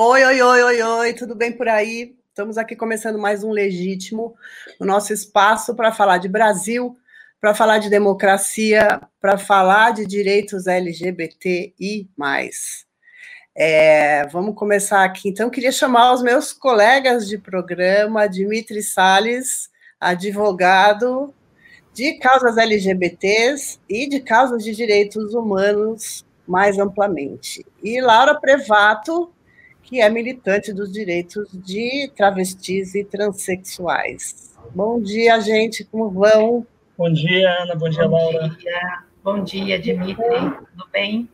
Oi, 0.00 0.24
oi, 0.24 0.40
oi, 0.40 0.62
oi, 0.62 0.80
oi, 0.80 1.12
tudo 1.12 1.34
bem 1.34 1.50
por 1.50 1.66
aí? 1.66 2.16
Estamos 2.28 2.56
aqui 2.56 2.76
começando 2.76 3.18
mais 3.18 3.42
um 3.42 3.50
Legítimo, 3.50 4.36
o 4.78 4.84
nosso 4.84 5.12
espaço 5.12 5.74
para 5.74 5.90
falar 5.90 6.18
de 6.18 6.28
Brasil, 6.28 6.96
para 7.40 7.52
falar 7.52 7.78
de 7.78 7.90
democracia, 7.90 9.00
para 9.20 9.36
falar 9.36 9.92
de 9.92 10.06
direitos 10.06 10.68
LGBTI. 10.68 12.08
É, 13.56 14.24
vamos 14.28 14.54
começar 14.54 15.02
aqui. 15.02 15.30
Então, 15.30 15.50
queria 15.50 15.72
chamar 15.72 16.12
os 16.12 16.22
meus 16.22 16.52
colegas 16.52 17.26
de 17.26 17.36
programa, 17.36 18.28
Dimitri 18.28 18.84
Salles, 18.84 19.68
advogado 20.00 21.34
de 21.92 22.20
causas 22.20 22.56
LGBTs 22.56 23.80
e 23.88 24.08
de 24.08 24.20
causas 24.20 24.62
de 24.62 24.76
direitos 24.76 25.34
humanos 25.34 26.24
mais 26.46 26.78
amplamente. 26.78 27.66
E 27.82 28.00
Laura 28.00 28.38
Prevato, 28.38 29.34
que 29.88 30.02
é 30.02 30.10
militante 30.10 30.70
dos 30.70 30.92
direitos 30.92 31.48
de 31.50 32.12
travestis 32.14 32.94
e 32.94 33.02
transexuais. 33.02 34.54
Bom 34.74 35.00
dia, 35.00 35.40
gente, 35.40 35.82
como 35.82 36.10
vão? 36.10 36.66
Bom 36.98 37.10
dia, 37.10 37.50
Ana, 37.62 37.74
bom 37.74 37.88
dia, 37.88 38.06
bom 38.06 38.32
Laura. 38.32 38.48
Dia. 38.50 39.02
Bom 39.24 39.42
dia, 39.42 39.78
Dimitri, 39.78 40.18
tudo 40.18 40.86
bem? 40.92 41.26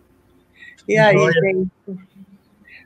E 0.87 0.97
aí, 0.97 1.17
gente? 1.33 1.69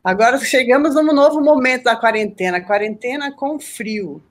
Agora 0.02 0.38
chegamos 0.38 0.94
num 0.94 1.12
novo 1.12 1.42
momento 1.42 1.84
da 1.84 1.96
quarentena, 1.96 2.62
quarentena 2.62 3.30
com 3.30 3.60
frio. 3.60 4.22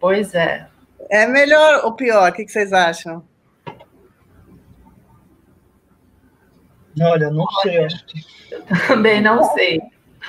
Pois 0.00 0.34
é. 0.34 0.66
É 1.10 1.26
melhor 1.26 1.84
ou 1.84 1.92
pior? 1.92 2.30
O 2.30 2.34
que 2.34 2.48
vocês 2.48 2.72
acham? 2.72 3.22
Olha, 6.98 7.30
não 7.30 7.46
sei, 7.60 7.84
acho 7.84 8.06
que... 8.06 8.24
Eu 8.50 8.86
também 8.86 9.20
não 9.20 9.44
sei. 9.52 9.78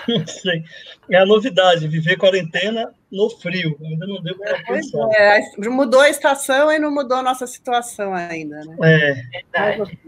Não 0.07 0.27
sei. 0.27 0.63
É 1.09 1.17
a 1.17 1.25
novidade, 1.25 1.88
viver 1.88 2.17
quarentena 2.17 2.93
no 3.11 3.29
frio. 3.29 3.77
Ainda 3.81 4.07
não 4.07 4.21
deu 4.21 4.38
para 4.38 4.61
pensar. 4.63 5.07
É, 5.13 5.41
mudou 5.69 6.01
a 6.01 6.09
estação 6.09 6.71
e 6.71 6.79
não 6.79 6.91
mudou 6.91 7.17
a 7.17 7.23
nossa 7.23 7.47
situação 7.47 8.13
ainda, 8.13 8.59
né? 8.66 8.75
É. 8.83 9.13
Verdade. 9.31 9.99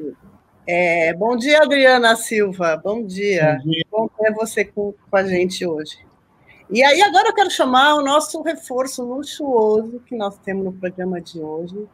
É, 0.68 1.14
bom 1.14 1.38
dia, 1.38 1.62
Adriana 1.62 2.16
Silva. 2.16 2.76
Bom 2.84 3.06
dia. 3.06 3.60
Bom, 3.64 3.72
dia. 3.72 3.84
bom 3.90 4.10
ter 4.10 4.34
você 4.34 4.66
com, 4.66 4.94
com 5.10 5.18
a 5.18 5.24
gente 5.24 5.66
hoje. 5.66 5.98
E 6.70 6.84
aí, 6.84 7.02
agora 7.02 7.30
eu 7.30 7.34
quero 7.34 7.50
chamar 7.50 7.96
o 7.96 8.04
nosso 8.04 8.42
reforço 8.42 9.02
luxuoso 9.02 10.02
que 10.06 10.16
nós 10.18 10.38
temos 10.40 10.66
no 10.66 10.74
programa 10.74 11.22
de 11.22 11.40
hoje, 11.40 11.88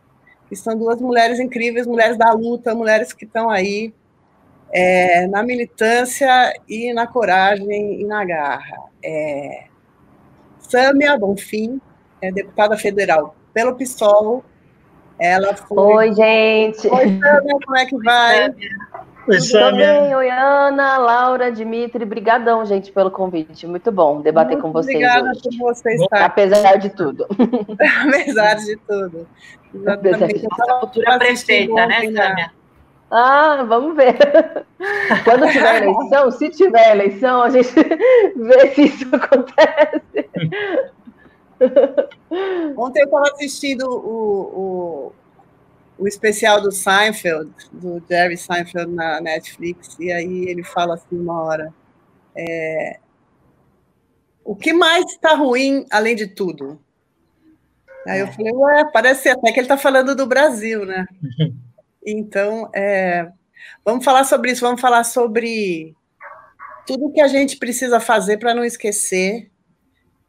que 0.50 0.56
são 0.56 0.76
duas 0.76 1.00
mulheres 1.00 1.40
incríveis, 1.40 1.86
mulheres 1.86 2.18
da 2.18 2.32
luta, 2.32 2.74
mulheres 2.74 3.14
que 3.14 3.26
estão 3.26 3.52
aí 3.52 3.94
é, 4.74 5.28
na 5.28 5.44
militância 5.44 6.52
e 6.68 6.92
na 6.94 7.06
coragem 7.06 8.02
e 8.02 8.06
na 8.06 8.26
garra. 8.26 8.78
É, 9.04 9.66
Sâmia 10.60 11.16
Bonfim, 11.16 11.80
é 12.20 12.32
deputada 12.32 12.76
federal 12.76 13.36
pelo 13.54 13.76
PSOL. 13.76 14.44
Ela 15.20 15.56
foi... 15.56 15.78
Oi, 15.78 16.14
gente. 16.14 16.88
Oi, 16.88 17.20
Sâmia, 17.20 17.58
como 17.64 17.78
é 17.78 17.86
que 17.86 17.98
vai? 17.98 18.56
Oi, 19.30 19.40
Sâmia. 19.40 20.02
bem? 20.02 20.16
Oi, 20.16 20.30
Ana, 20.32 20.98
Laura, 20.98 21.52
Dimitri, 21.52 22.04
brigadão, 22.04 22.66
gente, 22.66 22.92
pelo 22.92 23.12
convite. 23.12 23.68
Muito 23.68 23.92
bom 23.92 24.22
debater 24.22 24.58
Muito 24.58 24.64
com 24.64 24.72
vocês 24.72 24.96
Obrigada 24.96 25.30
hoje. 25.30 25.42
por 25.44 25.76
você 25.76 25.94
estar 25.94 26.26
Apesar 26.26 26.78
de 26.78 26.90
tudo. 26.90 27.28
Apesar 27.30 28.56
de 28.56 28.76
tudo. 28.88 29.28
Apesar 29.86 30.28
de 30.28 30.48
Nossa 30.50 30.80
futura 30.80 31.20
prefeita, 31.20 31.86
né, 31.86 32.02
Sâmia? 32.02 32.63
Ah, 33.16 33.64
vamos 33.68 33.96
ver. 33.96 34.18
Quando 35.24 35.48
tiver 35.52 35.84
eleição, 35.84 36.32
se 36.32 36.50
tiver 36.50 36.92
eleição, 36.94 37.44
a 37.44 37.50
gente 37.52 37.70
vê 38.36 38.74
se 38.74 38.86
isso 38.86 39.16
acontece. 39.16 40.30
Ontem 42.76 43.02
eu 43.02 43.06
estava 43.06 43.26
assistindo 43.32 43.88
o, 43.88 44.42
o, 44.42 45.14
o, 46.00 46.08
especial 46.08 46.60
do 46.60 46.72
Seinfeld, 46.72 47.52
do 47.72 48.02
Jerry 48.10 48.36
Seinfeld 48.36 48.92
na 48.92 49.22
Netflix, 49.22 49.96
e 50.00 50.12
aí 50.12 50.46
ele 50.50 50.64
fala 50.64 50.96
assim 50.96 51.16
uma 51.16 51.40
hora. 51.40 51.72
É, 52.36 53.00
o 54.44 54.56
que 54.56 54.74
mais 54.74 55.06
está 55.06 55.36
ruim 55.36 55.86
além 55.92 56.16
de 56.16 56.26
tudo? 56.26 56.82
Aí 58.08 58.22
eu 58.22 58.28
falei, 58.32 58.52
ué, 58.52 58.90
parece 58.92 59.30
até 59.30 59.52
que 59.52 59.60
ele 59.60 59.66
está 59.66 59.78
falando 59.78 60.16
do 60.16 60.26
Brasil, 60.26 60.84
né? 60.84 61.06
Então, 62.06 62.70
é, 62.74 63.30
vamos 63.84 64.04
falar 64.04 64.24
sobre 64.26 64.52
isso, 64.52 64.62
vamos 64.62 64.82
falar 64.82 65.04
sobre 65.04 65.96
tudo 66.86 67.12
que 67.12 67.22
a 67.22 67.28
gente 67.28 67.58
precisa 67.58 68.00
fazer 68.00 68.38
para 68.38 68.54
não 68.54 68.64
esquecer 68.64 69.50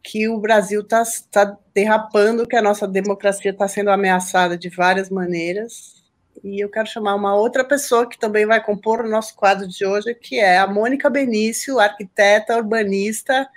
que 0.02 0.28
o 0.28 0.38
Brasil 0.38 0.82
está 0.82 1.02
tá 1.30 1.58
derrapando, 1.74 2.46
que 2.46 2.54
a 2.54 2.62
nossa 2.62 2.86
democracia 2.86 3.50
está 3.50 3.66
sendo 3.66 3.90
ameaçada 3.90 4.56
de 4.56 4.68
várias 4.68 5.08
maneiras. 5.08 6.04
E 6.44 6.62
eu 6.62 6.68
quero 6.70 6.86
chamar 6.86 7.14
uma 7.14 7.34
outra 7.34 7.64
pessoa 7.64 8.08
que 8.08 8.18
também 8.18 8.44
vai 8.44 8.62
compor 8.62 9.00
o 9.00 9.08
nosso 9.08 9.34
quadro 9.34 9.66
de 9.66 9.84
hoje, 9.84 10.14
que 10.14 10.38
é 10.38 10.58
a 10.58 10.66
Mônica 10.66 11.08
Benício, 11.08 11.80
arquiteta, 11.80 12.56
urbanista, 12.56 13.48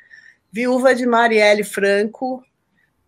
viúva 0.49 0.95
de 0.95 1.05
Marielle 1.05 1.65
Franco. 1.65 2.41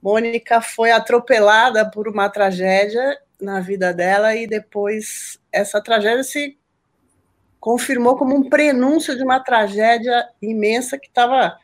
Mônica 0.01 0.59
foi 0.59 0.91
atropelada 0.91 1.89
por 1.89 2.09
uma 2.09 2.29
tragédia 2.29 3.17
na 3.41 3.59
vida 3.59 3.93
dela 3.93 4.35
e 4.35 4.45
depois 4.45 5.39
essa 5.51 5.81
tragédia 5.81 6.23
se 6.23 6.57
confirmou 7.59 8.15
como 8.15 8.35
um 8.35 8.49
prenúncio 8.49 9.15
de 9.15 9.23
uma 9.23 9.39
tragédia 9.39 10.27
imensa 10.41 10.97
que 10.97 11.07
estava 11.07 11.57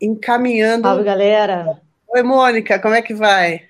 encaminhando. 0.00 0.88
Salve, 0.88 1.04
galera. 1.04 1.80
Oi, 2.08 2.22
Mônica, 2.22 2.78
como 2.78 2.94
é 2.94 3.02
que 3.02 3.14
vai? 3.14 3.62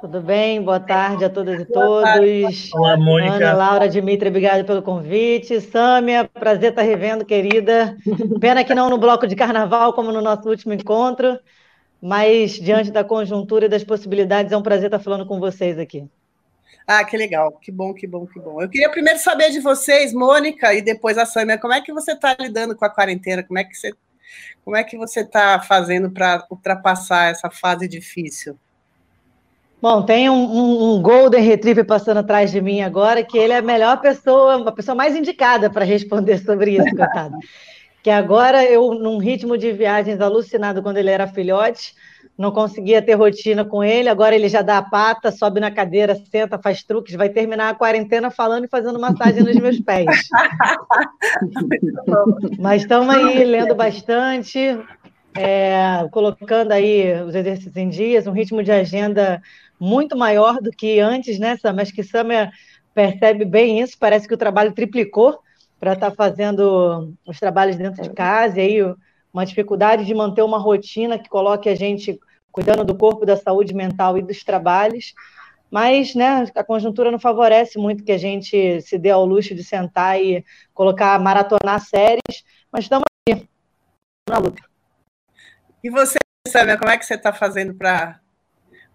Tudo 0.00 0.20
bem? 0.20 0.62
Boa 0.62 0.78
tarde 0.78 1.24
a 1.24 1.30
todas 1.30 1.60
e 1.60 1.64
todos. 1.64 2.72
Olá, 2.72 2.96
Mônica. 2.96 3.34
Ana, 3.34 3.52
Laura, 3.52 3.88
Dimitri, 3.88 4.28
obrigada 4.28 4.62
pelo 4.62 4.80
convite. 4.80 5.60
Sâmia, 5.60 6.24
prazer 6.24 6.70
estar 6.70 6.82
revendo, 6.82 7.24
querida. 7.24 7.96
Pena 8.40 8.62
que 8.62 8.74
não 8.76 8.88
no 8.88 8.98
bloco 8.98 9.26
de 9.26 9.34
carnaval, 9.34 9.92
como 9.92 10.12
no 10.12 10.20
nosso 10.20 10.48
último 10.48 10.72
encontro, 10.72 11.36
mas 12.00 12.52
diante 12.52 12.92
da 12.92 13.02
conjuntura 13.02 13.66
e 13.66 13.68
das 13.68 13.82
possibilidades, 13.82 14.52
é 14.52 14.56
um 14.56 14.62
prazer 14.62 14.86
estar 14.86 15.00
falando 15.00 15.26
com 15.26 15.40
vocês 15.40 15.76
aqui. 15.80 16.08
Ah, 16.90 17.04
que 17.04 17.18
legal, 17.18 17.52
que 17.60 17.70
bom, 17.70 17.92
que 17.92 18.06
bom, 18.06 18.26
que 18.26 18.40
bom. 18.40 18.62
Eu 18.62 18.68
queria 18.70 18.88
primeiro 18.88 19.18
saber 19.18 19.50
de 19.50 19.60
vocês, 19.60 20.14
Mônica, 20.14 20.72
e 20.72 20.80
depois 20.80 21.18
a 21.18 21.26
Sâmia, 21.26 21.58
como 21.58 21.74
é 21.74 21.82
que 21.82 21.92
você 21.92 22.12
está 22.12 22.34
lidando 22.40 22.74
com 22.74 22.82
a 22.82 22.88
quarentena? 22.88 23.42
Como 23.42 23.58
é 23.58 23.64
que 23.64 23.74
você 23.74 23.92
como 24.64 24.74
é 24.74 24.82
que 24.82 24.96
você 24.96 25.20
está 25.20 25.60
fazendo 25.60 26.10
para 26.10 26.46
ultrapassar 26.50 27.30
essa 27.30 27.50
fase 27.50 27.86
difícil? 27.86 28.58
Bom, 29.82 30.02
tem 30.02 30.30
um, 30.30 30.34
um, 30.34 30.94
um, 30.94 31.02
Golden 31.02 31.42
Retriever 31.42 31.84
passando 31.84 32.18
atrás 32.18 32.50
de 32.50 32.60
mim 32.60 32.80
agora, 32.80 33.22
que 33.22 33.36
ele 33.36 33.52
é 33.52 33.58
a 33.58 33.62
melhor 33.62 34.00
pessoa, 34.00 34.66
a 34.66 34.72
pessoa 34.72 34.94
mais 34.94 35.14
indicada 35.14 35.68
para 35.68 35.84
responder 35.84 36.38
sobre 36.38 36.72
isso, 36.72 36.96
coitado. 36.96 37.36
que 38.02 38.10
agora 38.10 38.64
eu, 38.64 38.94
num 38.94 39.18
ritmo 39.18 39.58
de 39.58 39.72
viagens 39.72 40.20
alucinado 40.20 40.82
quando 40.82 40.96
ele 40.96 41.10
era 41.10 41.26
filhote, 41.26 41.94
não 42.38 42.52
conseguia 42.52 43.02
ter 43.02 43.14
rotina 43.14 43.64
com 43.64 43.82
ele, 43.82 44.08
agora 44.08 44.32
ele 44.32 44.48
já 44.48 44.62
dá 44.62 44.78
a 44.78 44.82
pata, 44.82 45.32
sobe 45.32 45.58
na 45.58 45.72
cadeira, 45.72 46.14
senta, 46.30 46.56
faz 46.56 46.84
truques, 46.84 47.16
vai 47.16 47.28
terminar 47.28 47.70
a 47.70 47.74
quarentena 47.74 48.30
falando 48.30 48.64
e 48.64 48.68
fazendo 48.68 49.00
massagem 49.00 49.42
nos 49.42 49.56
meus 49.56 49.80
pés. 49.80 50.06
Mas 52.56 52.82
estamos 52.82 53.12
aí 53.12 53.42
lendo 53.42 53.74
bastante, 53.74 54.78
é, 55.36 56.06
colocando 56.12 56.70
aí 56.70 57.20
os 57.22 57.34
exercícios 57.34 57.76
em 57.76 57.88
dias, 57.88 58.28
um 58.28 58.32
ritmo 58.32 58.62
de 58.62 58.70
agenda 58.70 59.42
muito 59.80 60.16
maior 60.16 60.60
do 60.60 60.70
que 60.70 61.00
antes, 61.00 61.40
né, 61.40 61.56
Sam? 61.56 61.74
Acho 61.80 61.92
que 61.92 62.04
Samia 62.04 62.52
percebe 62.94 63.44
bem 63.44 63.80
isso, 63.80 63.96
parece 63.98 64.28
que 64.28 64.34
o 64.34 64.38
trabalho 64.38 64.72
triplicou 64.72 65.40
para 65.80 65.94
estar 65.94 66.10
tá 66.10 66.16
fazendo 66.16 67.12
os 67.26 67.38
trabalhos 67.40 67.74
dentro 67.74 68.00
de 68.00 68.10
casa, 68.10 68.58
e 68.58 68.60
aí 68.60 68.94
uma 69.32 69.44
dificuldade 69.44 70.04
de 70.04 70.14
manter 70.14 70.42
uma 70.42 70.58
rotina 70.58 71.18
que 71.18 71.28
coloque 71.28 71.68
a 71.68 71.74
gente 71.74 72.18
cuidando 72.52 72.84
do 72.84 72.94
corpo, 72.94 73.26
da 73.26 73.36
saúde 73.36 73.74
mental 73.74 74.18
e 74.18 74.22
dos 74.22 74.42
trabalhos. 74.44 75.14
Mas 75.70 76.14
né, 76.14 76.50
a 76.54 76.64
conjuntura 76.64 77.10
não 77.10 77.18
favorece 77.18 77.78
muito 77.78 78.02
que 78.02 78.12
a 78.12 78.18
gente 78.18 78.80
se 78.80 78.98
dê 78.98 79.10
ao 79.10 79.24
luxo 79.24 79.54
de 79.54 79.62
sentar 79.62 80.20
e 80.20 80.44
colocar, 80.72 81.18
maratonar 81.20 81.80
séries, 81.80 82.44
mas 82.72 82.84
estamos 82.84 83.04
aqui, 83.28 83.46
na 84.28 84.38
luta. 84.38 84.62
E 85.84 85.90
você, 85.90 86.18
Samia, 86.46 86.78
como 86.78 86.90
é 86.90 86.96
que 86.96 87.04
você 87.04 87.14
está 87.14 87.32
fazendo 87.32 87.74
para 87.74 88.18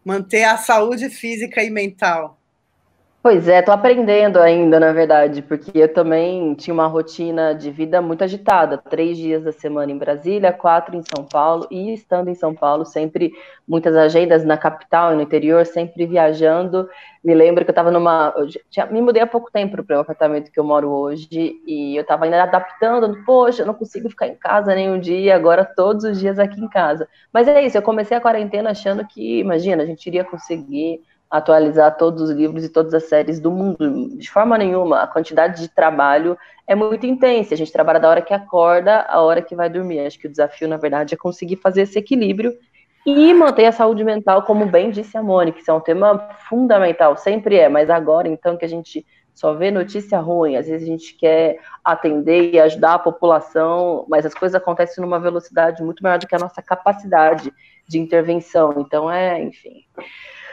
manter 0.04 0.44
a 0.44 0.58
saúde 0.58 1.10
física 1.10 1.64
e 1.64 1.70
mental? 1.70 2.40
Pois 3.24 3.48
é, 3.48 3.62
tô 3.62 3.72
aprendendo 3.72 4.38
ainda, 4.38 4.82
na 4.82 4.92
verdade, 4.92 5.42
porque 5.42 5.72
eu 5.74 5.94
também 5.94 6.54
tinha 6.56 6.74
uma 6.74 6.88
rotina 6.88 7.56
de 7.56 7.72
vida 7.72 8.02
muito 8.02 8.22
agitada, 8.22 8.78
três 8.78 9.18
dias 9.18 9.42
da 9.46 9.54
semana 9.54 9.90
em 9.94 9.98
Brasília, 9.98 10.52
quatro 10.52 10.94
em 10.94 11.02
São 11.04 11.24
Paulo, 11.24 11.66
e 11.72 11.94
estando 11.94 12.30
em 12.30 12.36
São 12.36 12.54
Paulo, 12.54 12.84
sempre 12.84 13.32
muitas 13.66 13.96
agendas 13.96 14.44
na 14.44 14.58
capital 14.58 15.14
e 15.14 15.16
no 15.16 15.22
interior, 15.22 15.66
sempre 15.66 16.06
viajando. 16.06 16.86
Me 17.24 17.34
lembro 17.34 17.64
que 17.64 17.70
eu 17.70 17.72
estava 17.72 17.92
numa. 17.92 18.34
Eu 18.36 18.46
tinha, 18.70 18.88
me 18.88 19.00
mudei 19.00 19.22
há 19.22 19.28
pouco 19.28 19.50
tempo 19.50 19.82
para 19.82 19.98
o 20.00 20.02
apartamento 20.02 20.52
que 20.52 20.60
eu 20.60 20.64
moro 20.66 20.90
hoje, 20.90 21.62
e 21.66 21.96
eu 21.96 22.02
estava 22.02 22.26
ainda 22.26 22.44
adaptando, 22.44 23.24
poxa, 23.26 23.62
eu 23.62 23.66
não 23.66 23.74
consigo 23.74 24.10
ficar 24.10 24.28
em 24.28 24.36
casa 24.36 24.76
nenhum 24.76 25.00
dia, 25.00 25.34
agora 25.34 25.64
todos 25.64 26.04
os 26.04 26.20
dias 26.20 26.38
aqui 26.38 26.60
em 26.60 26.68
casa. 26.68 27.08
Mas 27.32 27.48
é 27.48 27.66
isso, 27.66 27.78
eu 27.78 27.82
comecei 27.82 28.18
a 28.18 28.22
quarentena 28.22 28.72
achando 28.72 29.08
que, 29.08 29.40
imagina, 29.40 29.82
a 29.82 29.86
gente 29.86 30.06
iria 30.08 30.26
conseguir 30.26 31.00
atualizar 31.34 31.98
todos 31.98 32.22
os 32.22 32.30
livros 32.30 32.64
e 32.64 32.70
todas 32.70 32.94
as 32.94 33.06
séries 33.06 33.40
do 33.40 33.50
mundo. 33.50 34.16
De 34.16 34.30
forma 34.30 34.56
nenhuma. 34.56 35.02
A 35.02 35.08
quantidade 35.08 35.60
de 35.60 35.68
trabalho 35.68 36.38
é 36.68 36.76
muito 36.76 37.08
intensa. 37.08 37.56
A 37.56 37.58
gente 37.58 37.72
trabalha 37.72 38.00
da 38.00 38.08
hora 38.08 38.22
que 38.22 38.36
acorda 38.36 39.02
à 39.10 39.20
hora 39.20 39.42
que 39.42 39.56
vai 39.56 39.68
dormir. 39.68 40.06
Acho 40.06 40.20
que 40.20 40.28
o 40.28 40.30
desafio, 40.30 40.68
na 40.68 40.78
verdade, 40.78 41.16
é 41.16 41.18
conseguir 41.18 41.56
fazer 41.56 41.82
esse 41.82 41.98
equilíbrio 41.98 42.54
e 43.04 43.34
manter 43.34 43.66
a 43.66 43.72
saúde 43.72 44.04
mental, 44.04 44.44
como 44.44 44.68
bem 44.68 44.92
disse 44.92 45.18
a 45.18 45.24
Mônica, 45.24 45.60
que 45.60 45.70
é 45.70 45.74
um 45.74 45.80
tema 45.80 46.20
fundamental, 46.48 47.18
sempre 47.18 47.58
é, 47.58 47.68
mas 47.68 47.90
agora, 47.90 48.30
então, 48.30 48.56
que 48.56 48.64
a 48.64 48.70
gente 48.70 49.06
só 49.34 49.54
vê 49.54 49.72
notícia 49.72 50.20
ruim, 50.20 50.56
às 50.56 50.68
vezes 50.68 50.88
a 50.88 50.92
gente 50.92 51.18
quer 51.18 51.58
atender 51.84 52.54
e 52.54 52.60
ajudar 52.60 52.94
a 52.94 53.00
população, 53.00 54.06
mas 54.08 54.26
as 54.26 54.34
coisas 54.34 54.56
acontecem 54.56 55.04
numa 55.04 55.20
velocidade 55.20 55.84
muito 55.84 56.02
maior 56.02 56.18
do 56.18 56.28
que 56.28 56.36
a 56.36 56.40
nossa 56.40 56.62
capacidade 56.62 57.52
de 57.86 58.00
intervenção. 58.00 58.76
Então, 58.78 59.12
é, 59.12 59.42
enfim. 59.42 59.84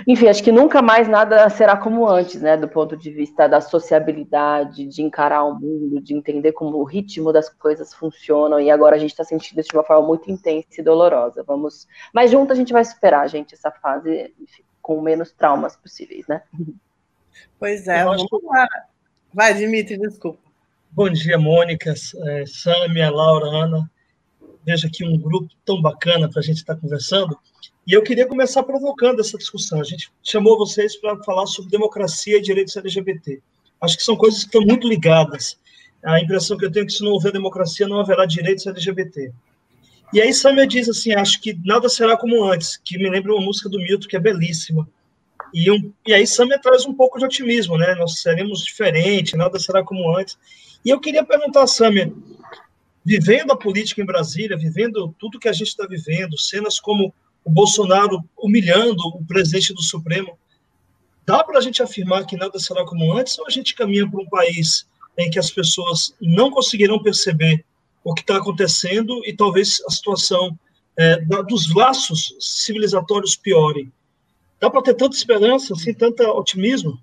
Enfim, 0.07 0.29
acho 0.29 0.43
que 0.43 0.53
nunca 0.53 0.81
mais 0.83 1.09
nada 1.09 1.49
será 1.51 1.77
como 1.77 2.09
antes, 2.09 2.41
né? 2.41 2.57
Do 2.57 2.69
ponto 2.69 2.97
de 2.97 3.11
vista 3.11 3.49
da 3.49 3.61
sociabilidade, 3.61 4.87
de 4.87 5.03
encarar 5.03 5.45
o 5.45 5.55
mundo, 5.55 6.01
de 6.01 6.15
entender 6.15 6.53
como 6.53 6.79
o 6.79 6.85
ritmo 6.85 7.33
das 7.33 7.49
coisas 7.49 7.93
funcionam. 7.93 8.61
E 8.61 8.71
agora 8.71 8.97
a 8.97 8.99
gente 8.99 9.11
está 9.11 9.25
sentindo 9.25 9.61
isso 9.61 9.71
de 9.71 9.77
uma 9.77 9.85
forma 9.85 10.07
muito 10.07 10.31
intensa 10.31 10.81
e 10.81 10.83
dolorosa. 10.83 11.43
Vamos, 11.43 11.87
mas 12.13 12.31
junto 12.31 12.53
a 12.53 12.57
gente 12.57 12.73
vai 12.73 12.85
superar, 12.85 13.29
gente, 13.29 13.55
essa 13.55 13.71
fase 13.71 14.33
enfim, 14.41 14.63
com 14.81 15.01
menos 15.01 15.33
traumas 15.33 15.77
possíveis, 15.77 16.27
né? 16.27 16.43
Pois 17.59 17.87
é, 17.87 18.05
vamos 18.05 18.27
lá. 18.45 18.67
Vai, 19.33 19.55
Dimitri, 19.55 19.99
desculpa. 19.99 20.41
Bom 20.91 21.09
dia, 21.09 21.39
Mônica, 21.39 21.95
é, 22.27 22.45
Sâmia, 22.47 23.11
Laura, 23.11 23.47
Ana. 23.47 23.91
Veja 24.65 24.89
aqui 24.89 25.05
um 25.05 25.17
grupo 25.19 25.49
tão 25.65 25.81
bacana 25.81 26.29
para 26.29 26.41
a 26.41 26.43
gente 26.43 26.59
estar 26.59 26.75
tá 26.75 26.81
conversando. 26.81 27.39
E 27.87 27.93
eu 27.93 28.03
queria 28.03 28.27
começar 28.27 28.63
provocando 28.63 29.21
essa 29.21 29.39
discussão. 29.39 29.81
A 29.81 29.85
gente 29.85 30.11
chamou 30.23 30.59
vocês 30.59 30.97
para 30.97 31.17
falar 31.25 31.47
sobre 31.47 31.71
democracia 31.71 32.37
e 32.37 32.43
direitos 32.43 32.77
LGBT. 32.77 33.41
Acho 33.81 33.97
que 33.97 34.03
são 34.03 34.17
coisas 34.17 34.41
que 34.41 34.47
estão 34.47 34.63
muito 34.63 34.87
ligadas. 34.87 35.59
A 36.05 36.21
impressão 36.21 36.57
que 36.57 36.65
eu 36.65 36.73
tenho 36.73 36.85
é 36.85 36.87
que 36.87 36.93
se 36.93 37.03
não 37.03 37.13
houver 37.13 37.33
democracia, 37.33 37.89
não 37.89 38.01
haverá 38.01 38.27
direitos 38.27 38.67
LGBT. 38.67 39.33
E 40.13 40.21
aí 40.21 40.33
Samia 40.33 40.67
diz 40.67 40.89
assim, 40.89 41.15
acho 41.15 41.41
que 41.41 41.57
nada 41.65 41.89
será 41.89 42.17
como 42.17 42.45
antes, 42.45 42.77
que 42.85 42.99
me 42.99 43.09
lembra 43.09 43.33
uma 43.33 43.45
música 43.45 43.69
do 43.69 43.79
Milton, 43.79 44.09
que 44.09 44.17
é 44.17 44.21
belíssima. 44.21 44.89
E, 45.55 45.71
um, 45.71 45.93
e 46.07 46.13
aí 46.13 46.27
Samia 46.27 46.59
traz 46.59 46.85
um 46.85 46.95
pouco 46.95 47.19
de 47.19 47.25
otimismo, 47.25 47.77
né? 47.77 47.95
Nós 47.95 48.21
seremos 48.21 48.63
diferentes, 48.63 49.35
nada 49.35 49.59
será 49.59 49.85
como 49.85 50.17
antes. 50.17 50.39
E 50.85 50.91
eu 50.91 51.01
queria 51.01 51.25
perguntar 51.25 51.63
a 51.63 51.67
Samia, 51.67 52.13
vivendo 53.05 53.53
a 53.53 53.57
política 53.57 54.03
em 54.03 54.07
Brasília, 54.07 54.57
vivendo 54.57 55.15
tudo 55.19 55.39
que 55.39 55.49
a 55.49 55.53
gente 55.53 55.69
está 55.69 55.87
vivendo, 55.87 56.39
cenas 56.39 56.81
como 56.81 57.15
o 57.45 57.51
Bolsonaro 57.51 58.23
humilhando 58.37 59.03
o 59.09 59.25
presidente 59.25 59.73
do 59.73 59.83
Supremo. 59.83 60.39
Dá 61.27 61.43
para 61.45 61.59
a 61.59 61.63
gente 61.63 61.83
afirmar 61.83 62.27
que 62.27 62.37
nada 62.37 62.59
será 62.59 62.85
como 62.85 63.17
antes 63.17 63.39
ou 63.39 63.47
a 63.47 63.51
gente 63.51 63.75
caminha 63.75 64.09
para 64.09 64.21
um 64.21 64.29
país 64.29 64.87
em 65.17 65.31
que 65.31 65.39
as 65.39 65.51
pessoas 65.51 66.15
não 66.21 66.51
conseguirão 66.51 67.03
perceber 67.03 67.65
o 68.03 68.15
que 68.15 68.23
está 68.23 68.37
acontecendo 68.37 69.21
e 69.27 69.35
talvez 69.35 69.83
a 69.87 69.91
situação 69.91 70.59
é, 70.97 71.17
dos 71.45 71.75
laços 71.75 72.35
civilizatórios 72.41 73.37
piorem? 73.37 73.93
Dá 74.59 74.69
para 74.69 74.83
ter 74.83 74.95
tanta 74.95 75.17
esperança, 75.17 75.73
assim, 75.73 75.95
tanto 75.95 76.23
otimismo? 76.23 77.01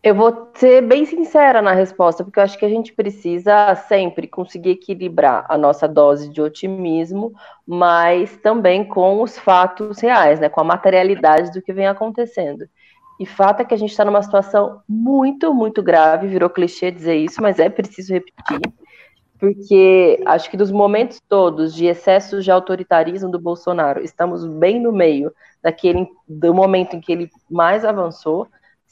Eu 0.00 0.14
vou 0.14 0.50
ser 0.54 0.80
bem 0.82 1.04
sincera 1.04 1.60
na 1.60 1.72
resposta, 1.72 2.22
porque 2.22 2.38
eu 2.38 2.44
acho 2.44 2.56
que 2.56 2.64
a 2.64 2.68
gente 2.68 2.92
precisa 2.92 3.74
sempre 3.74 4.28
conseguir 4.28 4.70
equilibrar 4.70 5.44
a 5.48 5.58
nossa 5.58 5.88
dose 5.88 6.28
de 6.28 6.40
otimismo, 6.40 7.32
mas 7.66 8.36
também 8.36 8.84
com 8.84 9.20
os 9.20 9.36
fatos 9.36 9.98
reais, 9.98 10.38
né, 10.38 10.48
com 10.48 10.60
a 10.60 10.64
materialidade 10.64 11.52
do 11.52 11.60
que 11.60 11.72
vem 11.72 11.88
acontecendo. 11.88 12.68
E 13.18 13.26
fato 13.26 13.60
é 13.60 13.64
que 13.64 13.74
a 13.74 13.76
gente 13.76 13.90
está 13.90 14.04
numa 14.04 14.22
situação 14.22 14.80
muito, 14.88 15.52
muito 15.52 15.82
grave, 15.82 16.28
virou 16.28 16.48
clichê 16.48 16.92
dizer 16.92 17.16
isso, 17.16 17.42
mas 17.42 17.58
é 17.58 17.68
preciso 17.68 18.14
repetir, 18.14 18.60
porque 19.40 20.22
acho 20.24 20.48
que 20.48 20.56
dos 20.56 20.70
momentos 20.70 21.20
todos 21.28 21.74
de 21.74 21.86
excesso 21.86 22.40
de 22.40 22.52
autoritarismo 22.52 23.28
do 23.28 23.40
Bolsonaro, 23.40 24.00
estamos 24.04 24.46
bem 24.46 24.80
no 24.80 24.92
meio 24.92 25.32
daquele 25.60 26.08
do 26.28 26.54
momento 26.54 26.94
em 26.94 27.00
que 27.00 27.10
ele 27.10 27.28
mais 27.50 27.84
avançou, 27.84 28.46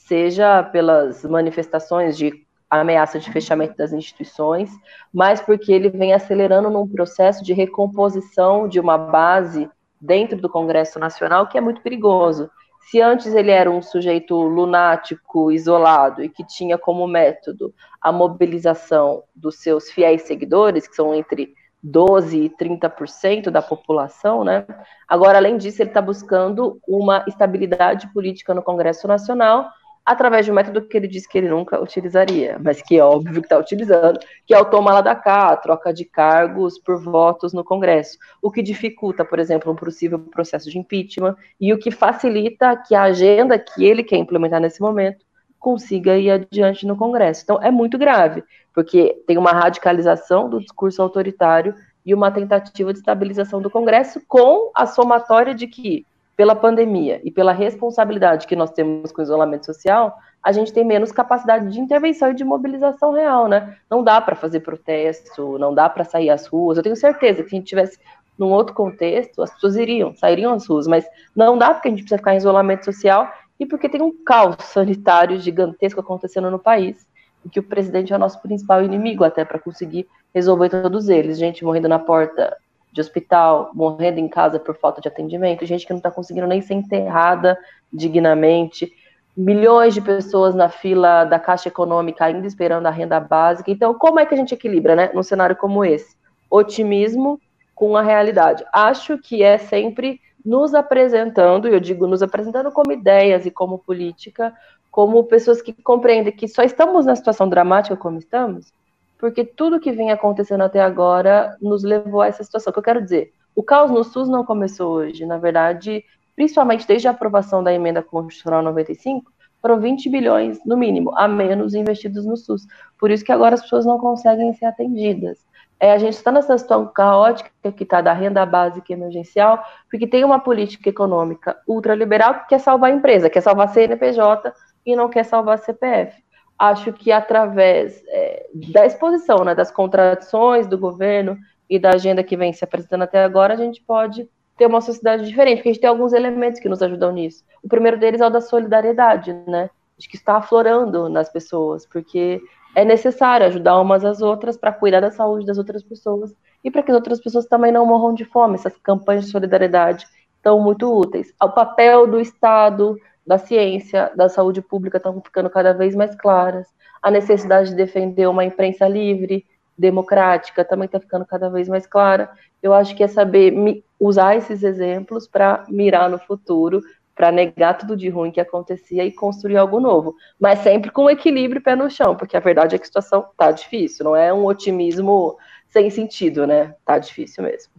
seja 0.07 0.63
pelas 0.63 1.23
manifestações 1.23 2.17
de 2.17 2.45
ameaça 2.69 3.19
de 3.19 3.31
fechamento 3.31 3.77
das 3.77 3.93
instituições, 3.93 4.69
mas 5.13 5.41
porque 5.41 5.71
ele 5.71 5.89
vem 5.89 6.13
acelerando 6.13 6.69
num 6.69 6.87
processo 6.87 7.43
de 7.43 7.53
recomposição 7.53 8.67
de 8.67 8.79
uma 8.79 8.97
base 8.97 9.69
dentro 9.99 10.37
do 10.37 10.49
Congresso 10.49 10.99
Nacional 10.99 11.47
que 11.47 11.57
é 11.57 11.61
muito 11.61 11.81
perigoso. 11.81 12.49
Se 12.89 13.01
antes 13.01 13.33
ele 13.33 13.51
era 13.51 13.69
um 13.69 13.81
sujeito 13.81 14.35
lunático, 14.35 15.51
isolado 15.51 16.23
e 16.23 16.29
que 16.29 16.45
tinha 16.45 16.77
como 16.77 17.05
método 17.07 17.73
a 18.01 18.11
mobilização 18.11 19.23
dos 19.35 19.57
seus 19.57 19.91
fiéis 19.91 20.21
seguidores, 20.21 20.87
que 20.87 20.95
são 20.95 21.13
entre 21.13 21.53
12 21.83 22.45
e 22.45 22.49
30% 22.49 23.49
da 23.49 23.61
população, 23.61 24.43
né? 24.43 24.65
Agora, 25.07 25.37
além 25.37 25.57
disso, 25.57 25.81
ele 25.81 25.89
está 25.89 26.01
buscando 26.01 26.79
uma 26.87 27.23
estabilidade 27.27 28.11
política 28.13 28.53
no 28.53 28.63
Congresso 28.63 29.07
Nacional 29.07 29.69
através 30.07 30.45
de 30.45 30.51
um 30.51 30.55
método 30.55 30.81
que 30.87 30.95
ele 30.95 31.05
disse 31.05 31.27
que 31.27 31.37
ele 31.37 31.49
nunca 31.49 31.81
utilizaria, 31.81 32.57
mas 32.63 32.81
que 32.81 32.97
é 32.97 33.03
óbvio 33.03 33.41
que 33.41 33.45
está 33.45 33.57
utilizando, 33.57 34.17
que 34.45 34.53
é 34.53 34.59
o 34.59 34.63
toma 34.63 34.93
lá 34.93 35.01
da 35.01 35.13
cá, 35.13 35.49
a 35.49 35.57
troca 35.57 35.93
de 35.93 36.05
cargos 36.05 36.79
por 36.79 36.97
votos 36.97 37.51
no 37.51 37.61
Congresso, 37.61 38.17
o 38.41 38.49
que 38.49 38.63
dificulta, 38.63 39.25
por 39.25 39.37
exemplo, 39.37 39.69
um 39.69 39.75
possível 39.75 40.17
processo 40.17 40.71
de 40.71 40.79
impeachment 40.79 41.35
e 41.59 41.73
o 41.73 41.77
que 41.77 41.91
facilita 41.91 42.81
que 42.87 42.95
a 42.95 43.03
agenda 43.03 43.59
que 43.59 43.83
ele 43.83 44.01
quer 44.01 44.15
implementar 44.15 44.61
nesse 44.61 44.79
momento 44.79 45.25
consiga 45.59 46.17
ir 46.17 46.31
adiante 46.31 46.87
no 46.87 46.95
Congresso. 46.95 47.41
Então, 47.43 47.61
é 47.61 47.69
muito 47.69 47.97
grave, 47.97 48.45
porque 48.73 49.21
tem 49.27 49.37
uma 49.37 49.51
radicalização 49.51 50.49
do 50.49 50.61
discurso 50.61 51.01
autoritário 51.01 51.75
e 52.05 52.13
uma 52.13 52.31
tentativa 52.31 52.93
de 52.93 52.99
estabilização 52.99 53.61
do 53.61 53.69
Congresso 53.69 54.21
com 54.25 54.71
a 54.73 54.85
somatória 54.85 55.53
de 55.53 55.67
que 55.67 56.05
pela 56.37 56.55
pandemia 56.55 57.19
e 57.23 57.31
pela 57.31 57.51
responsabilidade 57.51 58.45
que 58.45 58.55
nós 58.55 58.69
temos 58.69 59.11
com 59.11 59.21
o 59.21 59.23
isolamento 59.23 59.65
social, 59.65 60.15
a 60.43 60.51
gente 60.51 60.71
tem 60.71 60.85
menos 60.85 61.11
capacidade 61.11 61.67
de 61.71 61.79
intervenção 61.79 62.29
e 62.29 62.35
de 62.35 62.43
mobilização 62.43 63.11
real, 63.11 63.47
né? 63.47 63.75
Não 63.89 64.03
dá 64.03 64.21
para 64.21 64.35
fazer 64.35 64.59
protesto, 64.59 65.57
não 65.57 65.73
dá 65.73 65.89
para 65.89 66.03
sair 66.03 66.29
às 66.29 66.45
ruas. 66.45 66.77
Eu 66.77 66.83
tenho 66.83 66.95
certeza 66.95 67.41
que 67.41 67.49
se 67.49 67.55
a 67.55 67.59
gente 67.59 67.67
tivesse 67.67 67.97
num 68.37 68.51
outro 68.51 68.75
contexto, 68.75 69.41
as 69.41 69.51
pessoas 69.51 69.75
iriam, 69.75 70.15
sairiam 70.15 70.53
às 70.53 70.67
ruas, 70.67 70.85
mas 70.85 71.07
não 71.35 71.57
dá 71.57 71.73
porque 71.73 71.87
a 71.87 71.91
gente 71.91 72.01
precisa 72.01 72.19
ficar 72.19 72.35
em 72.35 72.37
isolamento 72.37 72.85
social 72.85 73.27
e 73.59 73.65
porque 73.65 73.89
tem 73.89 74.03
um 74.03 74.13
caos 74.23 74.57
sanitário 74.59 75.39
gigantesco 75.39 75.99
acontecendo 75.99 76.51
no 76.51 76.59
país 76.59 77.07
e 77.43 77.49
que 77.49 77.59
o 77.59 77.63
presidente 77.63 78.13
é 78.13 78.15
o 78.15 78.19
nosso 78.19 78.39
principal 78.43 78.83
inimigo 78.83 79.23
até 79.23 79.43
para 79.43 79.57
conseguir 79.57 80.07
resolver 80.35 80.69
todos 80.69 81.09
eles. 81.09 81.39
Gente 81.39 81.65
morrendo 81.65 81.89
na 81.89 81.97
porta 81.97 82.55
de 82.97 83.01
hospital, 83.01 83.69
morrendo 83.75 84.19
em 84.19 84.27
casa 84.27 84.59
por 84.59 84.75
falta 84.75 84.99
de 84.99 85.07
atendimento, 85.07 85.65
gente 85.65 85.85
que 85.85 85.93
não 85.93 85.99
está 85.99 86.09
conseguindo 86.09 86.47
nem 86.47 86.61
ser 86.61 86.73
enterrada 86.73 87.57
dignamente, 87.93 88.91
milhões 89.35 89.93
de 89.93 90.01
pessoas 90.01 90.55
na 90.55 90.67
fila 90.67 91.23
da 91.23 91.39
Caixa 91.39 91.69
Econômica 91.69 92.25
ainda 92.25 92.47
esperando 92.47 92.87
a 92.87 92.89
renda 92.89 93.19
básica. 93.19 93.69
Então, 93.69 93.93
como 93.93 94.19
é 94.19 94.25
que 94.25 94.33
a 94.33 94.37
gente 94.37 94.53
equilibra, 94.53 94.95
né, 94.95 95.11
num 95.13 95.21
cenário 95.21 95.55
como 95.55 95.85
esse? 95.85 96.17
Otimismo 96.49 97.39
com 97.75 97.95
a 97.95 98.01
realidade. 98.01 98.65
Acho 98.73 99.17
que 99.19 99.43
é 99.43 99.59
sempre 99.59 100.19
nos 100.43 100.73
apresentando, 100.73 101.67
eu 101.67 101.79
digo 101.79 102.07
nos 102.07 102.23
apresentando 102.23 102.71
como 102.71 102.91
ideias 102.91 103.45
e 103.45 103.51
como 103.51 103.77
política, 103.77 104.51
como 104.89 105.23
pessoas 105.25 105.61
que 105.61 105.71
compreendem 105.71 106.33
que 106.33 106.47
só 106.47 106.63
estamos 106.63 107.05
na 107.05 107.15
situação 107.15 107.47
dramática 107.47 107.95
como 107.95 108.17
estamos, 108.17 108.73
porque 109.17 109.43
tudo 109.43 109.79
que 109.79 109.91
vem 109.91 110.11
acontecendo 110.11 110.63
até 110.63 110.81
agora 110.81 111.57
nos 111.61 111.83
levou 111.83 112.21
a 112.21 112.27
essa 112.27 112.43
situação. 112.43 112.71
O 112.71 112.73
que 112.73 112.79
eu 112.79 112.83
quero 112.83 113.01
dizer, 113.01 113.33
o 113.55 113.63
caos 113.63 113.89
no 113.89 114.03
SUS 114.03 114.29
não 114.29 114.45
começou 114.45 114.93
hoje, 114.93 115.25
na 115.25 115.37
verdade, 115.37 116.03
principalmente 116.35 116.87
desde 116.87 117.07
a 117.07 117.11
aprovação 117.11 117.63
da 117.63 117.73
emenda 117.73 118.03
constitucional 118.03 118.61
95, 118.61 119.31
foram 119.59 119.79
20 119.79 120.09
bilhões, 120.09 120.59
no 120.65 120.77
mínimo, 120.77 121.11
a 121.17 121.27
menos 121.27 121.73
investidos 121.73 122.25
no 122.25 122.37
SUS. 122.37 122.67
Por 122.99 123.09
isso 123.09 123.25
que 123.25 123.31
agora 123.31 123.55
as 123.55 123.61
pessoas 123.61 123.85
não 123.85 123.97
conseguem 123.97 124.53
ser 124.53 124.65
atendidas. 124.65 125.45
É, 125.79 125.91
a 125.91 125.97
gente 125.97 126.13
está 126.13 126.31
nessa 126.31 126.57
situação 126.57 126.91
caótica 126.91 127.51
que 127.71 127.83
está 127.83 128.01
da 128.01 128.13
renda 128.13 128.45
básica 128.45 128.93
emergencial, 128.93 129.63
porque 129.89 130.07
tem 130.07 130.23
uma 130.23 130.39
política 130.39 130.89
econômica 130.89 131.57
ultraliberal 131.67 132.41
que 132.41 132.49
quer 132.49 132.59
salvar 132.59 132.91
a 132.91 132.95
empresa, 132.95 133.29
quer 133.29 133.41
salvar 133.41 133.67
a 133.67 133.71
CNPJ 133.71 134.53
e 134.85 134.95
não 134.95 135.09
quer 135.09 135.23
salvar 135.23 135.55
a 135.55 135.57
CPF. 135.57 136.26
Acho 136.57 136.91
que 136.91 137.11
através 137.11 138.03
é, 138.07 138.47
da 138.73 138.85
exposição, 138.85 139.43
né, 139.43 139.53
das 139.53 139.71
contradições 139.71 140.67
do 140.67 140.77
governo 140.77 141.37
e 141.69 141.77
da 141.77 141.91
agenda 141.91 142.23
que 142.23 142.37
vem 142.37 142.53
se 142.53 142.63
apresentando 142.63 143.03
até 143.03 143.23
agora, 143.23 143.53
a 143.53 143.57
gente 143.57 143.81
pode 143.83 144.27
ter 144.57 144.65
uma 144.65 144.81
sociedade 144.81 145.25
diferente, 145.25 145.57
porque 145.57 145.69
a 145.69 145.73
gente 145.73 145.81
tem 145.81 145.89
alguns 145.89 146.13
elementos 146.13 146.59
que 146.59 146.67
nos 146.67 146.81
ajudam 146.81 147.11
nisso. 147.11 147.43
O 147.61 147.67
primeiro 147.67 147.99
deles 147.99 148.21
é 148.21 148.25
o 148.25 148.29
da 148.29 148.41
solidariedade, 148.41 149.33
né? 149.47 149.69
De 149.97 150.07
que 150.07 150.15
está 150.15 150.37
aflorando 150.37 151.07
nas 151.09 151.29
pessoas, 151.29 151.85
porque 151.85 152.41
é 152.75 152.83
necessário 152.83 153.45
ajudar 153.45 153.79
umas 153.79 154.03
às 154.03 154.21
outras 154.21 154.57
para 154.57 154.71
cuidar 154.71 154.99
da 154.99 155.11
saúde 155.11 155.45
das 155.45 155.57
outras 155.57 155.83
pessoas 155.83 156.33
e 156.63 156.71
para 156.71 156.81
que 156.81 156.91
as 156.91 156.95
outras 156.95 157.19
pessoas 157.19 157.45
também 157.45 157.71
não 157.71 157.85
morram 157.85 158.13
de 158.13 158.25
fome. 158.25 158.55
Essas 158.55 158.75
campanhas 158.77 159.25
de 159.25 159.31
solidariedade 159.31 160.05
estão 160.35 160.59
muito 160.59 160.91
úteis. 160.91 161.33
O 161.41 161.49
papel 161.49 162.07
do 162.07 162.19
Estado, 162.19 162.97
da 163.27 163.37
ciência, 163.37 164.09
da 164.15 164.29
saúde 164.29 164.61
pública 164.61 164.97
estão 164.97 165.21
ficando 165.21 165.49
cada 165.49 165.73
vez 165.73 165.93
mais 165.93 166.15
claras. 166.15 166.65
A 167.01 167.11
necessidade 167.11 167.71
de 167.71 167.75
defender 167.75 168.25
uma 168.27 168.45
imprensa 168.45 168.87
livre, 168.87 169.45
democrática, 169.77 170.63
também 170.63 170.85
está 170.85 170.99
ficando 170.99 171.25
cada 171.25 171.49
vez 171.49 171.67
mais 171.67 171.85
clara. 171.85 172.31
Eu 172.63 172.73
acho 172.73 172.95
que 172.95 173.03
é 173.03 173.07
saber 173.07 173.83
usar 173.99 174.37
esses 174.37 174.63
exemplos 174.63 175.27
para 175.27 175.65
mirar 175.67 176.09
no 176.09 176.17
futuro, 176.17 176.81
para 177.13 177.31
negar 177.31 177.77
tudo 177.77 177.97
de 177.97 178.07
ruim 178.09 178.31
que 178.31 178.39
acontecia 178.39 179.03
e 179.03 179.11
construir 179.11 179.57
algo 179.57 179.79
novo. 179.79 180.15
Mas 180.39 180.59
sempre 180.59 180.89
com 180.89 181.09
equilíbrio 181.09 181.59
e 181.59 181.63
pé 181.63 181.75
no 181.75 181.89
chão, 181.89 182.15
porque 182.15 182.37
a 182.37 182.39
verdade 182.39 182.75
é 182.75 182.77
que 182.77 182.83
a 182.83 182.87
situação 182.87 183.25
está 183.29 183.51
difícil, 183.51 184.05
não 184.05 184.15
é 184.15 184.33
um 184.33 184.45
otimismo 184.45 185.35
sem 185.67 185.89
sentido, 185.89 186.47
né? 186.47 186.73
Tá 186.85 186.97
difícil 186.97 187.43
mesmo. 187.43 187.71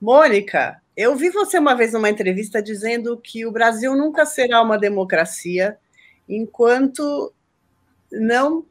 Mônica, 0.00 0.80
eu 1.00 1.16
vi 1.16 1.30
você 1.30 1.58
uma 1.58 1.74
vez 1.74 1.94
numa 1.94 2.10
entrevista 2.10 2.62
dizendo 2.62 3.16
que 3.16 3.46
o 3.46 3.50
Brasil 3.50 3.96
nunca 3.96 4.26
será 4.26 4.60
uma 4.60 4.76
democracia 4.76 5.78
enquanto 6.28 7.32
não 8.12 8.66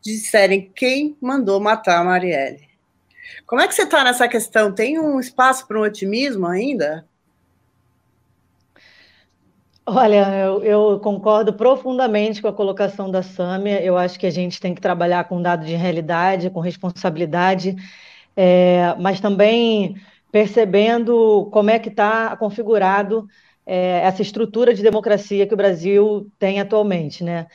disserem 0.00 0.70
quem 0.72 1.16
mandou 1.20 1.58
matar 1.58 2.00
a 2.00 2.04
Marielle. 2.04 2.68
Como 3.44 3.60
é 3.60 3.66
que 3.66 3.74
você 3.74 3.82
está 3.82 4.04
nessa 4.04 4.28
questão? 4.28 4.72
Tem 4.72 5.00
um 5.00 5.18
espaço 5.18 5.66
para 5.66 5.80
um 5.80 5.82
otimismo 5.82 6.46
ainda? 6.46 7.04
Olha, 9.84 10.28
eu, 10.36 10.62
eu, 10.62 11.00
concordo 11.00 11.52
profundamente 11.52 12.40
com 12.40 12.46
a 12.46 12.52
colocação 12.52 13.10
da 13.10 13.22
Sâmia. 13.22 13.82
Eu 13.82 13.96
acho 13.98 14.16
que 14.16 14.26
a 14.26 14.30
gente 14.30 14.60
tem 14.60 14.76
que 14.76 14.80
trabalhar 14.80 15.24
com 15.24 15.42
dado 15.42 15.66
de 15.66 15.74
realidade, 15.74 16.50
com 16.50 16.60
responsabilidade, 16.60 17.74
é, 18.36 18.94
mas 19.00 19.18
também 19.18 19.96
percebendo 20.30 21.48
como 21.52 21.70
é 21.70 21.78
que 21.78 21.88
está 21.88 22.36
configurado 22.36 23.26
é, 23.66 24.00
essa 24.00 24.22
estrutura 24.22 24.72
de 24.74 24.82
democracia 24.82 25.46
que 25.46 25.54
o 25.54 25.56
Brasil 25.56 26.30
tem 26.38 26.60
atualmente, 26.60 27.22
né? 27.22 27.46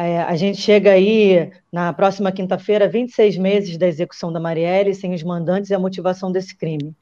É, 0.00 0.20
a 0.20 0.36
gente 0.36 0.60
chega 0.60 0.92
aí, 0.92 1.50
na 1.72 1.92
próxima 1.92 2.30
quinta-feira, 2.30 2.88
26 2.88 3.36
meses 3.36 3.76
da 3.76 3.86
execução 3.88 4.32
da 4.32 4.38
Marielle, 4.38 4.94
sem 4.94 5.12
os 5.12 5.24
mandantes 5.24 5.70
e 5.70 5.74
a 5.74 5.78
motivação 5.78 6.30
desse 6.30 6.56
crime. 6.56 6.94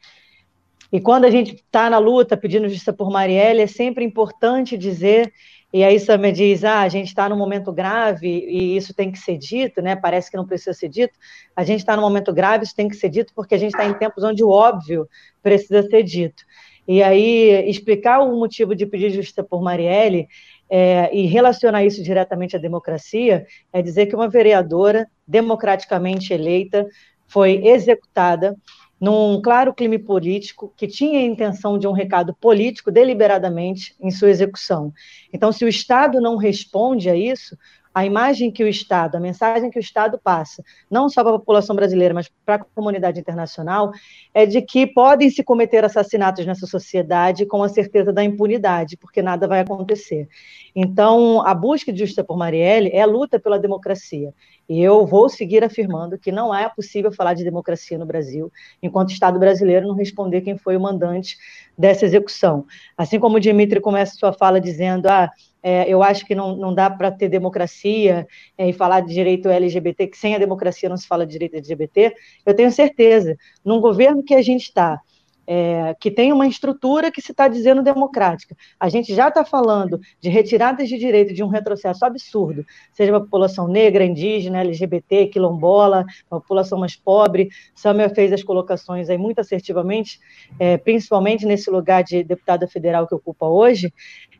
E 0.90 0.98
quando 0.98 1.26
a 1.26 1.30
gente 1.30 1.56
está 1.56 1.90
na 1.90 1.98
luta 1.98 2.36
pedindo 2.36 2.68
justiça 2.68 2.92
por 2.92 3.10
Marielle, 3.10 3.60
é 3.60 3.66
sempre 3.66 4.04
importante 4.04 4.78
dizer, 4.78 5.30
e 5.76 5.84
aí 5.84 6.00
Samia 6.00 6.32
diz, 6.32 6.64
ah, 6.64 6.80
a 6.80 6.88
gente 6.88 7.08
está 7.08 7.28
num 7.28 7.36
momento 7.36 7.70
grave 7.70 8.26
e 8.26 8.78
isso 8.78 8.94
tem 8.94 9.12
que 9.12 9.18
ser 9.18 9.36
dito, 9.36 9.82
né? 9.82 9.94
Parece 9.94 10.30
que 10.30 10.36
não 10.38 10.46
precisa 10.46 10.72
ser 10.72 10.88
dito. 10.88 11.12
A 11.54 11.64
gente 11.64 11.80
está 11.80 11.94
num 11.94 12.00
momento 12.00 12.32
grave, 12.32 12.64
isso 12.64 12.74
tem 12.74 12.88
que 12.88 12.96
ser 12.96 13.10
dito 13.10 13.34
porque 13.34 13.54
a 13.54 13.58
gente 13.58 13.72
está 13.72 13.84
em 13.84 13.92
tempos 13.92 14.24
onde 14.24 14.42
o 14.42 14.48
óbvio 14.48 15.06
precisa 15.42 15.82
ser 15.82 16.02
dito. 16.02 16.42
E 16.88 17.02
aí, 17.02 17.68
explicar 17.68 18.20
o 18.20 18.38
motivo 18.38 18.74
de 18.74 18.86
pedir 18.86 19.10
justiça 19.10 19.44
por 19.44 19.60
Marielle 19.60 20.26
é, 20.70 21.14
e 21.14 21.26
relacionar 21.26 21.84
isso 21.84 22.02
diretamente 22.02 22.56
à 22.56 22.58
democracia 22.58 23.44
é 23.70 23.82
dizer 23.82 24.06
que 24.06 24.16
uma 24.16 24.30
vereadora 24.30 25.06
democraticamente 25.28 26.32
eleita 26.32 26.86
foi 27.26 27.66
executada 27.66 28.56
num 29.00 29.40
claro 29.42 29.74
clima 29.74 29.98
político 29.98 30.72
que 30.76 30.86
tinha 30.86 31.18
a 31.18 31.22
intenção 31.22 31.78
de 31.78 31.86
um 31.86 31.92
recado 31.92 32.34
político 32.34 32.90
deliberadamente 32.90 33.94
em 34.00 34.10
sua 34.10 34.30
execução. 34.30 34.92
Então, 35.32 35.52
se 35.52 35.64
o 35.64 35.68
Estado 35.68 36.20
não 36.20 36.36
responde 36.36 37.10
a 37.10 37.16
isso, 37.16 37.56
a 37.96 38.04
imagem 38.04 38.50
que 38.50 38.62
o 38.62 38.68
Estado, 38.68 39.16
a 39.16 39.20
mensagem 39.20 39.70
que 39.70 39.78
o 39.78 39.80
Estado 39.80 40.20
passa, 40.22 40.62
não 40.90 41.08
só 41.08 41.24
para 41.24 41.34
a 41.34 41.38
população 41.38 41.74
brasileira, 41.74 42.12
mas 42.12 42.30
para 42.44 42.56
a 42.56 42.58
comunidade 42.58 43.18
internacional, 43.18 43.90
é 44.34 44.44
de 44.44 44.60
que 44.60 44.86
podem 44.86 45.30
se 45.30 45.42
cometer 45.42 45.82
assassinatos 45.82 46.44
nessa 46.44 46.66
sociedade 46.66 47.46
com 47.46 47.62
a 47.62 47.70
certeza 47.70 48.12
da 48.12 48.22
impunidade, 48.22 48.98
porque 48.98 49.22
nada 49.22 49.48
vai 49.48 49.60
acontecer. 49.60 50.28
Então, 50.74 51.40
a 51.46 51.54
busca 51.54 51.90
de 51.90 52.00
justiça 52.00 52.22
por 52.22 52.36
Marielle 52.36 52.90
é 52.92 53.00
a 53.00 53.06
luta 53.06 53.40
pela 53.40 53.58
democracia. 53.58 54.34
E 54.68 54.82
eu 54.82 55.06
vou 55.06 55.28
seguir 55.28 55.62
afirmando 55.62 56.18
que 56.18 56.32
não 56.32 56.54
é 56.54 56.68
possível 56.68 57.12
falar 57.12 57.34
de 57.34 57.44
democracia 57.44 57.96
no 57.96 58.06
Brasil 58.06 58.52
enquanto 58.82 59.10
o 59.10 59.12
Estado 59.12 59.38
brasileiro 59.38 59.86
não 59.86 59.94
responder 59.94 60.40
quem 60.40 60.58
foi 60.58 60.76
o 60.76 60.80
mandante 60.80 61.36
dessa 61.78 62.04
execução. 62.04 62.66
Assim 62.96 63.20
como 63.20 63.36
o 63.36 63.40
Dimitri 63.40 63.80
começa 63.80 64.16
sua 64.16 64.32
fala 64.32 64.60
dizendo, 64.60 65.06
ah, 65.06 65.30
é, 65.62 65.88
eu 65.88 66.02
acho 66.02 66.24
que 66.24 66.34
não, 66.34 66.56
não 66.56 66.74
dá 66.74 66.88
para 66.88 67.10
ter 67.10 67.28
democracia 67.28 68.26
é, 68.56 68.68
e 68.68 68.72
falar 68.72 69.00
de 69.00 69.12
direito 69.12 69.48
LGBT, 69.48 70.06
que 70.06 70.16
sem 70.16 70.34
a 70.34 70.38
democracia 70.38 70.88
não 70.88 70.96
se 70.96 71.06
fala 71.06 71.26
de 71.26 71.32
direito 71.32 71.56
LGBT, 71.56 72.14
eu 72.44 72.54
tenho 72.54 72.70
certeza, 72.70 73.36
num 73.64 73.80
governo 73.80 74.22
que 74.22 74.34
a 74.34 74.42
gente 74.42 74.62
está, 74.62 75.00
é, 75.46 75.94
que 76.00 76.10
tem 76.10 76.32
uma 76.32 76.46
estrutura 76.46 77.10
que 77.10 77.22
se 77.22 77.32
está 77.32 77.48
dizendo 77.48 77.82
democrática. 77.82 78.56
A 78.78 78.88
gente 78.88 79.14
já 79.14 79.28
está 79.28 79.44
falando 79.44 80.00
de 80.20 80.28
retiradas 80.28 80.88
de 80.88 80.98
direito 80.98 81.32
de 81.32 81.42
um 81.42 81.48
retrocesso 81.48 82.04
absurdo, 82.04 82.64
seja 82.92 83.12
para 83.12 83.18
a 83.18 83.24
população 83.24 83.68
negra, 83.68 84.04
indígena, 84.04 84.60
LGBT, 84.60 85.26
quilombola, 85.26 86.04
a 86.30 86.40
população 86.40 86.78
mais 86.78 86.96
pobre. 86.96 87.48
Samuel 87.74 88.10
fez 88.10 88.32
as 88.32 88.42
colocações 88.42 89.08
aí 89.08 89.18
muito 89.18 89.40
assertivamente, 89.40 90.18
é, 90.58 90.76
principalmente 90.76 91.46
nesse 91.46 91.70
lugar 91.70 92.02
de 92.02 92.24
deputada 92.24 92.66
federal 92.66 93.06
que 93.06 93.14
ocupa 93.14 93.46
hoje, 93.46 93.92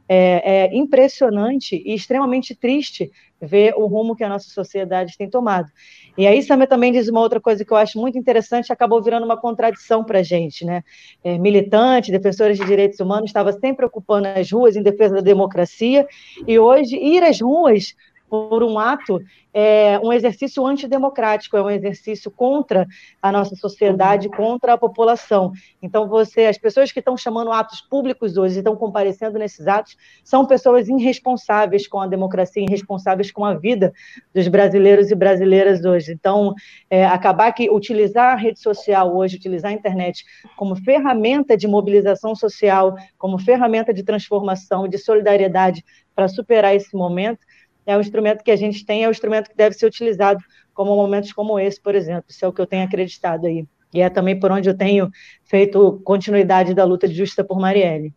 é, 0.08 0.66
é 0.66 0.76
impressionante 0.76 1.82
e 1.84 1.94
extremamente 1.94 2.54
triste 2.54 3.10
ver 3.40 3.74
o 3.76 3.86
rumo 3.86 4.16
que 4.16 4.24
a 4.24 4.28
nossa 4.28 4.48
sociedade 4.48 5.16
tem 5.16 5.28
tomado. 5.28 5.70
E 6.16 6.26
aí, 6.26 6.42
Samia 6.42 6.66
também 6.66 6.92
diz 6.92 7.08
uma 7.08 7.20
outra 7.20 7.40
coisa 7.40 7.64
que 7.64 7.72
eu 7.72 7.76
acho 7.76 8.00
muito 8.00 8.16
interessante, 8.16 8.72
acabou 8.72 9.02
virando 9.02 9.24
uma 9.24 9.36
contradição 9.36 10.02
para 10.02 10.20
a 10.20 10.22
gente, 10.22 10.64
né? 10.64 10.82
É, 11.22 11.36
militante, 11.36 12.10
defensores 12.10 12.58
de 12.58 12.64
direitos 12.64 12.98
humanos, 13.00 13.28
estava 13.28 13.52
sempre 13.52 13.84
ocupando 13.84 14.28
as 14.28 14.50
ruas 14.50 14.76
em 14.76 14.82
defesa 14.82 15.16
da 15.16 15.20
democracia, 15.20 16.06
e 16.46 16.58
hoje 16.58 16.96
ir 16.96 17.22
às 17.22 17.40
ruas 17.40 17.94
por 18.28 18.62
um 18.62 18.78
ato 18.78 19.20
é 19.58 19.98
um 20.02 20.12
exercício 20.12 20.66
antidemocrático, 20.66 21.56
é 21.56 21.62
um 21.62 21.70
exercício 21.70 22.30
contra 22.30 22.86
a 23.22 23.32
nossa 23.32 23.56
sociedade, 23.56 24.28
contra 24.28 24.74
a 24.74 24.78
população. 24.78 25.50
Então, 25.80 26.06
você, 26.06 26.44
as 26.44 26.58
pessoas 26.58 26.92
que 26.92 26.98
estão 26.98 27.16
chamando 27.16 27.50
atos 27.50 27.80
públicos 27.80 28.36
hoje 28.36 28.58
estão 28.58 28.76
comparecendo 28.76 29.38
nesses 29.38 29.66
atos, 29.66 29.96
são 30.22 30.44
pessoas 30.44 30.88
irresponsáveis 30.88 31.88
com 31.88 31.98
a 31.98 32.06
democracia, 32.06 32.64
irresponsáveis 32.64 33.30
com 33.32 33.46
a 33.46 33.54
vida 33.54 33.94
dos 34.34 34.46
brasileiros 34.46 35.10
e 35.10 35.14
brasileiras 35.14 35.86
hoje. 35.86 36.12
Então, 36.12 36.54
é, 36.90 37.06
acabar 37.06 37.50
que 37.52 37.70
utilizar 37.70 38.34
a 38.34 38.36
rede 38.36 38.60
social 38.60 39.16
hoje, 39.16 39.36
utilizar 39.36 39.70
a 39.70 39.74
internet 39.74 40.22
como 40.56 40.76
ferramenta 40.76 41.56
de 41.56 41.66
mobilização 41.66 42.34
social, 42.34 42.94
como 43.16 43.38
ferramenta 43.38 43.94
de 43.94 44.02
transformação, 44.02 44.86
de 44.86 44.98
solidariedade 44.98 45.82
para 46.14 46.28
superar 46.28 46.74
esse 46.74 46.96
momento, 46.96 47.40
é 47.86 47.96
um 47.96 48.00
instrumento 48.00 48.42
que 48.42 48.50
a 48.50 48.56
gente 48.56 48.84
tem, 48.84 49.04
é 49.04 49.08
um 49.08 49.12
instrumento 49.12 49.48
que 49.48 49.56
deve 49.56 49.76
ser 49.76 49.86
utilizado 49.86 50.42
como 50.74 50.94
momentos 50.96 51.32
como 51.32 51.58
esse, 51.58 51.80
por 51.80 51.94
exemplo. 51.94 52.24
Isso 52.28 52.44
é 52.44 52.48
o 52.48 52.52
que 52.52 52.60
eu 52.60 52.66
tenho 52.66 52.84
acreditado 52.84 53.46
aí. 53.46 53.66
E 53.94 54.00
é 54.00 54.10
também 54.10 54.38
por 54.38 54.50
onde 54.50 54.68
eu 54.68 54.76
tenho 54.76 55.10
feito 55.44 56.00
continuidade 56.04 56.74
da 56.74 56.84
luta 56.84 57.08
de 57.08 57.14
justiça 57.14 57.44
por 57.44 57.58
Marielle. 57.58 58.12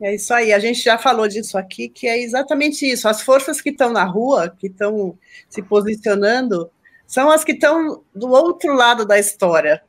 É 0.00 0.14
isso 0.14 0.34
aí, 0.34 0.52
a 0.52 0.58
gente 0.58 0.82
já 0.82 0.98
falou 0.98 1.28
disso 1.28 1.56
aqui, 1.56 1.88
que 1.88 2.08
é 2.08 2.20
exatamente 2.20 2.84
isso. 2.84 3.08
As 3.08 3.22
forças 3.22 3.60
que 3.60 3.70
estão 3.70 3.92
na 3.92 4.04
rua, 4.04 4.54
que 4.58 4.66
estão 4.66 5.16
se 5.48 5.62
posicionando, 5.62 6.68
são 7.06 7.30
as 7.30 7.44
que 7.44 7.52
estão 7.52 8.02
do 8.14 8.28
outro 8.30 8.74
lado 8.74 9.06
da 9.06 9.18
história, 9.18 9.82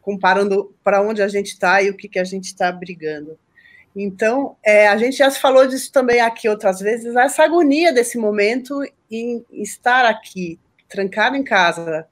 comparando 0.00 0.74
para 0.82 1.02
onde 1.02 1.22
a 1.22 1.28
gente 1.28 1.48
está 1.48 1.82
e 1.82 1.90
o 1.90 1.96
que, 1.96 2.08
que 2.08 2.18
a 2.18 2.24
gente 2.24 2.46
está 2.46 2.72
brigando. 2.72 3.38
Então, 3.94 4.56
é, 4.64 4.88
a 4.88 4.96
gente 4.96 5.18
já 5.18 5.30
falou 5.30 5.66
disso 5.66 5.92
também 5.92 6.20
aqui 6.20 6.48
outras 6.48 6.80
vezes, 6.80 7.14
essa 7.14 7.44
agonia 7.44 7.92
desse 7.92 8.16
momento 8.16 8.82
em 9.10 9.44
estar 9.52 10.06
aqui, 10.06 10.58
trancado 10.88 11.36
em 11.36 11.44
casa, 11.44 12.06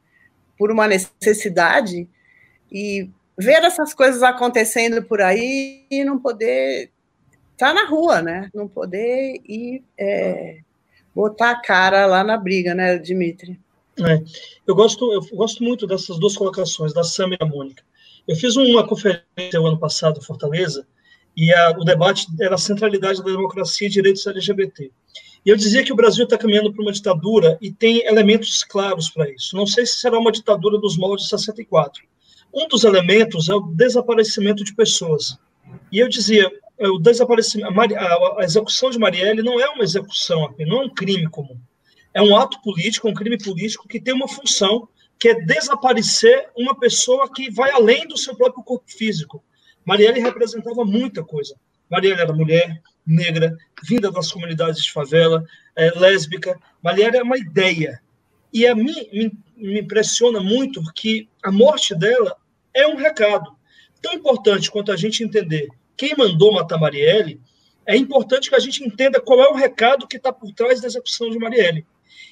por 0.59 0.71
uma 0.71 0.87
necessidade, 0.87 2.07
e 2.71 3.09
ver 3.39 3.65
essas 3.65 3.95
coisas 3.95 4.23
acontecendo 4.23 5.03
por 5.03 5.23
aí 5.23 5.87
e 5.91 6.05
não 6.05 6.19
poder 6.19 6.91
estar 7.53 7.69
tá 7.69 7.75
na 7.75 7.87
rua, 7.87 8.21
né? 8.21 8.51
Não 8.55 8.69
poder 8.69 9.41
ir 9.49 9.83
é, 9.99 10.59
botar 11.15 11.51
a 11.51 11.61
cara 11.61 12.05
lá 12.05 12.23
na 12.23 12.37
briga, 12.37 12.75
né, 12.75 12.99
Dimitri? 12.99 13.59
É, 13.99 14.23
eu, 14.67 14.75
gosto, 14.75 15.13
eu 15.13 15.21
gosto 15.37 15.63
muito 15.63 15.87
dessas 15.87 16.19
duas 16.19 16.37
colocações, 16.37 16.93
da 16.93 17.03
Sam 17.03 17.31
e 17.33 17.39
da 17.39 17.47
Mônica. 17.47 17.83
Eu 18.29 18.37
fiz 18.37 18.57
uma 18.57 18.87
conferência 18.87 19.61
o 19.61 19.67
ano 19.67 19.79
passado 19.79 20.19
em 20.19 20.25
Fortaleza, 20.25 20.87
e 21.37 21.53
a, 21.53 21.71
o 21.71 21.85
debate 21.85 22.27
era 22.41 22.55
a 22.55 22.59
centralidade 22.59 23.23
da 23.23 23.31
democracia 23.31 23.87
e 23.87 23.91
direitos 23.91 24.27
LGBT. 24.27 24.91
E 25.45 25.49
eu 25.49 25.57
dizia 25.57 25.83
que 25.83 25.93
o 25.93 25.97
Brasil 25.97 26.25
está 26.25 26.37
caminhando 26.37 26.73
para 26.73 26.83
uma 26.83 26.93
ditadura 26.93 27.57
e 27.61 27.73
tem 27.73 28.05
elementos 28.07 28.63
claros 28.63 29.09
para 29.09 29.31
isso. 29.31 29.57
Não 29.57 29.67
sei 29.67 29.87
se 29.87 29.99
será 29.99 30.19
uma 30.19 30.31
ditadura 30.31 30.79
dos 30.79 30.99
moldes 30.99 31.25
de 31.25 31.31
64. 31.31 32.03
Um 32.53 32.69
dos 32.69 32.85
elementos 32.85 33.49
é 33.49 33.55
o 33.55 33.61
desaparecimento 33.61 34.63
de 34.65 34.75
pessoas. 34.75 35.39
E 35.91 35.99
eu 35.99 36.09
dizia, 36.09 36.51
é, 36.79 36.89
o 36.89 36.99
desaparecimento, 36.99 37.73
a, 37.97 38.45
execução 38.45 38.91
de 38.91 38.99
Marielle 38.99 39.43
não 39.43 39.59
é 39.59 39.69
uma 39.71 39.85
execução, 39.85 40.55
não 40.59 40.83
é 40.83 40.85
um 40.87 40.91
crime 40.91 41.29
comum. 41.29 41.59
É 42.13 42.21
um 42.21 42.37
ato 42.37 42.61
político, 42.61 43.09
um 43.09 43.15
crime 43.15 43.39
político 43.39 43.87
que 43.89 44.01
tem 44.01 44.13
uma 44.13 44.29
função 44.29 44.89
que 45.19 45.29
é 45.29 45.35
desaparecer 45.35 46.49
uma 46.57 46.79
pessoa 46.79 47.31
que 47.33 47.51
vai 47.51 47.71
além 47.71 48.09
do 48.09 48.17
seu 48.17 48.35
próprio 48.35 48.65
corpo 48.65 48.91
físico. 48.91 49.45
Marielle 49.85 50.21
representava 50.21 50.85
muita 50.85 51.23
coisa. 51.25 51.57
Marielle 51.91 52.21
era 52.21 52.33
mulher, 52.33 52.81
negra, 53.07 53.57
vinda 53.83 54.11
das 54.11 54.31
comunidades 54.31 54.83
de 54.83 54.93
favela, 54.93 55.45
é, 55.77 55.91
lésbica. 55.99 56.59
Marielle 56.83 57.17
é 57.17 57.23
uma 57.23 57.39
ideia. 57.39 58.01
E 58.53 58.67
a 58.67 58.75
mim 58.75 58.95
me, 59.13 59.79
impressiona 59.79 60.41
muito 60.41 60.83
que 60.95 61.29
a 61.43 61.51
morte 61.51 61.95
dela 61.95 62.37
é 62.75 62.87
um 62.87 62.97
recado. 62.97 63.57
Tão 64.01 64.15
importante 64.15 64.71
quanto 64.71 64.93
a 64.93 64.97
gente 64.97 65.23
entender 65.23 65.69
quem 65.97 66.17
mandou 66.17 66.53
matar 66.53 66.79
Marielle, 66.79 67.39
é 67.85 67.95
importante 67.95 68.49
que 68.49 68.55
a 68.55 68.61
gente 68.61 68.83
entenda 68.83 69.21
qual 69.21 69.41
é 69.41 69.49
o 69.49 69.55
recado 69.55 70.07
que 70.07 70.17
está 70.17 70.33
por 70.33 70.51
trás 70.53 70.81
da 70.81 70.87
execução 70.87 71.29
de 71.29 71.39
Marielle. 71.39 71.85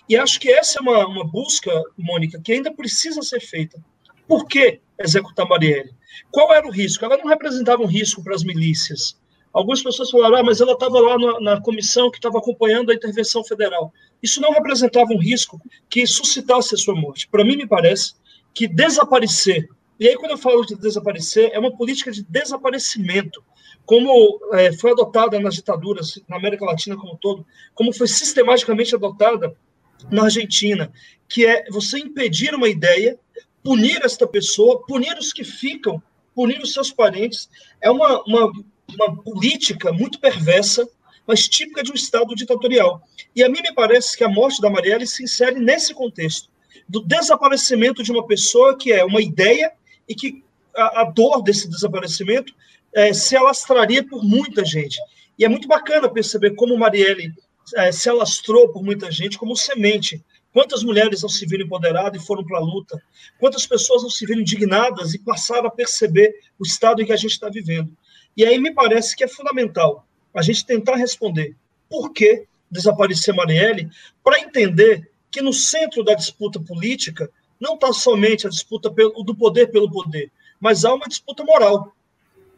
E 0.09 0.17
acho 0.17 0.41
que 0.41 0.51
essa 0.51 0.79
é 0.79 0.83
uma, 0.83 1.07
uma 1.07 1.25
busca, 1.25 1.71
Mônica, 1.97 2.41
que 2.41 2.53
ainda 2.53 2.73
precisa 2.73 3.21
ser 3.21 3.41
feita. 3.41 3.79
Por 4.27 4.47
que 4.47 4.81
executar 4.99 5.49
Marielle? 5.49 5.95
Qual 6.31 6.53
era 6.53 6.67
o 6.67 6.71
risco? 6.71 7.05
Ela 7.05 7.17
não 7.17 7.27
representava 7.27 7.83
um 7.83 7.87
risco 7.87 8.23
para 8.23 8.35
as 8.35 8.43
milícias. 8.43 9.17
Algumas 9.53 9.83
pessoas 9.83 10.11
falaram, 10.11 10.37
ah, 10.37 10.43
mas 10.43 10.61
ela 10.61 10.73
estava 10.73 11.01
lá 11.01 11.19
na, 11.19 11.41
na, 11.41 11.61
comissão 11.61 12.11
que 12.11 12.19
estava 12.19 12.39
acompanhando 12.39 12.91
a 12.91 12.95
intervenção 12.95 13.43
federal. 13.43 13.93
Isso 14.23 14.41
não 14.41 14.53
representava 14.53 15.11
um 15.13 15.19
risco 15.19 15.61
que 15.89 16.07
suscitasse 16.07 16.75
a 16.75 16.79
sua 16.79 16.95
morte. 16.95 17.29
Para 17.29 17.45
mim, 17.45 17.57
me 17.57 17.67
parece 17.67 18.15
que 18.55 18.69
desaparecer, 18.69 19.69
e 19.99 20.07
aí 20.07 20.17
quando 20.17 20.33
eu 20.33 20.39
falo 20.39 20.65
de 20.65 20.77
desaparecer, 20.77 21.51
é 21.53 21.59
uma 21.59 21.75
política 21.75 22.11
de 22.11 22.23
desaparecimento, 22.25 23.43
como 23.87 24.39
é, 24.53 24.73
foi 24.73 24.93
adotada 24.93 25.41
nas 25.41 25.55
ditaduras, 25.55 26.21
na 26.29 26.37
América 26.37 26.65
Latina 26.65 26.97
como 26.97 27.15
um 27.15 27.17
todo, 27.17 27.47
como 27.75 27.93
foi 27.93 28.07
sistematicamente 28.07 28.95
adotada 28.95 29.57
na 30.11 30.25
Argentina, 30.25 30.93
que 31.29 31.47
é 31.47 31.65
você 31.71 31.99
impedir 31.99 32.55
uma 32.55 32.69
ideia, 32.69 33.19
punir 33.63 34.01
esta 34.05 34.27
pessoa, 34.27 34.85
punir 34.87 35.17
os 35.19 35.33
que 35.33 35.45
ficam, 35.45 36.03
punir 36.35 36.61
os 36.61 36.73
seus 36.73 36.93
parentes. 36.93 37.49
É 37.81 37.91
uma, 37.91 38.23
uma, 38.25 38.53
uma 38.95 39.23
política 39.23 39.93
muito 39.93 40.19
perversa, 40.19 40.89
mas 41.27 41.49
típica 41.49 41.83
de 41.83 41.91
um 41.91 41.95
Estado 41.95 42.35
ditatorial. 42.35 43.03
E 43.35 43.43
a 43.43 43.49
mim 43.49 43.61
me 43.63 43.75
parece 43.75 44.17
que 44.17 44.25
a 44.25 44.29
morte 44.29 44.61
da 44.61 44.71
Marielle 44.71 45.07
se 45.07 45.23
insere 45.23 45.59
nesse 45.61 45.93
contexto, 45.95 46.49
do 46.89 47.03
desaparecimento 47.03 48.03
de 48.03 48.11
uma 48.11 48.27
pessoa 48.27 48.77
que 48.77 48.93
é 48.93 49.05
uma 49.05 49.21
ideia 49.21 49.73
e 50.09 50.15
que 50.15 50.43
a, 50.75 51.03
a 51.03 51.05
dor 51.05 51.43
desse 51.43 51.69
desaparecimento 51.69 52.55
é, 52.95 53.13
se 53.13 53.37
alastraria 53.37 54.07
por 54.07 54.25
muita 54.25 54.65
gente. 54.65 54.99
E 55.39 55.45
é 55.45 55.49
muito 55.49 55.69
bacana 55.69 56.09
perceber 56.09 56.55
como 56.55 56.77
Marielle 56.77 57.33
é, 57.77 57.93
se 57.93 58.09
alastrou 58.09 58.73
por 58.73 58.83
muita 58.83 59.11
gente 59.11 59.39
como 59.39 59.57
semente. 59.57 60.25
Quantas 60.53 60.83
mulheres 60.83 61.23
não 61.23 61.29
se 61.29 61.47
viram 61.47 61.65
empoderadas 61.65 62.23
e 62.23 62.27
foram 62.27 62.45
para 62.45 62.59
a 62.59 62.63
luta? 62.63 63.01
Quantas 63.39 63.67
pessoas 63.67 64.03
não 64.03 64.11
se 64.11 64.25
viram 64.27 64.41
indignadas 64.41 65.15
e 65.15 65.19
passaram 65.19 65.69
a 65.69 65.71
perceber 65.71 66.35
o 66.59 66.65
estado 66.65 67.03
em 67.03 67.07
que 67.07 67.13
a 67.13 67.17
gente 67.17 67.33
está 67.33 67.49
vivendo? 67.49 67.97
E 68.37 68.45
aí 68.45 68.59
me 68.59 68.73
parece 68.73 69.17
que 69.17 69.25
é 69.25 69.29
fundamental 69.29 70.07
a 70.35 70.43
gente 70.43 70.65
tentar 70.65 70.97
responder 70.97 71.57
por 71.89 72.13
que 72.13 72.47
desaparecer 72.71 73.35
Marielle, 73.35 73.91
para 74.23 74.41
entender 74.41 75.11
que 75.31 75.41
no 75.41 75.53
centro 75.53 76.05
da 76.05 76.15
disputa 76.15 76.61
política 76.61 77.31
não 77.61 77.75
está 77.75 77.93
somente 77.93 78.47
a 78.47 78.51
disputa 78.51 78.91
pelo, 78.91 79.23
do 79.23 79.35
poder 79.35 79.69
pelo 79.69 79.91
poder, 79.91 80.31
mas 80.61 80.85
há 80.85 80.93
uma 80.93 81.09
disputa 81.09 81.45
moral. 81.45 81.95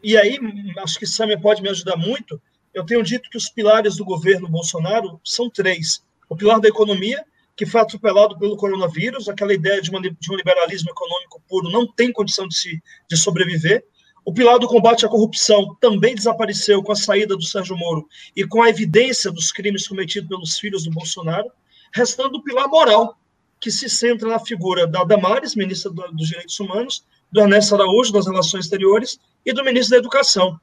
E 0.03 0.17
aí, 0.17 0.37
acho 0.79 0.99
que 0.99 1.05
Samia 1.05 1.39
pode 1.39 1.61
me 1.61 1.69
ajudar 1.69 1.95
muito, 1.95 2.41
eu 2.73 2.85
tenho 2.85 3.03
dito 3.03 3.29
que 3.29 3.37
os 3.37 3.49
pilares 3.49 3.97
do 3.97 4.05
governo 4.05 4.47
Bolsonaro 4.47 5.19
são 5.23 5.49
três. 5.49 6.03
O 6.29 6.35
pilar 6.35 6.59
da 6.59 6.69
economia, 6.69 7.25
que 7.55 7.65
foi 7.65 7.81
atropelado 7.81 8.37
pelo 8.37 8.57
coronavírus, 8.57 9.27
aquela 9.27 9.53
ideia 9.53 9.81
de, 9.81 9.89
uma, 9.89 10.01
de 10.01 10.31
um 10.31 10.35
liberalismo 10.35 10.89
econômico 10.89 11.41
puro 11.47 11.69
não 11.69 11.85
tem 11.85 12.11
condição 12.11 12.47
de, 12.47 12.55
se, 12.55 12.81
de 13.09 13.17
sobreviver. 13.17 13.83
O 14.23 14.33
pilar 14.33 14.59
do 14.59 14.67
combate 14.67 15.05
à 15.05 15.09
corrupção 15.09 15.75
também 15.79 16.15
desapareceu 16.15 16.83
com 16.83 16.91
a 16.91 16.95
saída 16.95 17.35
do 17.35 17.43
Sérgio 17.43 17.75
Moro 17.75 18.07
e 18.35 18.45
com 18.45 18.61
a 18.61 18.69
evidência 18.69 19.31
dos 19.31 19.51
crimes 19.51 19.87
cometidos 19.87 20.29
pelos 20.29 20.59
filhos 20.59 20.83
do 20.83 20.91
Bolsonaro, 20.91 21.51
restando 21.93 22.37
o 22.37 22.43
pilar 22.43 22.67
moral, 22.67 23.17
que 23.59 23.71
se 23.71 23.89
centra 23.89 24.27
na 24.27 24.39
figura 24.39 24.87
da 24.87 25.03
Damares, 25.03 25.55
ministra 25.55 25.91
dos 25.91 26.27
Direitos 26.27 26.59
Humanos, 26.59 27.03
do 27.31 27.41
Ernesto 27.41 27.75
Araújo, 27.75 28.11
das 28.11 28.27
Relações 28.27 28.65
Exteriores, 28.65 29.19
e 29.45 29.53
do 29.53 29.63
ministro 29.63 29.91
da 29.91 29.97
Educação. 29.97 30.59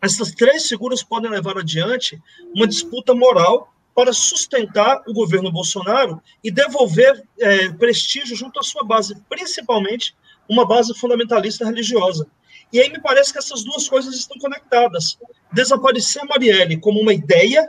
Essas 0.00 0.32
três 0.32 0.68
figuras 0.68 1.02
podem 1.02 1.30
levar 1.30 1.58
adiante 1.58 2.20
uma 2.54 2.66
disputa 2.66 3.14
moral 3.14 3.72
para 3.98 4.12
sustentar 4.12 5.02
o 5.08 5.12
governo 5.12 5.50
Bolsonaro 5.50 6.22
e 6.44 6.52
devolver 6.52 7.20
é, 7.40 7.68
prestígio 7.70 8.36
junto 8.36 8.60
à 8.60 8.62
sua 8.62 8.84
base, 8.84 9.20
principalmente 9.28 10.14
uma 10.48 10.64
base 10.64 10.96
fundamentalista 10.96 11.64
religiosa. 11.64 12.24
E 12.72 12.78
aí 12.78 12.88
me 12.90 13.02
parece 13.02 13.32
que 13.32 13.40
essas 13.40 13.64
duas 13.64 13.88
coisas 13.88 14.14
estão 14.14 14.38
conectadas. 14.38 15.18
Desaparecer 15.52 16.24
Marielle 16.26 16.78
como 16.78 17.00
uma 17.00 17.12
ideia, 17.12 17.68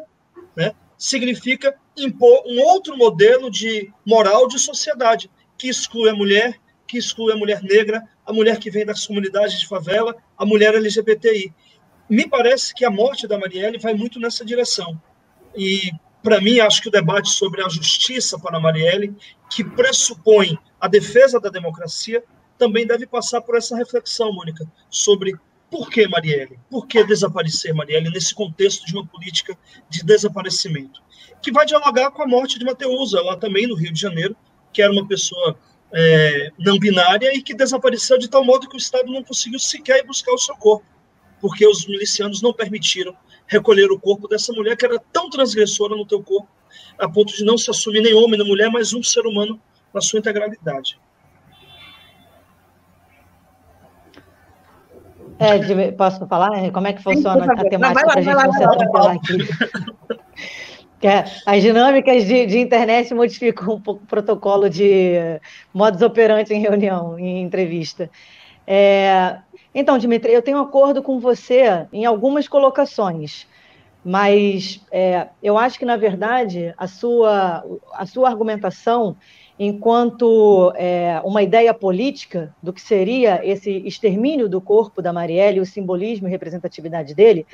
né, 0.55 0.75
significa 0.95 1.75
impor 1.97 2.43
um 2.45 2.61
outro 2.61 2.95
modelo 2.95 3.49
de 3.49 3.91
moral 4.05 4.47
de 4.47 4.59
sociedade, 4.59 5.31
que 5.57 5.67
exclui 5.67 6.11
a 6.11 6.13
mulher, 6.13 6.61
que 6.85 6.99
exclui 6.99 7.33
a 7.33 7.37
mulher 7.37 7.63
negra, 7.63 8.07
a 8.23 8.31
mulher 8.31 8.59
que 8.59 8.69
vem 8.69 8.85
das 8.85 9.07
comunidades 9.07 9.59
de 9.59 9.67
favela, 9.67 10.15
a 10.37 10.45
mulher 10.45 10.75
LGBTI 10.75 11.51
me 12.07 12.29
parece 12.29 12.71
que 12.71 12.85
a 12.85 12.91
morte 12.91 13.27
da 13.27 13.39
Marielle 13.39 13.79
vai 13.79 13.95
muito 13.95 14.19
nessa 14.19 14.45
direção. 14.45 15.01
E, 15.55 15.91
para 16.21 16.41
mim, 16.41 16.59
acho 16.59 16.81
que 16.81 16.89
o 16.89 16.91
debate 16.91 17.29
sobre 17.29 17.63
a 17.63 17.69
justiça 17.69 18.37
para 18.37 18.59
Marielle, 18.59 19.15
que 19.49 19.63
pressupõe 19.63 20.57
a 20.79 20.87
defesa 20.87 21.39
da 21.39 21.49
democracia, 21.49 22.23
também 22.57 22.85
deve 22.85 23.07
passar 23.07 23.41
por 23.41 23.55
essa 23.55 23.75
reflexão, 23.75 24.33
Mônica, 24.33 24.69
sobre 24.89 25.33
por 25.71 25.89
que 25.89 26.07
Marielle? 26.07 26.59
Por 26.69 26.87
que 26.87 27.03
desaparecer 27.03 27.73
Marielle 27.73 28.09
nesse 28.09 28.33
contexto 28.33 28.85
de 28.85 28.93
uma 28.93 29.05
política 29.05 29.57
de 29.89 30.03
desaparecimento? 30.03 31.01
Que 31.41 31.51
vai 31.51 31.65
dialogar 31.65 32.11
com 32.11 32.23
a 32.23 32.27
morte 32.27 32.59
de 32.59 32.65
Mateusa, 32.65 33.21
lá 33.21 33.37
também 33.37 33.67
no 33.67 33.75
Rio 33.75 33.93
de 33.93 34.01
Janeiro, 34.01 34.35
que 34.73 34.81
era 34.81 34.91
uma 34.91 35.07
pessoa 35.07 35.57
é, 35.93 36.51
não 36.59 36.77
binária 36.77 37.33
e 37.33 37.41
que 37.41 37.53
desapareceu 37.53 38.17
de 38.17 38.27
tal 38.27 38.43
modo 38.43 38.67
que 38.67 38.75
o 38.75 38.77
Estado 38.77 39.11
não 39.11 39.23
conseguiu 39.23 39.59
sequer 39.59 40.05
buscar 40.05 40.33
o 40.33 40.37
seu 40.37 40.55
corpo 40.55 40.85
porque 41.41 41.65
os 41.65 41.85
milicianos 41.87 42.41
não 42.41 42.53
permitiram 42.53 43.15
recolher 43.49 43.91
o 43.91 43.99
corpo 43.99 44.27
dessa 44.27 44.53
mulher 44.53 44.77
que 44.77 44.85
era 44.85 44.99
tão 45.11 45.29
transgressora 45.29 45.95
no 45.95 46.05
teu 46.05 46.21
corpo, 46.21 46.47
a 46.97 47.09
ponto 47.09 47.33
de 47.33 47.43
não 47.43 47.57
se 47.57 47.69
assumir 47.69 48.01
nem 48.01 48.13
homem 48.13 48.37
nem 48.37 48.47
mulher, 48.47 48.69
mas 48.71 48.93
um 48.93 49.03
ser 49.03 49.25
humano 49.25 49.59
na 49.93 49.99
sua 49.99 50.19
integralidade. 50.19 50.99
É, 55.39 55.91
posso 55.93 56.25
falar? 56.27 56.69
Como 56.71 56.87
é 56.87 56.93
que 56.93 57.01
funciona 57.01 57.43
Sim, 57.45 57.51
a 57.51 57.69
temática 57.69 58.05
para 58.05 58.19
a 58.19 58.21
gente 58.21 58.63
atropelar 58.63 59.15
aqui? 59.15 59.37
É, 61.01 61.23
as 61.45 61.61
dinâmicas 61.61 62.25
de, 62.25 62.45
de, 62.45 62.59
internet 62.59 63.13
modificam 63.13 63.75
um 63.75 63.79
pouco 63.79 64.03
o 64.03 64.05
protocolo 64.05 64.69
de 64.69 65.13
modus 65.73 66.01
operandi 66.01 66.53
em 66.53 66.59
reunião, 66.59 67.17
em 67.17 67.41
entrevista. 67.41 68.09
É, 68.71 69.39
então, 69.73 69.97
Dimitri, 69.97 70.31
eu 70.31 70.43
tenho 70.43 70.59
acordo 70.59 71.01
com 71.01 71.19
você 71.19 71.87
em 71.91 72.05
algumas 72.05 72.47
colocações, 72.47 73.47
mas 74.05 74.85
é, 74.91 75.29
eu 75.41 75.57
acho 75.57 75.79
que, 75.79 75.85
na 75.85 75.97
verdade, 75.97 76.71
a 76.77 76.85
sua, 76.85 77.65
a 77.91 78.05
sua 78.05 78.29
argumentação, 78.29 79.17
enquanto 79.57 80.71
é, 80.75 81.19
uma 81.25 81.41
ideia 81.41 81.73
política 81.73 82.55
do 82.61 82.71
que 82.71 82.79
seria 82.79 83.41
esse 83.43 83.71
extermínio 83.87 84.47
do 84.47 84.61
corpo 84.61 85.01
da 85.01 85.11
Marielle, 85.11 85.59
o 85.59 85.65
simbolismo 85.65 86.27
e 86.27 86.31
representatividade 86.31 87.15
dele, 87.15 87.47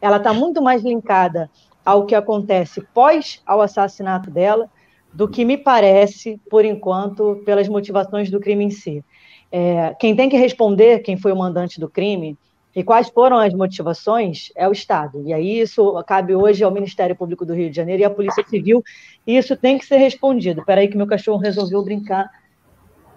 ela 0.00 0.18
está 0.18 0.32
muito 0.32 0.62
mais 0.62 0.84
linkada 0.84 1.50
ao 1.84 2.06
que 2.06 2.14
acontece 2.14 2.80
pós 2.94 3.42
ao 3.44 3.60
assassinato 3.60 4.30
dela 4.30 4.70
do 5.12 5.28
que 5.28 5.44
me 5.44 5.58
parece, 5.58 6.40
por 6.48 6.64
enquanto, 6.64 7.42
pelas 7.44 7.68
motivações 7.68 8.30
do 8.30 8.38
crime 8.38 8.64
em 8.64 8.70
si. 8.70 9.04
É, 9.54 9.94
quem 10.00 10.16
tem 10.16 10.30
que 10.30 10.36
responder 10.36 11.00
quem 11.00 11.18
foi 11.18 11.30
o 11.30 11.36
mandante 11.36 11.78
do 11.78 11.86
crime 11.86 12.38
e 12.74 12.82
quais 12.82 13.10
foram 13.10 13.36
as 13.36 13.52
motivações 13.52 14.50
é 14.56 14.66
o 14.66 14.72
Estado. 14.72 15.22
E 15.26 15.32
aí 15.34 15.60
isso 15.60 16.02
cabe 16.06 16.34
hoje 16.34 16.64
ao 16.64 16.70
Ministério 16.70 17.14
Público 17.14 17.44
do 17.44 17.52
Rio 17.52 17.68
de 17.68 17.76
Janeiro 17.76 18.00
e 18.00 18.04
à 18.04 18.08
Polícia 18.08 18.42
Civil, 18.48 18.82
e 19.26 19.36
isso 19.36 19.54
tem 19.54 19.76
que 19.76 19.84
ser 19.84 19.98
respondido. 19.98 20.60
Espera 20.60 20.80
aí 20.80 20.88
que 20.88 20.96
meu 20.96 21.06
cachorro 21.06 21.36
resolveu 21.36 21.84
brincar 21.84 22.30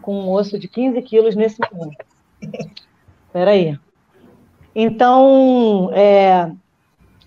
com 0.01 0.13
um 0.13 0.29
osso 0.29 0.59
de 0.59 0.67
15 0.67 1.01
quilos 1.03 1.35
nesse 1.37 1.57
momento. 1.71 2.05
Espera 3.27 3.51
aí. 3.51 3.79
Então, 4.75 5.89
é, 5.93 6.51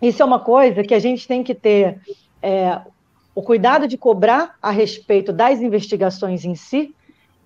isso 0.02 0.22
é 0.22 0.24
uma 0.24 0.38
coisa 0.38 0.84
que 0.84 0.92
a 0.92 0.98
gente 0.98 1.26
tem 1.26 1.42
que 1.42 1.54
ter 1.54 1.98
é, 2.42 2.78
o 3.34 3.40
cuidado 3.40 3.88
de 3.88 3.96
cobrar 3.96 4.56
a 4.60 4.70
respeito 4.70 5.32
das 5.32 5.62
investigações 5.62 6.44
em 6.44 6.54
si 6.54 6.94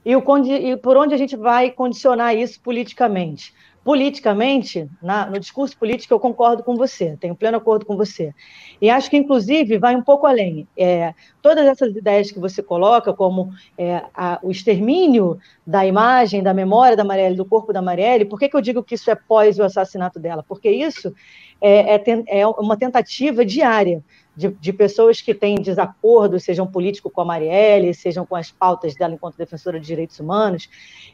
e, 0.05 0.15
o, 0.17 0.23
e 0.47 0.77
por 0.77 0.97
onde 0.97 1.15
a 1.15 1.19
gente 1.19 1.37
vai 1.37 1.71
condicionar 1.71 2.37
isso 2.37 2.61
politicamente 2.61 3.53
politicamente, 3.85 4.88
na, 5.03 5.27
no 5.27 5.41
discurso 5.41 5.77
político, 5.77 6.15
eu 6.15 6.21
concordo 6.21 6.62
com 6.62 6.77
você, 6.77 7.17
tenho 7.21 7.35
pleno 7.35 7.57
acordo 7.57 7.85
com 7.85 7.97
você. 7.97 8.33
E 8.81 8.88
acho 8.88 9.11
que, 9.11 9.17
inclusive, 9.17 9.79
vai 9.79 9.97
um 9.97 10.03
pouco 10.03 10.27
além. 10.27 10.69
É, 10.77 11.15
todas 11.41 11.67
essas 11.67 11.95
ideias 11.95 12.31
que 12.31 12.38
você 12.38 12.62
coloca, 12.62 13.12
como 13.12 13.53
é, 13.77 14.05
a, 14.15 14.38
o 14.43 14.51
extermínio 14.51 15.38
da 15.67 15.85
imagem, 15.85 16.43
da 16.43 16.55
memória 16.55 16.97
da 16.97 17.05
Marielle, 17.05 17.37
do 17.37 17.45
corpo 17.45 17.73
da 17.73 17.83
Marielle, 17.83 18.25
por 18.25 18.38
que, 18.38 18.49
que 18.49 18.57
eu 18.57 18.61
digo 18.61 18.85
que 18.85 18.95
isso 18.95 19.11
é 19.11 19.17
pós 19.17 19.59
o 19.59 19.65
assassinato 19.65 20.21
dela? 20.21 20.45
Porque 20.47 20.71
isso 20.71 21.12
é, 21.61 21.97
é, 21.97 22.03
é 22.29 22.47
uma 22.47 22.77
tentativa 22.77 23.45
diária 23.45 24.03
de, 24.37 24.49
de, 24.49 24.73
pessoas 24.73 25.21
que 25.21 25.35
têm 25.35 25.57
desacordo, 25.57 26.40
sejam 26.40 26.66
políticos 26.66 27.12
com 27.12 27.21
a 27.21 27.25
Marielle, 27.25 27.95
sejam 27.95 28.25
com 28.25 28.35
as 28.35 28.51
pautas 28.51 28.95
dela 28.95 29.14
enquanto 29.14 29.37
defensora 29.37 29.79
de 29.79 29.87
direitos 29.87 30.18
humanos. 30.18 30.68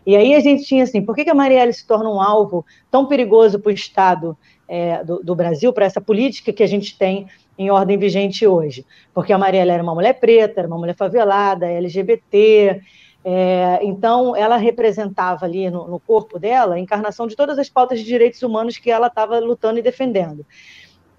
E 0.06 0.16
aí 0.16 0.34
a 0.34 0.40
gente 0.40 0.64
tinha 0.64 0.84
assim, 0.84 1.02
por 1.02 1.14
que, 1.14 1.24
que 1.24 1.30
a 1.30 1.34
Marielle 1.34 1.72
se 1.72 1.86
torna 1.86 2.08
um 2.08 2.20
alvo 2.20 2.64
tão 2.90 3.06
perigoso 3.06 3.58
para 3.58 3.70
o 3.70 3.74
Estado 3.74 4.36
é, 4.68 5.02
do, 5.04 5.18
do, 5.22 5.34
Brasil, 5.34 5.72
para 5.72 5.86
essa 5.86 6.00
política 6.00 6.52
que 6.52 6.62
a 6.62 6.68
gente 6.68 6.96
tem 6.96 7.26
em 7.58 7.70
ordem 7.70 7.98
vigente 7.98 8.46
hoje? 8.46 8.86
Porque 9.12 9.32
a 9.32 9.38
Marielle 9.38 9.70
era 9.70 9.82
uma 9.82 9.94
mulher 9.94 10.14
preta, 10.14 10.60
era 10.60 10.68
uma 10.68 10.78
mulher 10.78 10.94
favelada, 10.94 11.66
LGBT, 11.66 12.80
é, 13.24 13.80
então, 13.82 14.34
ela 14.36 14.56
representava 14.56 15.44
ali 15.44 15.68
no, 15.68 15.86
no, 15.88 16.00
corpo 16.00 16.38
dela 16.38 16.76
a 16.76 16.78
encarnação 16.78 17.26
de 17.26 17.36
todas 17.36 17.58
as 17.58 17.68
pautas 17.68 17.98
de 17.98 18.04
direitos 18.06 18.42
humanos 18.42 18.78
que 18.78 18.90
ela 18.90 19.08
estava 19.08 19.38
lutando 19.38 19.78
e 19.78 19.82
defendendo. 19.82 20.46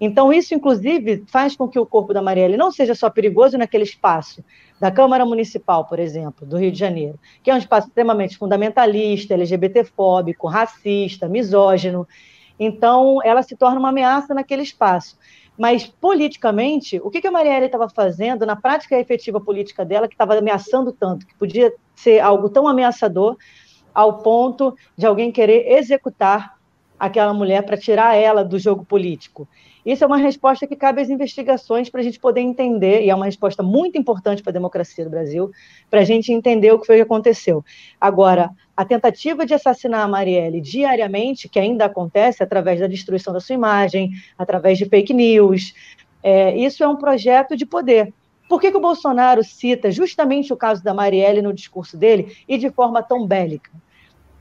Então, 0.00 0.32
isso, 0.32 0.54
inclusive, 0.54 1.24
faz 1.26 1.54
com 1.54 1.68
que 1.68 1.78
o 1.78 1.84
corpo 1.84 2.14
da 2.14 2.22
Marielle 2.22 2.56
não 2.56 2.72
seja 2.72 2.94
só 2.94 3.10
perigoso 3.10 3.58
naquele 3.58 3.84
espaço 3.84 4.42
da 4.80 4.90
Câmara 4.90 5.26
Municipal, 5.26 5.84
por 5.84 5.98
exemplo, 5.98 6.46
do 6.46 6.56
Rio 6.56 6.72
de 6.72 6.78
Janeiro, 6.78 7.20
que 7.42 7.50
é 7.50 7.54
um 7.54 7.58
espaço 7.58 7.88
extremamente 7.88 8.38
fundamentalista, 8.38 9.34
LGBTfóbico, 9.34 10.48
racista, 10.48 11.28
misógino. 11.28 12.08
Então, 12.58 13.18
ela 13.22 13.42
se 13.42 13.54
torna 13.54 13.78
uma 13.78 13.90
ameaça 13.90 14.32
naquele 14.32 14.62
espaço. 14.62 15.18
Mas, 15.58 15.86
politicamente, 15.86 16.98
o 17.04 17.10
que 17.10 17.26
a 17.26 17.30
Marielle 17.30 17.66
estava 17.66 17.86
fazendo 17.90 18.46
na 18.46 18.56
prática 18.56 18.98
efetiva 18.98 19.38
política 19.38 19.84
dela, 19.84 20.08
que 20.08 20.14
estava 20.14 20.38
ameaçando 20.38 20.90
tanto, 20.90 21.26
que 21.26 21.34
podia 21.34 21.70
ser 21.94 22.20
algo 22.20 22.48
tão 22.48 22.66
ameaçador, 22.66 23.36
ao 23.94 24.22
ponto 24.22 24.74
de 24.96 25.04
alguém 25.04 25.30
querer 25.30 25.70
executar 25.72 26.58
aquela 26.98 27.34
mulher 27.34 27.62
para 27.66 27.76
tirar 27.76 28.14
ela 28.14 28.42
do 28.42 28.58
jogo 28.58 28.86
político? 28.86 29.46
Isso 29.84 30.04
é 30.04 30.06
uma 30.06 30.16
resposta 30.16 30.66
que 30.66 30.76
cabe 30.76 31.00
às 31.00 31.08
investigações 31.08 31.88
para 31.88 32.00
a 32.00 32.04
gente 32.04 32.18
poder 32.18 32.40
entender, 32.40 33.02
e 33.02 33.10
é 33.10 33.14
uma 33.14 33.24
resposta 33.24 33.62
muito 33.62 33.96
importante 33.98 34.42
para 34.42 34.50
a 34.50 34.52
democracia 34.52 35.04
do 35.04 35.10
Brasil, 35.10 35.50
para 35.90 36.00
a 36.00 36.04
gente 36.04 36.32
entender 36.32 36.72
o 36.72 36.78
que 36.78 36.86
foi 36.86 36.96
que 36.96 37.02
aconteceu. 37.02 37.64
Agora, 38.00 38.50
a 38.76 38.84
tentativa 38.84 39.44
de 39.46 39.54
assassinar 39.54 40.02
a 40.02 40.08
Marielle 40.08 40.60
diariamente, 40.60 41.48
que 41.48 41.58
ainda 41.58 41.86
acontece 41.86 42.42
através 42.42 42.80
da 42.80 42.86
destruição 42.86 43.32
da 43.32 43.40
sua 43.40 43.54
imagem, 43.54 44.10
através 44.38 44.78
de 44.78 44.86
fake 44.86 45.12
news, 45.12 45.74
é, 46.22 46.56
isso 46.56 46.84
é 46.84 46.88
um 46.88 46.96
projeto 46.96 47.56
de 47.56 47.64
poder. 47.64 48.12
Por 48.48 48.60
que, 48.60 48.70
que 48.70 48.76
o 48.76 48.80
Bolsonaro 48.80 49.44
cita 49.44 49.90
justamente 49.90 50.52
o 50.52 50.56
caso 50.56 50.82
da 50.82 50.92
Marielle 50.92 51.40
no 51.40 51.52
discurso 51.52 51.96
dele 51.96 52.36
e 52.48 52.58
de 52.58 52.68
forma 52.70 53.02
tão 53.02 53.26
bélica? 53.26 53.70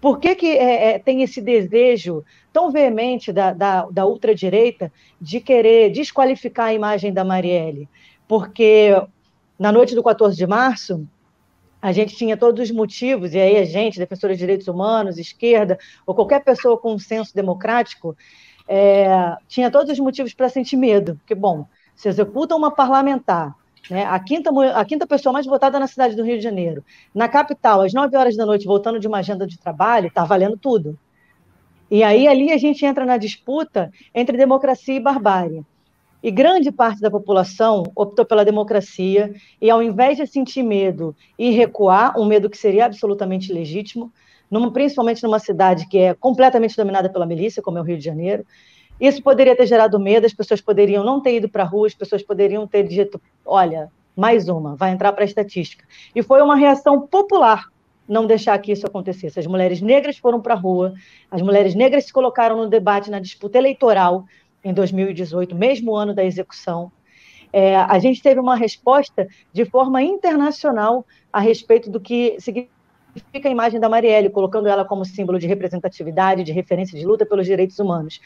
Por 0.02 0.20
que, 0.20 0.36
que 0.36 0.48
é, 0.48 0.92
é, 0.92 1.00
tem 1.00 1.22
esse 1.24 1.42
desejo 1.42 2.24
tão 2.54 2.72
veemente 2.72 3.34
da, 3.34 3.54
da, 3.54 3.86
da 3.86 4.06
ultradireita 4.06 4.92
de 5.20 5.40
querer 5.42 5.92
desqualificar 5.92 6.68
a 6.68 6.74
imagem 6.74 7.12
da 7.12 7.24
Marielle? 7.24 7.90
Porque 8.28 8.96
na 9.58 9.72
noite 9.72 9.94
do 9.94 10.02
14 10.02 10.38
de 10.38 10.48
março, 10.48 11.06
a 11.82 11.92
gente 11.92 12.16
tinha 12.16 12.38
todos 12.38 12.70
os 12.70 12.72
motivos, 12.72 13.34
e 13.34 13.40
aí 13.40 13.58
a 13.58 13.66
gente, 13.66 14.00
defensores 14.00 14.38
de 14.38 14.44
direitos 14.44 14.68
humanos, 14.68 15.18
esquerda, 15.18 15.78
ou 16.06 16.16
qualquer 16.16 16.44
pessoa 16.44 16.78
com 16.78 16.94
um 16.94 17.00
senso 17.00 17.34
democrático, 17.34 18.16
é, 18.68 19.36
tinha 19.48 19.70
todos 19.70 19.92
os 19.92 20.00
motivos 20.00 20.34
para 20.34 20.48
sentir 20.48 20.78
medo. 20.78 21.16
Porque, 21.16 21.36
bom, 21.36 21.66
se 21.96 22.08
executa 22.08 22.56
uma 22.56 22.72
parlamentar 22.72 23.56
né? 23.90 24.06
A, 24.06 24.20
quinta, 24.20 24.50
a 24.76 24.86
quinta 24.86 25.06
pessoa 25.06 25.34
mais 25.34 25.46
votada 25.46 25.80
na 25.80 25.88
cidade 25.88 26.16
do 26.16 26.24
Rio 26.24 26.38
de 26.38 26.44
Janeiro. 26.44 26.84
Na 27.14 27.28
capital, 27.28 27.82
às 27.82 27.94
9 27.94 28.16
horas 28.16 28.36
da 28.36 28.46
noite, 28.46 28.66
voltando 28.66 29.00
de 29.00 29.08
uma 29.08 29.20
agenda 29.20 29.46
de 29.46 29.58
trabalho, 29.58 30.08
está 30.08 30.24
valendo 30.24 30.58
tudo. 30.58 30.98
E 31.90 32.04
aí 32.04 32.28
ali 32.28 32.52
a 32.52 32.58
gente 32.58 32.86
entra 32.86 33.06
na 33.06 33.18
disputa 33.18 33.92
entre 34.14 34.38
democracia 34.38 34.96
e 34.96 35.00
barbárie. 35.00 35.66
E 36.22 36.30
grande 36.30 36.72
parte 36.72 37.00
da 37.00 37.10
população 37.10 37.84
optou 37.96 38.26
pela 38.26 38.44
democracia, 38.44 39.34
e 39.62 39.70
ao 39.70 39.82
invés 39.82 40.18
de 40.18 40.28
sentir 40.28 40.64
medo 40.64 41.16
e 41.38 41.52
recuar, 41.52 42.20
um 42.20 42.26
medo 42.26 42.50
que 42.50 42.58
seria 42.58 42.86
absolutamente 42.86 43.54
legítimo, 43.54 44.12
numa, 44.52 44.72
principalmente 44.72 45.24
numa 45.24 45.40
cidade 45.40 45.88
que 45.88 45.98
é 45.98 46.14
completamente 46.14 46.76
dominada 46.76 47.10
pela 47.10 47.26
milícia, 47.26 47.62
como 47.62 47.78
é 47.78 47.82
o 47.82 47.84
Rio 47.84 47.98
de 47.98 48.04
Janeiro, 48.04 48.46
isso 49.00 49.22
poderia 49.24 49.56
ter 49.56 49.66
gerado 49.66 50.00
medo, 50.00 50.26
as 50.26 50.34
pessoas 50.34 50.62
poderiam 50.62 51.04
não 51.04 51.22
ter 51.22 51.36
ido 51.36 51.50
para 51.50 51.64
a 51.64 51.66
rua, 51.66 51.88
as 51.88 51.94
pessoas 51.94 52.22
poderiam 52.22 52.68
ter 52.68 52.84
dito: 52.84 53.22
olha, 53.46 53.92
mais 54.16 54.50
uma, 54.50 54.76
vai 54.76 54.92
entrar 54.92 55.14
para 55.14 55.24
a 55.24 55.26
estatística. 55.26 55.86
E 56.14 56.22
foi 56.22 56.42
uma 56.42 56.56
reação 56.56 57.08
popular 57.08 57.70
não 58.10 58.26
deixar 58.26 58.58
que 58.58 58.72
isso 58.72 58.88
acontecesse. 58.88 59.40
As 59.40 59.46
mulheres 59.46 59.82
negras 59.82 60.18
foram 60.18 60.42
para 60.42 60.56
a 60.56 60.58
rua, 60.58 60.96
as 61.30 61.42
mulheres 61.42 61.76
negras 61.76 62.06
se 62.06 62.14
colocaram 62.14 62.58
no 62.58 62.68
debate 62.68 63.12
na 63.12 63.20
disputa 63.20 63.60
eleitoral 63.60 64.26
em 64.64 64.74
2018, 64.74 65.56
mesmo 65.56 65.96
ano 65.96 66.14
da 66.14 66.26
execução. 66.26 66.92
É, 67.54 67.76
a 67.76 67.98
gente 68.00 68.22
teve 68.22 68.40
uma 68.40 68.56
resposta 68.56 69.28
de 69.54 69.64
forma 69.66 70.02
internacional 70.02 71.06
a 71.32 71.40
respeito 71.40 71.90
do 71.90 72.00
que 72.00 72.36
significa 72.40 72.79
fica 73.32 73.48
a 73.48 73.52
imagem 73.52 73.80
da 73.80 73.90
Marielle, 73.90 74.30
colocando 74.30 74.68
ela 74.68 74.86
como 74.86 75.06
símbolo 75.06 75.40
de 75.40 75.48
representatividade, 75.48 76.44
de 76.44 76.52
referência 76.52 76.98
de 76.98 77.06
luta 77.06 77.26
pelos 77.26 77.46
direitos 77.46 77.80
humanos. 77.80 78.20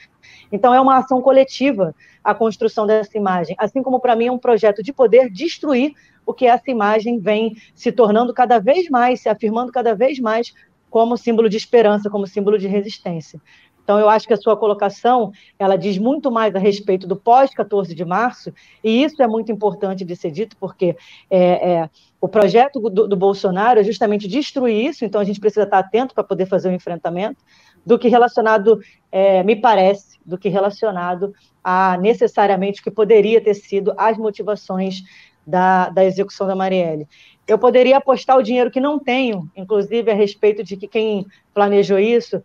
Então, 0.52 0.74
é 0.74 0.80
uma 0.80 0.98
ação 0.98 1.22
coletiva 1.22 1.96
a 2.24 2.34
construção 2.34 2.88
dessa 2.88 3.18
imagem, 3.18 3.56
assim 3.60 3.84
como 3.84 4.00
para 4.00 4.16
mim 4.16 4.28
é 4.28 4.32
um 4.32 4.38
projeto 4.38 4.82
de 4.82 4.94
poder 4.94 5.30
destruir 5.30 5.94
o 6.26 6.34
que 6.34 6.46
essa 6.46 6.72
imagem 6.72 7.20
vem 7.20 7.56
se 7.76 7.92
tornando 7.92 8.34
cada 8.34 8.60
vez 8.60 8.90
mais, 8.90 9.22
se 9.22 9.30
afirmando 9.30 9.72
cada 9.72 9.94
vez 9.94 10.20
mais 10.20 10.54
como 10.90 11.18
símbolo 11.18 11.50
de 11.50 11.58
esperança, 11.58 12.10
como 12.10 12.28
símbolo 12.28 12.58
de 12.58 12.68
resistência. 12.68 13.42
Então, 13.84 14.00
eu 14.00 14.08
acho 14.10 14.26
que 14.28 14.34
a 14.34 14.38
sua 14.38 14.56
colocação, 14.56 15.32
ela 15.60 15.76
diz 15.76 15.98
muito 15.98 16.32
mais 16.32 16.56
a 16.56 16.60
respeito 16.60 17.06
do 17.06 17.16
pós-14 17.16 17.94
de 17.94 18.06
março, 18.06 18.54
e 18.84 19.04
isso 19.04 19.22
é 19.22 19.28
muito 19.28 19.52
importante 19.52 20.06
de 20.06 20.16
ser 20.16 20.32
dito, 20.32 20.56
porque 20.58 20.96
é, 21.30 21.72
é, 21.72 21.90
o 22.20 22.28
projeto 22.28 22.80
do, 22.80 23.08
do, 23.08 23.18
Bolsonaro 23.18 23.80
é 23.80 23.84
justamente 23.84 24.28
destruir 24.28 24.86
isso, 24.86 25.04
então 25.04 25.20
a 25.20 25.24
gente 25.26 25.40
precisa 25.40 25.64
estar 25.64 25.80
atento 25.80 26.14
para 26.14 26.24
poder 26.24 26.46
fazer 26.46 26.70
o 26.70 26.72
um 26.72 26.76
enfrentamento, 26.76 27.44
do 27.86 28.00
que 28.00 28.08
relacionado, 28.08 28.80
é, 29.12 29.44
me 29.44 29.58
parece, 29.58 30.18
do 30.26 30.38
que 30.38 30.48
relacionado 30.48 31.34
a 31.62 31.98
necessariamente 31.98 32.80
o 32.80 32.84
que 32.84 32.92
poderia 32.92 33.42
ter 33.42 33.54
sido 33.54 33.94
as 33.98 34.18
motivações 34.18 35.04
da, 35.46 35.90
da 35.90 36.06
execução 36.06 36.48
da 36.48 36.56
Marielle. 36.56 37.08
Eu 37.46 37.60
poderia 37.60 37.98
apostar 37.98 38.38
o 38.38 38.44
dinheiro 38.44 38.72
que 38.72 38.80
não 38.80 38.98
tenho, 38.98 39.52
inclusive 39.56 40.10
a 40.10 40.16
respeito 40.16 40.64
de 40.64 40.78
que 40.78 40.88
quem 40.88 41.26
planejou 41.54 42.00
isso 42.00 42.42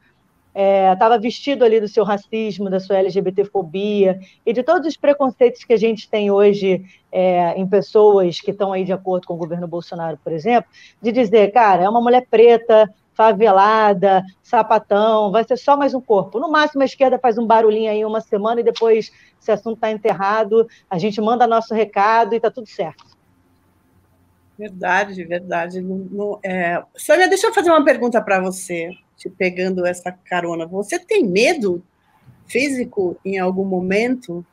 estava 0.92 1.14
é, 1.14 1.18
vestido 1.18 1.64
ali 1.64 1.80
do 1.80 1.86
seu 1.86 2.02
racismo, 2.04 2.68
da 2.68 2.80
sua 2.80 2.96
LGBTfobia 2.96 4.18
e 4.44 4.52
de 4.52 4.62
todos 4.64 4.88
os 4.88 4.96
preconceitos 4.96 5.62
que 5.62 5.72
a 5.72 5.76
gente 5.76 6.10
tem 6.10 6.30
hoje 6.30 6.84
é, 7.12 7.54
em 7.56 7.66
pessoas 7.66 8.40
que 8.40 8.50
estão 8.50 8.72
aí 8.72 8.84
de 8.84 8.92
acordo 8.92 9.26
com 9.26 9.34
o 9.34 9.36
governo 9.36 9.68
Bolsonaro, 9.68 10.18
por 10.22 10.32
exemplo, 10.32 10.68
de 11.00 11.12
dizer, 11.12 11.52
cara, 11.52 11.84
é 11.84 11.88
uma 11.88 12.00
mulher 12.00 12.26
preta, 12.28 12.92
favelada, 13.14 14.24
sapatão, 14.42 15.30
vai 15.30 15.44
ser 15.44 15.56
só 15.56 15.76
mais 15.76 15.94
um 15.94 16.00
corpo. 16.00 16.40
No 16.40 16.50
máximo, 16.50 16.82
a 16.82 16.86
esquerda 16.86 17.18
faz 17.18 17.38
um 17.38 17.46
barulhinho 17.46 17.90
aí 17.90 18.04
uma 18.04 18.20
semana 18.20 18.60
e 18.60 18.64
depois, 18.64 19.12
se 19.38 19.50
o 19.50 19.54
assunto 19.54 19.74
está 19.74 19.90
enterrado, 19.90 20.68
a 20.90 20.98
gente 20.98 21.20
manda 21.20 21.46
nosso 21.46 21.72
recado 21.72 22.32
e 22.32 22.36
está 22.36 22.50
tudo 22.50 22.68
certo. 22.68 23.04
Verdade, 24.58 25.24
verdade. 25.24 25.80
No, 25.80 25.96
no, 25.96 26.40
é... 26.44 26.82
Sônia, 26.96 27.28
deixa 27.28 27.46
eu 27.46 27.54
fazer 27.54 27.70
uma 27.70 27.84
pergunta 27.84 28.20
para 28.20 28.40
você 28.40 28.90
te 29.18 29.28
pegando 29.28 29.84
essa 29.84 30.12
carona. 30.12 30.64
Você 30.66 30.98
tem 30.98 31.26
medo 31.26 31.82
físico 32.46 33.18
em 33.24 33.38
algum 33.38 33.64
momento 33.64 34.46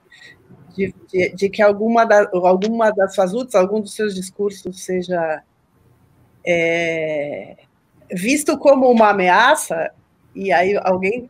de, 0.75 0.93
de, 1.07 1.29
de 1.29 1.49
que 1.49 1.61
alguma, 1.61 2.03
da, 2.03 2.29
alguma 2.33 2.91
das 2.91 3.13
suas 3.13 3.31
lutas, 3.31 3.55
algum 3.55 3.79
dos 3.79 3.93
seus 3.93 4.13
discursos 4.13 4.83
seja 4.83 5.43
é, 6.45 7.55
visto 8.11 8.57
como 8.57 8.91
uma 8.91 9.11
ameaça 9.11 9.91
e 10.35 10.51
aí 10.51 10.77
alguém 10.83 11.29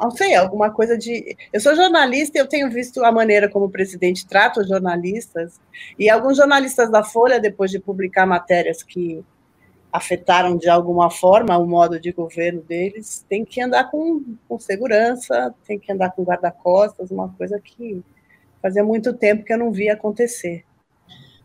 não 0.00 0.12
sei, 0.12 0.34
alguma 0.34 0.70
coisa 0.70 0.96
de. 0.96 1.36
Eu 1.52 1.60
sou 1.60 1.74
jornalista 1.74 2.38
e 2.38 2.40
eu 2.40 2.46
tenho 2.46 2.70
visto 2.70 3.04
a 3.04 3.10
maneira 3.10 3.48
como 3.48 3.64
o 3.64 3.70
presidente 3.70 4.26
trata 4.26 4.60
os 4.60 4.68
jornalistas, 4.68 5.60
e 5.98 6.08
alguns 6.08 6.36
jornalistas 6.36 6.88
da 6.88 7.02
Folha, 7.02 7.40
depois 7.40 7.70
de 7.70 7.80
publicar 7.80 8.26
matérias 8.26 8.82
que 8.84 9.24
afetaram 9.96 10.56
de 10.56 10.68
alguma 10.68 11.10
forma 11.10 11.56
o 11.56 11.66
modo 11.66 11.98
de 11.98 12.12
governo 12.12 12.62
deles, 12.62 13.24
tem 13.28 13.44
que 13.44 13.60
andar 13.60 13.90
com, 13.90 14.22
com 14.48 14.58
segurança, 14.58 15.54
tem 15.66 15.78
que 15.78 15.90
andar 15.90 16.10
com 16.10 16.22
guarda-costas, 16.22 17.10
uma 17.10 17.28
coisa 17.30 17.60
que 17.60 18.02
fazia 18.60 18.84
muito 18.84 19.12
tempo 19.14 19.44
que 19.44 19.52
eu 19.52 19.58
não 19.58 19.72
via 19.72 19.94
acontecer. 19.94 20.64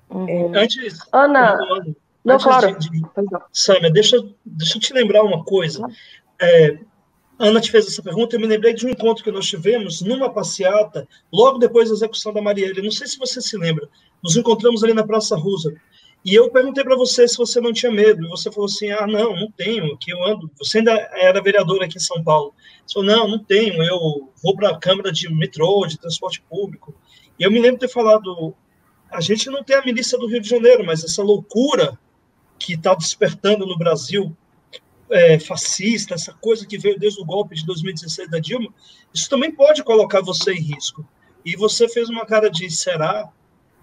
Uhum. 0.10 0.52
Antes, 0.54 1.00
Ana, 1.12 1.58
não, 2.24 2.36
antes 2.36 2.46
claro. 2.46 2.78
de, 2.78 2.90
de, 2.90 3.02
Sâmia, 3.54 3.90
deixa, 3.90 4.18
deixa 4.46 4.78
eu 4.78 4.82
te 4.82 4.94
lembrar 4.94 5.24
uma 5.24 5.44
coisa. 5.46 5.88
É, 6.42 6.78
Ana 7.40 7.62
te 7.62 7.72
fez 7.72 7.88
essa 7.88 8.04
pergunta, 8.04 8.36
eu 8.36 8.40
me 8.40 8.48
lembrei 8.48 8.74
de 8.74 8.86
um 8.86 8.90
encontro 8.90 9.24
que 9.24 9.32
nós 9.32 9.48
tivemos 9.48 10.02
numa 10.02 10.32
passeata, 10.32 11.08
logo 11.32 11.58
depois 11.58 11.90
da 11.90 11.96
execução 11.96 12.34
da 12.34 12.42
Marielle. 12.42 12.82
Não 12.82 12.92
sei 12.92 13.08
se 13.08 13.18
você 13.18 13.42
se 13.42 13.58
lembra. 13.58 13.88
Nos 14.22 14.36
encontramos 14.36 14.84
ali 14.84 14.94
na 14.94 15.04
Praça 15.04 15.36
Rosa. 15.36 15.74
E 16.24 16.36
eu 16.36 16.52
perguntei 16.52 16.84
para 16.84 16.96
você 16.96 17.28
se 17.28 17.36
você 17.38 17.60
não 17.60 17.74
tinha 17.74 17.92
medo. 17.92 18.24
E 18.24 18.30
você 18.30 18.52
falou 18.52 18.66
assim: 18.66 18.92
ah, 18.92 19.08
não, 19.08 19.36
não 19.36 19.52
tenho, 19.52 19.98
que 19.98 20.14
eu 20.14 20.24
ando. 20.24 20.50
Você 20.58 20.80
ainda 20.80 20.92
era 21.14 21.42
vereador 21.42 21.84
aqui 21.84 21.98
em 21.98 22.02
São 22.02 22.24
Paulo. 22.24 22.54
Você 22.86 22.94
falou: 22.94 23.10
não, 23.10 23.28
não 23.28 23.44
tenho, 23.44 23.82
eu 23.84 24.30
vou 24.42 24.56
para 24.56 24.70
a 24.70 24.80
Câmara 24.80 25.12
de 25.12 25.34
metrô, 25.34 25.86
de 25.88 25.98
transporte 25.98 26.42
público. 26.50 26.94
E 27.40 27.44
eu 27.44 27.52
me 27.52 27.60
lembro 27.60 27.80
de 27.80 27.88
ter 27.88 27.94
falado: 27.94 28.54
a 29.10 29.20
gente 29.20 29.50
não 29.50 29.64
tem 29.64 29.76
a 29.76 29.86
milícia 29.86 30.18
do 30.18 30.28
Rio 30.28 30.42
de 30.42 30.50
Janeiro, 30.50 30.86
mas 30.86 31.04
essa 31.04 31.24
loucura 31.24 32.00
que 32.60 32.74
está 32.74 32.94
despertando 32.94 33.66
no 33.66 33.78
Brasil 33.78 34.36
é, 35.10 35.40
fascista, 35.40 36.14
essa 36.14 36.34
coisa 36.34 36.66
que 36.66 36.78
veio 36.78 36.98
desde 36.98 37.22
o 37.22 37.26
golpe 37.26 37.56
de 37.56 37.66
2016 37.66 38.30
da 38.30 38.40
Dilma, 38.40 38.74
isso 39.14 39.30
também 39.30 39.52
pode 39.52 39.84
colocar 39.84 40.22
você 40.22 40.54
em 40.54 40.62
risco. 40.62 41.06
E 41.44 41.56
você 41.56 41.90
fez 41.90 42.08
uma 42.10 42.26
cara 42.26 42.50
de 42.50 42.70
será? 42.70 43.30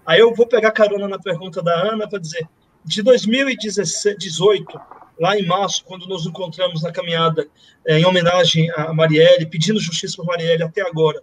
Aí 0.09 0.21
eu 0.21 0.33
vou 0.33 0.47
pegar 0.47 0.71
carona 0.71 1.07
na 1.07 1.19
pergunta 1.19 1.61
da 1.61 1.71
Ana 1.71 2.09
para 2.09 2.17
dizer, 2.17 2.49
de 2.83 3.03
2018, 3.03 4.81
lá 5.19 5.37
em 5.37 5.45
março, 5.45 5.85
quando 5.85 6.07
nos 6.07 6.25
encontramos 6.25 6.81
na 6.81 6.91
caminhada 6.91 7.47
é, 7.85 7.99
em 7.99 8.05
homenagem 8.07 8.71
a 8.71 8.91
Marielle, 8.91 9.45
pedindo 9.45 9.79
justiça 9.79 10.15
para 10.15 10.25
Marielle 10.25 10.63
até 10.63 10.81
agora, 10.81 11.21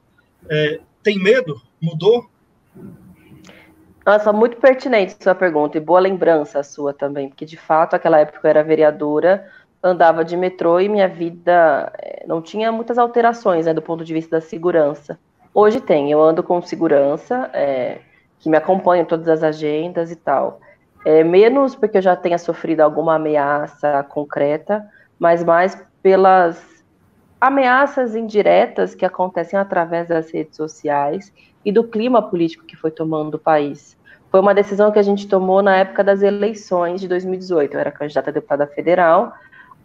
é, 0.49 0.79
tem 1.03 1.19
medo? 1.19 1.61
Mudou? 1.83 2.31
Nossa, 4.07 4.33
muito 4.33 4.57
pertinente 4.59 5.17
sua 5.21 5.35
pergunta 5.35 5.77
e 5.77 5.81
boa 5.81 5.99
lembrança 5.99 6.61
a 6.61 6.63
sua 6.63 6.95
também, 6.95 7.29
porque 7.29 7.45
de 7.45 7.57
fato, 7.57 7.95
aquela 7.95 8.21
época 8.21 8.39
eu 8.47 8.51
era 8.51 8.63
vereadora, 8.63 9.51
andava 9.83 10.25
de 10.25 10.37
metrô 10.37 10.79
e 10.79 10.89
minha 10.89 11.09
vida 11.09 11.93
eh, 11.99 12.25
não 12.25 12.41
tinha 12.41 12.71
muitas 12.71 12.99
alterações 12.99 13.67
né, 13.67 13.75
do 13.75 13.83
ponto 13.83 14.05
de 14.05 14.15
vista 14.15 14.37
da 14.37 14.41
segurança. 14.41 15.19
Hoje 15.53 15.81
tem, 15.81 16.13
eu 16.13 16.23
ando 16.23 16.41
com 16.41 16.63
segurança, 16.63 17.51
é, 17.53 17.99
que 18.39 18.49
me 18.49 18.57
acompanha 18.57 19.03
em 19.03 19.07
todas 19.07 19.29
as 19.29 19.43
agendas 19.43 20.11
e 20.11 20.17
tal. 20.17 20.61
É, 21.05 21.23
menos 21.23 21.75
porque 21.75 21.99
eu 21.99 22.03
já 22.03 22.17
tenha 22.17 22.39
sofrido 22.39 22.81
alguma 22.81 23.15
ameaça 23.15 24.03
concreta, 24.05 24.85
mas 25.19 25.45
mais 25.45 25.81
pelas 26.03 26.85
ameaças 27.41 28.17
indiretas 28.17 28.95
que 28.95 29.05
acontecem 29.05 29.59
através 29.59 30.09
das 30.09 30.31
redes 30.31 30.57
sociais 30.57 31.33
e 31.65 31.71
do 31.71 31.85
clima 31.85 32.23
político 32.23 32.65
que 32.65 32.77
foi 32.77 32.91
tomando 32.91 33.35
o 33.35 33.39
país. 33.39 33.97
Foi 34.31 34.41
uma 34.41 34.55
decisão 34.55 34.91
que 34.91 34.99
a 34.99 35.03
gente 35.03 35.29
tomou 35.29 35.63
na 35.63 35.77
época 35.77 36.03
das 36.03 36.23
eleições 36.23 37.01
de 37.01 37.09
2018. 37.09 37.75
Eu 37.75 37.81
era 37.81 37.93
candidata 37.93 38.31
a 38.31 38.33
deputada 38.33 38.67
federal, 38.67 39.33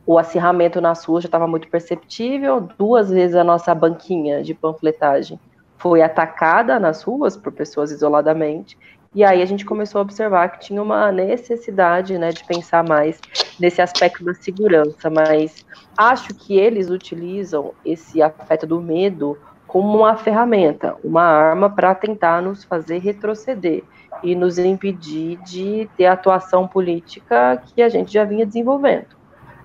o 0.05 0.17
acirramento 0.17 0.81
nas 0.81 1.05
ruas 1.05 1.23
já 1.23 1.27
estava 1.27 1.47
muito 1.47 1.67
perceptível. 1.67 2.67
Duas 2.77 3.09
vezes 3.09 3.35
a 3.35 3.43
nossa 3.43 3.73
banquinha 3.75 4.41
de 4.41 4.53
panfletagem 4.53 5.39
foi 5.81 6.01
atacada 6.03 6.79
nas 6.79 7.01
ruas 7.01 7.35
por 7.35 7.51
pessoas 7.51 7.91
isoladamente. 7.91 8.77
E 9.13 9.23
aí 9.23 9.41
a 9.41 9.45
gente 9.45 9.65
começou 9.65 9.99
a 9.99 10.03
observar 10.03 10.47
que 10.49 10.67
tinha 10.67 10.81
uma 10.81 11.11
necessidade 11.11 12.17
né, 12.17 12.29
de 12.29 12.45
pensar 12.45 12.87
mais 12.87 13.19
nesse 13.59 13.81
aspecto 13.81 14.23
da 14.23 14.33
segurança. 14.33 15.09
Mas 15.09 15.65
acho 15.97 16.33
que 16.35 16.57
eles 16.57 16.89
utilizam 16.89 17.73
esse 17.83 18.21
afeto 18.21 18.65
do 18.67 18.79
medo 18.79 19.37
como 19.67 19.97
uma 19.97 20.15
ferramenta, 20.15 20.95
uma 21.03 21.23
arma 21.23 21.69
para 21.69 21.95
tentar 21.95 22.41
nos 22.41 22.63
fazer 22.63 22.99
retroceder 22.99 23.83
e 24.21 24.35
nos 24.35 24.59
impedir 24.59 25.37
de 25.37 25.89
ter 25.97 26.05
a 26.05 26.13
atuação 26.13 26.67
política 26.67 27.61
que 27.65 27.81
a 27.81 27.89
gente 27.89 28.13
já 28.13 28.23
vinha 28.23 28.45
desenvolvendo. 28.45 29.07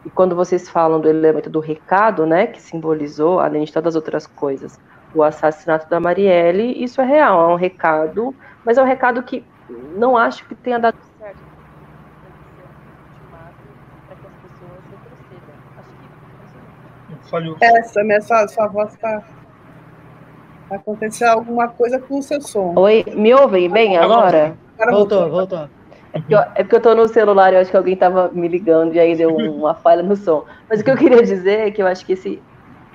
E 0.04 0.10
quando 0.10 0.34
vocês 0.34 0.68
falam 0.68 1.00
do 1.00 1.08
elemento 1.08 1.50
do 1.50 1.60
recado, 1.60 2.24
né, 2.24 2.46
que 2.46 2.62
simbolizou, 2.62 3.40
além 3.40 3.64
de 3.64 3.72
todas 3.72 3.94
as 3.94 3.96
outras 3.96 4.26
coisas, 4.26 4.78
o 5.16 5.22
assassinato 5.22 5.88
da 5.88 5.98
Marielle, 5.98 6.82
isso 6.82 7.00
é 7.00 7.04
real, 7.04 7.50
é 7.50 7.52
um 7.54 7.56
recado, 7.56 8.34
mas 8.64 8.76
é 8.76 8.82
um 8.82 8.86
recado 8.86 9.22
que 9.22 9.44
não 9.96 10.16
acho 10.16 10.46
que 10.46 10.54
tenha 10.54 10.78
dado 10.78 10.96
certo. 11.18 11.38
Falhou. 17.30 17.56
Essa, 17.60 18.04
minha, 18.04 18.20
sua, 18.20 18.46
sua 18.46 18.68
voz 18.68 18.92
está. 18.92 19.22
Vai 20.68 20.78
acontecer 20.78 21.24
alguma 21.24 21.68
coisa 21.68 21.98
com 21.98 22.18
o 22.18 22.22
seu 22.22 22.40
som. 22.40 22.74
Oi, 22.76 23.04
me 23.14 23.34
ouvem 23.34 23.68
bem 23.68 23.96
agora? 23.96 24.56
Voltou, 24.90 25.30
voltou. 25.30 25.68
É 26.12 26.18
porque, 26.18 26.34
eu, 26.34 26.38
é 26.38 26.62
porque 26.62 26.76
eu 26.76 26.80
tô 26.80 26.94
no 26.94 27.08
celular 27.08 27.52
e 27.52 27.56
eu 27.56 27.60
acho 27.60 27.70
que 27.70 27.76
alguém 27.76 27.96
tava 27.96 28.30
me 28.32 28.48
ligando 28.48 28.94
e 28.94 29.00
aí 29.00 29.14
deu 29.16 29.34
uma 29.34 29.74
falha 29.74 30.02
no 30.02 30.16
som. 30.16 30.44
Mas 30.68 30.80
o 30.80 30.84
que 30.84 30.90
eu 30.90 30.96
queria 30.96 31.22
dizer 31.22 31.68
é 31.68 31.70
que 31.70 31.82
eu 31.82 31.86
acho 31.86 32.06
que 32.06 32.12
esse 32.12 32.42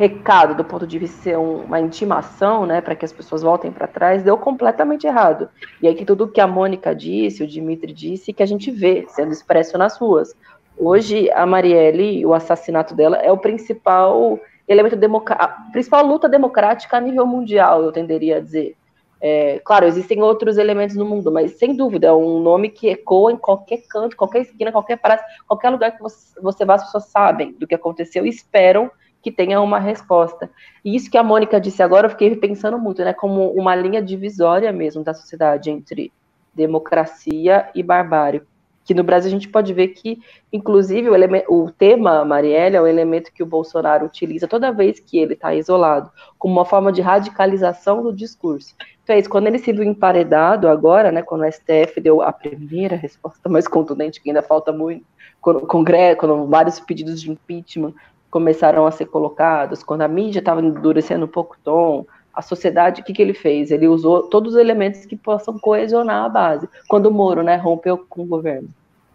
recado, 0.02 0.56
do 0.56 0.66
ponto 0.66 0.88
de 0.88 0.98
vista 0.98 1.16
de 1.18 1.24
ser 1.24 1.38
uma 1.38 1.80
intimação, 1.80 2.66
né, 2.66 2.82
para 2.82 2.96
que 2.96 3.06
as 3.06 3.14
pessoas 3.14 3.44
voltem 3.44 3.72
para 3.72 3.86
trás, 3.86 4.24
deu 4.24 4.36
completamente 4.36 5.06
errado. 5.06 5.48
E 5.80 5.88
aí 5.88 5.94
que 5.94 6.04
tudo 6.04 6.28
que 6.28 6.42
a 6.42 6.48
Mônica 6.48 6.96
disse, 6.96 7.44
o 7.44 7.48
Dimitri 7.48 7.94
disse, 7.94 8.34
que 8.34 8.42
a 8.42 8.46
gente 8.48 8.72
vê 8.72 9.06
sendo 9.10 9.32
expresso 9.32 9.78
nas 9.78 9.98
ruas. 10.00 10.36
Hoje, 10.76 11.30
a 11.30 11.46
Marielle, 11.46 12.26
o 12.26 12.34
assassinato 12.34 12.96
dela, 12.96 13.18
é 13.18 13.32
o 13.32 13.38
principal 13.38 14.40
elemento 14.68 14.96
democrático, 14.96 15.52
a 15.52 15.72
principal 15.72 16.04
luta 16.04 16.28
democrática 16.28 16.98
a 16.98 17.02
nível 17.02 17.28
mundial, 17.28 17.84
eu 17.84 17.92
tenderia 17.92 18.38
a 18.38 18.40
dizer. 18.40 18.76
É, 19.24 19.62
claro, 19.64 19.86
existem 19.86 20.24
outros 20.24 20.58
elementos 20.58 20.96
no 20.96 21.06
mundo, 21.06 21.32
mas 21.32 21.60
sem 21.60 21.76
dúvida 21.76 22.08
é 22.08 22.14
um 22.14 22.40
nome 22.40 22.70
que 22.70 22.90
ecoa 22.90 23.32
em 23.32 23.38
qualquer 23.38 23.84
canto, 23.88 24.18
qualquer 24.18 24.42
esquina, 24.42 24.72
qualquer 24.72 24.98
praça, 24.98 25.24
qualquer 25.48 25.70
lugar 25.70 25.92
que 25.92 26.02
você, 26.02 26.42
você 26.42 26.66
vá, 26.66 26.74
as 26.74 26.86
pessoas 26.86 27.06
sabem 27.06 27.52
do 27.60 27.68
que 27.68 27.76
aconteceu 27.76 28.26
e 28.26 28.30
esperam 28.30 28.90
que 29.22 29.32
tenha 29.32 29.62
uma 29.62 29.80
resposta. 29.80 30.50
E 30.84 30.96
isso 30.96 31.10
que 31.10 31.18
a 31.18 31.24
Mônica 31.24 31.60
disse 31.60 31.84
agora, 31.84 32.08
eu 32.08 32.12
fiquei 32.12 32.36
pensando 32.36 32.78
muito, 32.78 33.04
né, 33.04 33.14
como 33.14 33.52
uma 33.52 33.76
linha 33.76 34.02
divisória 34.02 34.72
mesmo 34.72 35.04
da 35.04 35.14
sociedade 35.14 35.70
entre 35.70 36.12
democracia 36.54 37.70
e 37.74 37.82
barbárie 37.82 38.42
que 38.84 38.94
no 38.94 39.04
Brasil 39.04 39.30
a 39.30 39.32
gente 39.32 39.48
pode 39.48 39.74
ver 39.74 39.90
que, 39.90 40.20
inclusive, 40.52 41.10
o, 41.10 41.64
o 41.64 41.72
tema 41.72 42.26
Marielle 42.26 42.76
é 42.76 42.82
o 42.82 42.88
elemento 42.88 43.32
que 43.32 43.44
o 43.44 43.46
Bolsonaro 43.46 44.06
utiliza 44.06 44.48
toda 44.48 44.72
vez 44.72 45.00
que 45.00 45.18
ele 45.18 45.34
está 45.34 45.54
isolado, 45.54 46.12
como 46.38 46.56
uma 46.56 46.66
forma 46.66 46.92
de 46.92 47.02
radicalização 47.02 48.02
do 48.02 48.14
discurso. 48.14 48.76
Então 49.04 49.16
é 49.16 49.20
isso, 49.20 49.30
quando 49.30 49.48
ele 49.48 49.60
se 49.60 49.72
viu 49.72 49.84
emparedado 49.84 50.68
agora, 50.68 51.12
né, 51.12 51.22
quando 51.22 51.42
o 51.42 51.52
STF 51.52 52.02
deu 52.02 52.22
a 52.22 52.32
primeira 52.32 52.96
resposta 52.96 53.48
mais 53.50 53.68
contundente, 53.68 54.22
que 54.22 54.30
ainda 54.30 54.42
falta 54.42 54.72
muito, 54.72 55.06
quando, 55.40 55.62
Congresso, 55.62 56.18
quando 56.18 56.46
vários 56.48 56.80
pedidos 56.80 57.22
de 57.22 57.32
impeachment 57.32 57.94
começaram 58.32 58.88
a 58.88 58.92
ser 58.92 59.06
colocados, 59.06 59.84
quando 59.84 60.02
a 60.02 60.08
mídia 60.08 60.40
estava 60.40 60.62
endurecendo 60.62 61.26
um 61.26 61.28
pouco 61.28 61.56
o 61.56 61.64
tom, 61.64 62.06
a 62.34 62.42
sociedade, 62.42 63.02
o 63.02 63.04
que, 63.04 63.14
que 63.14 63.22
ele 63.22 63.34
fez? 63.34 63.72
Ele 63.72 63.88
usou 63.88 64.24
todos 64.24 64.54
os 64.54 64.60
elementos 64.60 65.06
que 65.06 65.18
possam 65.18 65.60
coesionar 65.60 66.24
a 66.24 66.30
base. 66.30 66.68
Quando 66.88 67.08
o 67.08 67.12
Moro 67.12 67.44
né, 67.44 67.58
rompeu 67.58 67.98
com 68.10 68.24
o 68.24 68.26
governo, 68.26 68.70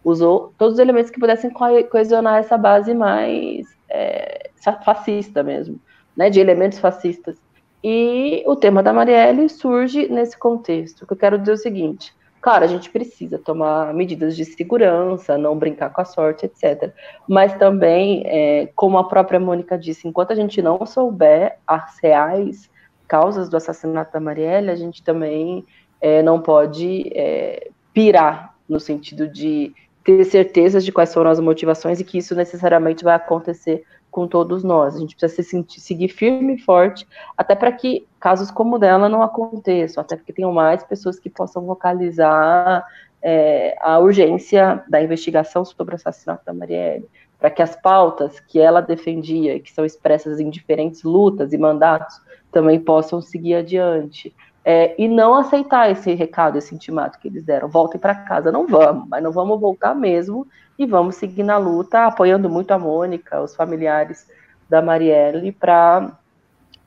usou 0.04 0.52
todos 0.58 0.74
os 0.74 0.78
elementos 0.78 1.10
que 1.10 1.18
pudessem 1.18 1.50
coesionar 1.90 2.38
essa 2.38 2.58
base 2.58 2.94
mais 2.94 3.66
é, 3.88 4.50
fascista 4.84 5.42
mesmo, 5.42 5.80
né, 6.14 6.28
de 6.28 6.38
elementos 6.38 6.78
fascistas. 6.78 7.36
E 7.82 8.44
o 8.46 8.54
tema 8.54 8.82
da 8.82 8.92
Marielle 8.92 9.48
surge 9.48 10.08
nesse 10.08 10.38
contexto. 10.38 11.02
O 11.02 11.06
que 11.06 11.12
eu 11.14 11.16
quero 11.16 11.38
dizer 11.38 11.52
é 11.52 11.54
o 11.54 11.58
seguinte: 11.58 12.14
claro, 12.46 12.62
a 12.62 12.68
gente 12.68 12.90
precisa 12.90 13.40
tomar 13.40 13.92
medidas 13.92 14.36
de 14.36 14.44
segurança, 14.44 15.36
não 15.36 15.58
brincar 15.58 15.90
com 15.90 16.00
a 16.00 16.04
sorte, 16.04 16.46
etc. 16.46 16.94
Mas 17.28 17.52
também, 17.54 18.22
é, 18.24 18.66
como 18.76 18.98
a 18.98 19.08
própria 19.08 19.40
Mônica 19.40 19.76
disse, 19.76 20.06
enquanto 20.06 20.30
a 20.30 20.36
gente 20.36 20.62
não 20.62 20.86
souber 20.86 21.58
as 21.66 21.98
reais 22.00 22.70
causas 23.08 23.48
do 23.48 23.56
assassinato 23.56 24.12
da 24.12 24.20
Marielle, 24.20 24.70
a 24.70 24.76
gente 24.76 25.02
também 25.02 25.66
é, 26.00 26.22
não 26.22 26.40
pode 26.40 27.10
é, 27.16 27.68
pirar 27.92 28.54
no 28.68 28.78
sentido 28.78 29.26
de 29.26 29.74
ter 30.04 30.24
certezas 30.24 30.84
de 30.84 30.92
quais 30.92 31.12
foram 31.12 31.32
as 31.32 31.40
motivações 31.40 31.98
e 31.98 32.04
que 32.04 32.16
isso 32.16 32.36
necessariamente 32.36 33.02
vai 33.02 33.16
acontecer 33.16 33.82
com 34.16 34.26
todos 34.26 34.64
nós. 34.64 34.96
A 34.96 34.98
gente 34.98 35.14
precisa 35.14 35.42
se 35.42 35.50
sentir, 35.50 35.78
seguir 35.78 36.08
firme 36.08 36.54
e 36.54 36.58
forte, 36.58 37.06
até 37.36 37.54
para 37.54 37.70
que 37.70 38.08
casos 38.18 38.50
como 38.50 38.76
o 38.76 38.78
dela 38.78 39.10
não 39.10 39.20
aconteçam, 39.20 40.00
até 40.00 40.16
porque 40.16 40.32
tenham 40.32 40.50
mais 40.50 40.82
pessoas 40.82 41.18
que 41.18 41.28
possam 41.28 41.66
vocalizar 41.66 42.82
é, 43.22 43.76
a 43.78 43.98
urgência 43.98 44.82
da 44.88 45.02
investigação 45.02 45.66
sobre 45.66 45.94
o 45.94 45.96
assassinato 45.96 46.46
da 46.46 46.54
Marielle, 46.54 47.06
para 47.38 47.50
que 47.50 47.60
as 47.60 47.76
pautas 47.76 48.40
que 48.40 48.58
ela 48.58 48.80
defendia, 48.80 49.60
que 49.60 49.70
são 49.70 49.84
expressas 49.84 50.40
em 50.40 50.48
diferentes 50.48 51.02
lutas 51.02 51.52
e 51.52 51.58
mandatos, 51.58 52.18
também 52.50 52.80
possam 52.80 53.20
seguir 53.20 53.56
adiante. 53.56 54.34
É, 54.68 54.96
e 55.00 55.06
não 55.06 55.32
aceitar 55.32 55.92
esse 55.92 56.12
recado, 56.12 56.58
esse 56.58 56.74
intimato 56.74 57.20
que 57.20 57.28
eles 57.28 57.44
deram. 57.44 57.68
Voltem 57.68 58.00
para 58.00 58.16
casa. 58.16 58.50
Não 58.50 58.66
vamos, 58.66 59.08
mas 59.08 59.22
não 59.22 59.30
vamos 59.30 59.60
voltar 59.60 59.94
mesmo 59.94 60.44
e 60.76 60.84
vamos 60.84 61.14
seguir 61.14 61.44
na 61.44 61.56
luta, 61.56 62.06
apoiando 62.06 62.50
muito 62.50 62.72
a 62.72 62.78
Mônica, 62.78 63.40
os 63.40 63.54
familiares 63.54 64.28
da 64.68 64.82
Marielle, 64.82 65.52
para 65.52 66.18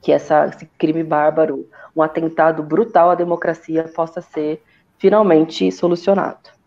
que 0.02 0.12
essa, 0.12 0.48
esse 0.48 0.66
crime 0.78 1.04
bárbaro, 1.04 1.70
um 1.96 2.02
atentado 2.02 2.62
brutal 2.62 3.12
à 3.12 3.16
democracia, 3.16 3.86
possa 3.96 4.20
ser 4.20 4.62
finalmente 4.98 5.72
solucionado. 5.72 6.59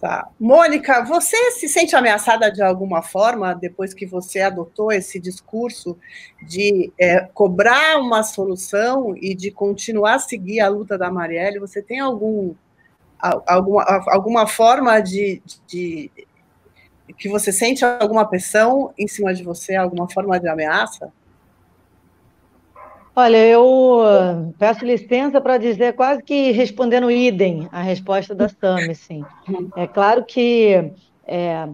Tá. 0.00 0.30
Mônica, 0.40 1.04
você 1.04 1.50
se 1.50 1.68
sente 1.68 1.94
ameaçada 1.94 2.50
de 2.50 2.62
alguma 2.62 3.02
forma 3.02 3.54
depois 3.54 3.92
que 3.92 4.06
você 4.06 4.40
adotou 4.40 4.90
esse 4.90 5.20
discurso 5.20 5.94
de 6.42 6.90
é, 6.98 7.20
cobrar 7.34 7.98
uma 7.98 8.22
solução 8.22 9.14
e 9.14 9.34
de 9.34 9.50
continuar 9.50 10.14
a 10.14 10.18
seguir 10.18 10.60
a 10.60 10.68
luta 10.68 10.96
da 10.96 11.10
Marielle? 11.10 11.58
Você 11.58 11.82
tem 11.82 12.00
algum, 12.00 12.54
alguma, 13.46 13.84
alguma 14.08 14.46
forma 14.46 14.98
de, 15.00 15.42
de, 15.66 16.10
de 16.16 17.12
que 17.18 17.28
você 17.28 17.52
sente 17.52 17.84
alguma 17.84 18.26
pressão 18.26 18.94
em 18.96 19.06
cima 19.06 19.34
de 19.34 19.42
você, 19.42 19.76
alguma 19.76 20.08
forma 20.08 20.40
de 20.40 20.48
ameaça? 20.48 21.12
Olha, 23.20 23.36
eu 23.36 24.00
ah, 24.02 24.50
peço 24.58 24.82
licença 24.82 25.42
para 25.42 25.58
dizer 25.58 25.92
quase 25.92 26.22
que 26.22 26.52
respondendo 26.52 27.10
idem 27.10 27.68
a 27.70 27.82
resposta 27.82 28.34
da 28.34 28.48
Sami, 28.48 28.94
sim. 28.94 29.22
É 29.76 29.86
claro 29.86 30.24
que 30.24 30.90
é, 31.26 31.68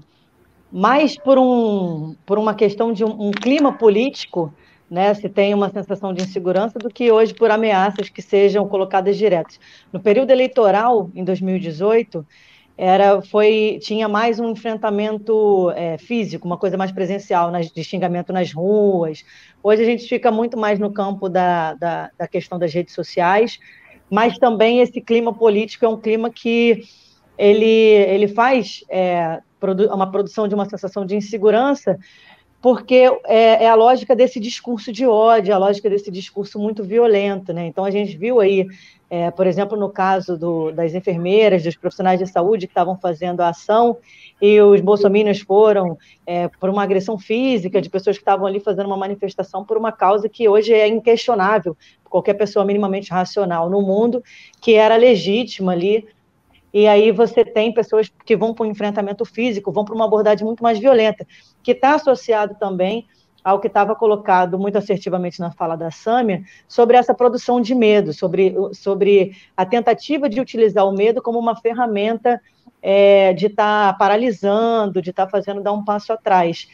mais 0.73 1.17
por, 1.17 1.39
um, 1.39 2.17
por 2.27 2.37
uma 2.37 2.53
questão 2.53 2.93
de 2.93 3.05
um, 3.05 3.29
um, 3.29 3.31
clima 3.31 3.73
político, 3.73 4.53
né, 4.91 5.15
se 5.15 5.29
tem 5.29 5.55
uma 5.55 5.71
sensação 5.71 6.13
de 6.13 6.25
insegurança, 6.25 6.81
do 6.81 6.91
que 6.91 7.13
hoje 7.13 7.33
por 7.33 7.49
ameaças 7.49 8.09
que 8.09 8.21
sejam 8.21 8.67
colocadas 8.67 9.17
diretas. 9.17 9.61
No 9.93 10.01
período 10.01 10.33
eleitoral, 10.33 11.13
em 11.15 11.23
2018, 11.23 12.27
era 12.77 13.23
foi 13.23 13.79
tinha 13.81 14.07
mais 14.07 14.39
um 14.39 14.51
enfrentamento 14.51 15.71
é, 15.71 15.97
físico, 15.97 16.47
uma 16.47 16.59
coisa 16.59 16.77
mais 16.77 16.93
presencial, 16.93 17.51
nas, 17.51 17.71
de 17.71 17.83
xingamento 17.83 18.33
nas 18.33 18.53
ruas. 18.53 19.25
Hoje 19.63 19.83
a 19.83 19.87
gente 19.87 20.07
fica 20.07 20.31
muito 20.31 20.59
mais 20.59 20.79
no 20.79 20.93
campo 20.93 21.29
da, 21.29 21.75
da, 21.75 22.11
da 22.19 22.29
questão 22.29 22.59
das 22.59 22.73
redes 22.73 22.95
sociais, 22.95 23.59
mas 24.11 24.39
também 24.39 24.81
esse 24.81 25.01
clima 25.01 25.33
político 25.33 25.85
é 25.85 25.89
um 25.89 25.99
clima 25.99 26.31
que 26.31 26.83
ele, 27.39 27.65
ele 27.65 28.29
faz 28.29 28.85
é, 28.91 29.41
produ 29.59 29.87
uma 29.93 30.11
produção 30.11 30.47
de 30.47 30.55
uma 30.55 30.69
sensação 30.69 31.07
de 31.07 31.17
insegurança, 31.17 31.99
porque 32.61 33.11
é, 33.25 33.65
é, 33.65 33.69
a 33.69 33.75
lógica 33.75 34.15
desse 34.15 34.41
discurso 34.41 34.93
de 34.93 35.07
ódio, 35.07 35.55
a 35.55 35.59
lógica 35.59 35.89
desse 35.89 36.11
discurso 36.11 36.59
muito 36.59 36.83
violento, 36.83 37.53
né? 37.53 37.67
Então 37.67 37.85
a 37.85 37.91
gente 37.91 38.17
viu 38.17 38.41
aí 38.41 38.67
é, 39.09 39.31
por 39.31 39.47
exemplo, 39.47 39.79
no 39.79 39.89
caso 39.89 40.37
do, 40.37 40.73
das 40.73 40.93
enfermeiras, 40.93 41.63
dos 41.63 41.77
profissionais 41.77 42.19
de 42.19 42.27
saúde 42.27 42.67
que 42.67 42.73
estavam 42.73 42.99
fazendo 42.99 43.41
a 43.41 43.51
ação, 43.51 43.97
e 44.43 44.61
os 44.61 44.81
bolsominions 44.81 45.41
foram 45.41 45.97
é, 46.27 46.49
por 46.49 46.69
uma 46.69 46.83
agressão 46.83 47.17
física 47.17 47.81
de 47.81 47.89
pessoas 47.89 48.17
que 48.17 48.23
estavam 48.23 48.47
ali 48.47 48.59
fazendo 48.59 48.87
uma 48.87 48.97
manifestação 48.97 49.65
por 49.65 49.77
uma 49.77 49.93
causa 49.93 50.29
que 50.29 50.49
hoje 50.49 50.73
é 50.73 50.89
inquestionável, 50.89 51.77
qualquer 52.05 52.35
pessoa 52.35 52.65
minimamente 52.65 53.11
racional 53.11 53.71
no 53.71 53.81
mundo, 53.81 54.23
que 54.61 54.75
era 54.75 54.97
legítima 54.97 55.73
ali. 55.73 56.07
E 56.75 56.87
aí 56.87 57.13
você 57.13 57.45
tem 57.45 57.73
pessoas 57.73 58.13
que 58.25 58.37
vão 58.37 58.53
para 58.53 58.67
um 58.67 58.71
enfrentamento 58.71 59.25
físico, 59.25 59.73
vão 59.73 59.85
para 59.85 59.95
uma 59.95 60.05
abordagem 60.05 60.45
muito 60.45 60.63
mais 60.63 60.79
violenta, 60.79 61.27
que 61.63 61.71
está 61.71 61.95
associado 61.95 62.57
também 62.59 63.07
ao 63.47 63.61
que 63.61 63.69
estava 63.69 63.95
colocado 63.95 64.59
muito 64.59 64.77
assertivamente 64.77 65.39
na 65.39 65.53
fala 65.53 65.77
da 65.77 65.89
Sâmia, 65.89 66.43
sobre 66.67 66.97
essa 66.97 67.15
produção 67.15 67.61
de 67.61 67.77
medo, 67.77 68.13
sobre, 68.13 68.57
sobre 68.73 69.37
a 69.57 69.65
tentativa 69.65 70.29
de 70.29 70.41
utilizar 70.41 70.85
o 70.85 70.91
medo 70.91 71.23
como 71.23 71.39
uma 71.39 71.55
ferramenta 71.55 72.41
é, 72.83 73.33
de 73.35 73.47
estar 73.47 73.93
tá 73.93 73.97
paralisando, 73.97 75.01
de 75.01 75.11
estar 75.11 75.27
tá 75.27 75.31
fazendo 75.31 75.63
dar 75.63 75.73
um 75.73 75.85
passo 75.85 76.13
atrás. 76.13 76.67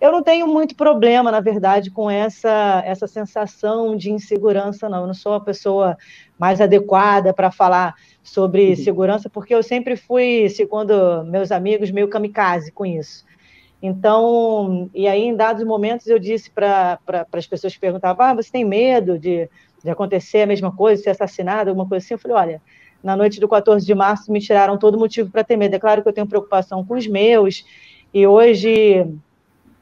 Eu 0.00 0.10
não 0.10 0.20
tenho 0.20 0.48
muito 0.48 0.74
problema, 0.74 1.30
na 1.30 1.38
verdade, 1.38 1.92
com 1.92 2.10
essa, 2.10 2.82
essa 2.84 3.06
sensação 3.06 3.96
de 3.96 4.10
insegurança, 4.10 4.88
não. 4.88 5.02
Eu 5.02 5.06
não 5.06 5.14
sou 5.14 5.34
a 5.34 5.40
pessoa 5.40 5.96
mais 6.36 6.60
adequada 6.60 7.32
para 7.32 7.52
falar 7.52 7.94
sobre 8.20 8.70
uhum. 8.70 8.76
segurança, 8.76 9.30
porque 9.30 9.54
eu 9.54 9.62
sempre 9.62 9.94
fui, 9.94 10.48
segundo 10.48 11.22
meus 11.24 11.52
amigos, 11.52 11.92
meio 11.92 12.08
kamikaze 12.08 12.72
com 12.72 12.84
isso. 12.84 13.24
Então, 13.82 14.90
e 14.94 15.08
aí 15.08 15.22
em 15.22 15.34
dados 15.34 15.64
momentos 15.64 16.06
eu 16.06 16.18
disse 16.18 16.50
para 16.50 16.98
pra, 17.06 17.26
as 17.32 17.46
pessoas 17.46 17.74
que 17.74 17.80
perguntavam: 17.80 18.24
ah, 18.26 18.34
você 18.34 18.50
tem 18.50 18.64
medo 18.64 19.18
de, 19.18 19.48
de 19.82 19.90
acontecer 19.90 20.42
a 20.42 20.46
mesma 20.46 20.74
coisa, 20.74 21.02
ser 21.02 21.10
assassinado, 21.10 21.70
alguma 21.70 21.88
coisa 21.88 22.04
assim? 22.04 22.14
Eu 22.14 22.18
falei: 22.18 22.36
olha, 22.36 22.62
na 23.02 23.16
noite 23.16 23.40
do 23.40 23.48
14 23.48 23.84
de 23.84 23.94
março 23.94 24.30
me 24.30 24.40
tiraram 24.40 24.76
todo 24.76 24.98
motivo 24.98 25.30
para 25.30 25.44
ter 25.44 25.56
medo. 25.56 25.74
É 25.74 25.78
claro 25.78 26.02
que 26.02 26.08
eu 26.08 26.12
tenho 26.12 26.26
preocupação 26.26 26.84
com 26.84 26.94
os 26.94 27.06
meus, 27.06 27.64
e 28.12 28.26
hoje, 28.26 29.06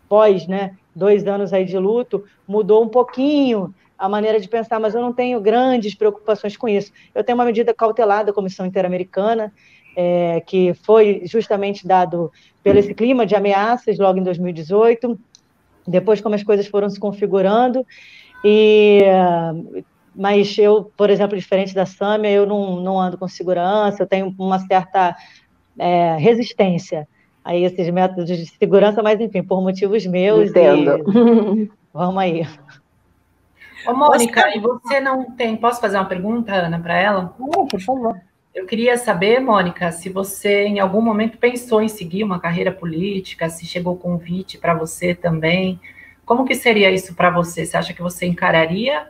pós 0.08 0.46
né, 0.46 0.76
dois 0.94 1.26
anos 1.26 1.52
aí 1.52 1.64
de 1.64 1.78
luto, 1.78 2.24
mudou 2.46 2.84
um 2.84 2.88
pouquinho 2.88 3.74
a 3.98 4.08
maneira 4.08 4.38
de 4.38 4.48
pensar, 4.48 4.78
mas 4.78 4.94
eu 4.94 5.00
não 5.00 5.12
tenho 5.12 5.40
grandes 5.40 5.94
preocupações 5.94 6.56
com 6.56 6.68
isso. 6.68 6.92
Eu 7.12 7.24
tenho 7.24 7.36
uma 7.36 7.44
medida 7.44 7.74
cautelar 7.74 8.24
da 8.24 8.32
Comissão 8.32 8.64
Interamericana, 8.64 9.52
é, 10.00 10.40
que 10.46 10.72
foi 10.74 11.22
justamente 11.24 11.84
dado 11.84 12.30
pelo 12.62 12.78
esse 12.78 12.94
clima 12.94 13.26
de 13.26 13.34
ameaças 13.34 13.98
logo 13.98 14.16
em 14.16 14.22
2018, 14.22 15.18
depois 15.84 16.20
como 16.20 16.36
as 16.36 16.44
coisas 16.44 16.68
foram 16.68 16.88
se 16.88 17.00
configurando, 17.00 17.84
e 18.44 19.02
mas 20.14 20.56
eu, 20.56 20.92
por 20.96 21.10
exemplo, 21.10 21.36
diferente 21.36 21.74
da 21.74 21.84
Sâmia, 21.84 22.30
eu 22.30 22.46
não, 22.46 22.80
não 22.80 23.00
ando 23.00 23.18
com 23.18 23.26
segurança, 23.26 24.02
eu 24.02 24.06
tenho 24.06 24.32
uma 24.38 24.60
certa 24.60 25.16
é, 25.76 26.16
resistência 26.16 27.08
a 27.44 27.56
esses 27.56 27.88
métodos 27.90 28.26
de 28.26 28.46
segurança, 28.46 29.02
mas 29.02 29.20
enfim, 29.20 29.42
por 29.42 29.60
motivos 29.60 30.06
meus. 30.06 30.50
Entendo. 30.50 30.98
E... 31.08 31.70
Vamos 31.92 32.18
aí. 32.18 32.46
Ô, 33.86 33.94
Mônica, 33.94 34.56
e 34.56 34.60
você 34.60 35.00
não 35.00 35.24
tem. 35.32 35.56
Posso 35.56 35.80
fazer 35.80 35.96
uma 35.96 36.04
pergunta, 36.04 36.52
Ana, 36.52 36.78
para 36.78 36.98
ela? 36.98 37.34
Não, 37.38 37.66
por 37.66 37.80
favor. 37.80 38.20
Eu 38.58 38.66
queria 38.66 38.98
saber, 38.98 39.38
Mônica, 39.38 39.92
se 39.92 40.08
você 40.08 40.64
em 40.64 40.80
algum 40.80 41.00
momento 41.00 41.38
pensou 41.38 41.80
em 41.80 41.88
seguir 41.88 42.24
uma 42.24 42.40
carreira 42.40 42.72
política, 42.72 43.48
se 43.48 43.64
chegou 43.64 43.96
convite 43.96 44.58
para 44.58 44.74
você 44.74 45.14
também. 45.14 45.78
Como 46.26 46.44
que 46.44 46.56
seria 46.56 46.90
isso 46.90 47.14
para 47.14 47.30
você? 47.30 47.64
Você 47.64 47.76
acha 47.76 47.94
que 47.94 48.02
você 48.02 48.26
encararia 48.26 49.06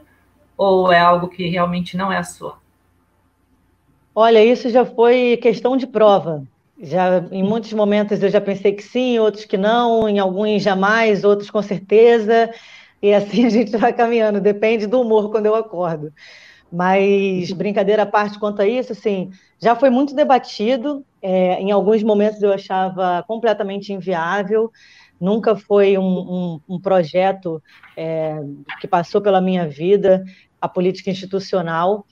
ou 0.55 0.93
é 0.93 0.99
algo 0.99 1.29
que 1.29 1.49
realmente 1.49 1.97
não 1.97 2.13
é 2.13 2.19
a 2.19 2.25
sua? 2.25 2.59
Olha, 4.15 4.45
isso 4.45 4.69
já 4.69 4.85
foi 4.85 5.39
questão 5.39 5.79
de 5.79 5.87
prova. 5.87 6.47
Já 6.79 7.27
em 7.33 7.43
muitos 7.43 7.73
momentos 7.73 8.23
eu 8.23 8.29
já 8.29 8.43
pensei 8.43 8.73
que 8.73 8.83
sim, 8.83 9.19
outros 9.19 9.47
que 9.47 9.57
não, 9.57 10.07
em 10.07 10.19
alguns 10.19 10.63
jamais, 10.63 11.25
outros 11.25 11.51
com 11.51 11.63
certeza. 11.63 12.53
E 13.01 13.15
assim 13.15 13.47
a 13.47 13.49
gente 13.49 13.75
vai 13.79 13.95
caminhando, 13.95 14.43
depende 14.43 14.87
do 14.87 15.01
humor 15.01 15.31
quando 15.31 15.47
eu 15.47 15.55
acordo. 15.55 16.13
Mas, 16.71 17.51
brincadeira 17.53 18.03
à 18.03 18.07
parte 18.07 18.39
quanto 18.39 18.61
a 18.61 18.69
isso, 18.69 18.93
assim, 18.93 19.31
já 19.59 19.75
foi 19.75 19.91
muito 19.91 20.15
debatido. 20.15 21.05
É, 21.21 21.61
em 21.61 21.71
alguns 21.71 22.03
momentos 22.03 22.43
eu 22.43 22.53
achava 22.53 23.25
completamente 23.27 23.93
inviável. 23.93 24.71
Nunca 25.21 25.57
foi 25.57 25.97
um, 25.99 26.03
um, 26.05 26.61
um 26.69 26.81
projeto 26.81 27.63
é, 27.97 28.39
que 28.81 28.87
passou 28.87 29.21
pela 29.21 29.41
minha 29.41 29.67
vida, 29.67 30.25
a 30.61 30.69
política 30.69 31.11
institucional. 31.11 32.05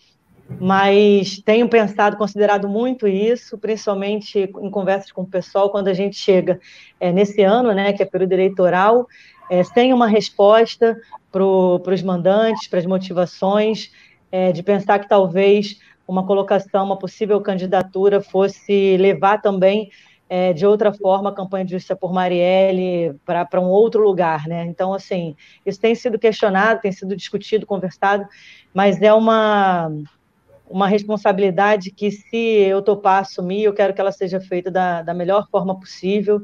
Mas 0.60 1.40
tenho 1.44 1.68
pensado, 1.68 2.16
considerado 2.16 2.68
muito 2.68 3.06
isso, 3.06 3.58
principalmente 3.58 4.38
em 4.38 4.70
conversas 4.70 5.10
com 5.10 5.22
o 5.22 5.26
pessoal, 5.26 5.70
quando 5.70 5.88
a 5.88 5.94
gente 5.94 6.16
chega 6.16 6.60
é, 7.00 7.12
nesse 7.12 7.42
ano, 7.42 7.72
né, 7.72 7.92
que 7.92 8.02
é 8.02 8.06
período 8.06 8.32
eleitoral, 8.32 9.06
é, 9.50 9.62
sem 9.64 9.92
uma 9.92 10.06
resposta 10.06 10.96
para 11.32 11.44
os 11.44 12.02
mandantes, 12.02 12.68
para 12.68 12.78
as 12.78 12.86
motivações, 12.86 13.90
é, 14.36 14.52
de 14.52 14.62
pensar 14.62 14.98
que 14.98 15.08
talvez 15.08 15.78
uma 16.06 16.26
colocação, 16.26 16.84
uma 16.84 16.98
possível 16.98 17.40
candidatura 17.40 18.20
fosse 18.20 18.98
levar 18.98 19.40
também 19.40 19.88
é, 20.28 20.52
de 20.52 20.66
outra 20.66 20.92
forma 20.92 21.30
a 21.30 21.34
campanha 21.34 21.64
de 21.64 21.70
justiça 21.70 21.96
por 21.96 22.12
Marielle 22.12 23.18
para 23.24 23.58
um 23.58 23.68
outro 23.68 24.02
lugar, 24.02 24.46
né? 24.46 24.66
Então, 24.66 24.92
assim, 24.92 25.34
isso 25.64 25.80
tem 25.80 25.94
sido 25.94 26.18
questionado, 26.18 26.82
tem 26.82 26.92
sido 26.92 27.16
discutido, 27.16 27.64
conversado, 27.64 28.26
mas 28.74 29.00
é 29.00 29.10
uma, 29.10 29.90
uma 30.68 30.86
responsabilidade 30.86 31.90
que, 31.90 32.10
se 32.10 32.36
eu 32.36 32.82
topar 32.82 33.22
assumir, 33.22 33.62
eu 33.62 33.72
quero 33.72 33.94
que 33.94 34.00
ela 34.02 34.12
seja 34.12 34.38
feita 34.38 34.70
da, 34.70 35.00
da 35.00 35.14
melhor 35.14 35.48
forma 35.50 35.80
possível 35.80 36.42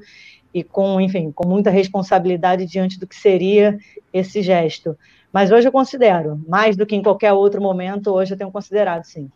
e 0.52 0.62
com, 0.62 1.00
enfim, 1.00 1.32
com 1.32 1.46
muita 1.46 1.70
responsabilidade 1.70 2.66
diante 2.66 2.98
do 2.98 3.06
que 3.06 3.16
seria 3.16 3.78
esse 4.12 4.42
gesto. 4.42 4.96
Mas 5.32 5.50
hoje 5.50 5.66
eu 5.68 5.72
considero, 5.72 6.42
mais 6.46 6.76
do 6.76 6.84
que 6.84 6.94
em 6.94 7.02
qualquer 7.02 7.32
outro 7.32 7.60
momento, 7.60 8.12
hoje 8.12 8.34
eu 8.34 8.38
tenho 8.38 8.50
considerado, 8.50 9.04
sim. 9.04 9.30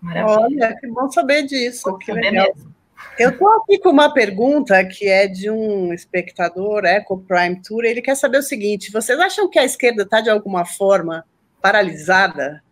Maravilha. 0.00 0.38
Olha, 0.38 0.76
que 0.76 0.86
bom 0.86 1.10
saber 1.10 1.42
disso. 1.42 1.82
Bom 1.84 1.98
que 1.98 2.06
saber 2.06 2.30
legal. 2.30 2.46
Mesmo. 2.54 2.74
Eu 3.18 3.30
estou 3.30 3.48
aqui 3.54 3.78
com 3.78 3.90
uma 3.90 4.12
pergunta 4.12 4.82
que 4.84 5.06
é 5.06 5.26
de 5.26 5.50
um 5.50 5.92
espectador, 5.92 6.84
Eco 6.84 7.18
Prime 7.18 7.60
Tour. 7.62 7.84
Ele 7.84 8.00
quer 8.00 8.14
saber 8.14 8.38
o 8.38 8.42
seguinte: 8.42 8.90
vocês 8.90 9.18
acham 9.18 9.48
que 9.48 9.58
a 9.58 9.64
esquerda 9.64 10.02
está 10.02 10.20
de 10.20 10.30
alguma 10.30 10.64
forma 10.64 11.24
paralisada? 11.60 12.62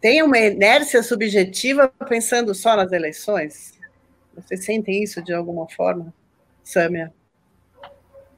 Tem 0.00 0.22
uma 0.22 0.38
inércia 0.38 1.02
subjetiva 1.02 1.90
pensando 2.08 2.54
só 2.54 2.76
nas 2.76 2.92
eleições? 2.92 3.73
Vocês 4.36 4.64
sentem 4.64 5.02
isso 5.02 5.22
de 5.22 5.32
alguma 5.32 5.68
forma, 5.68 6.12
Sâmia? 6.62 7.12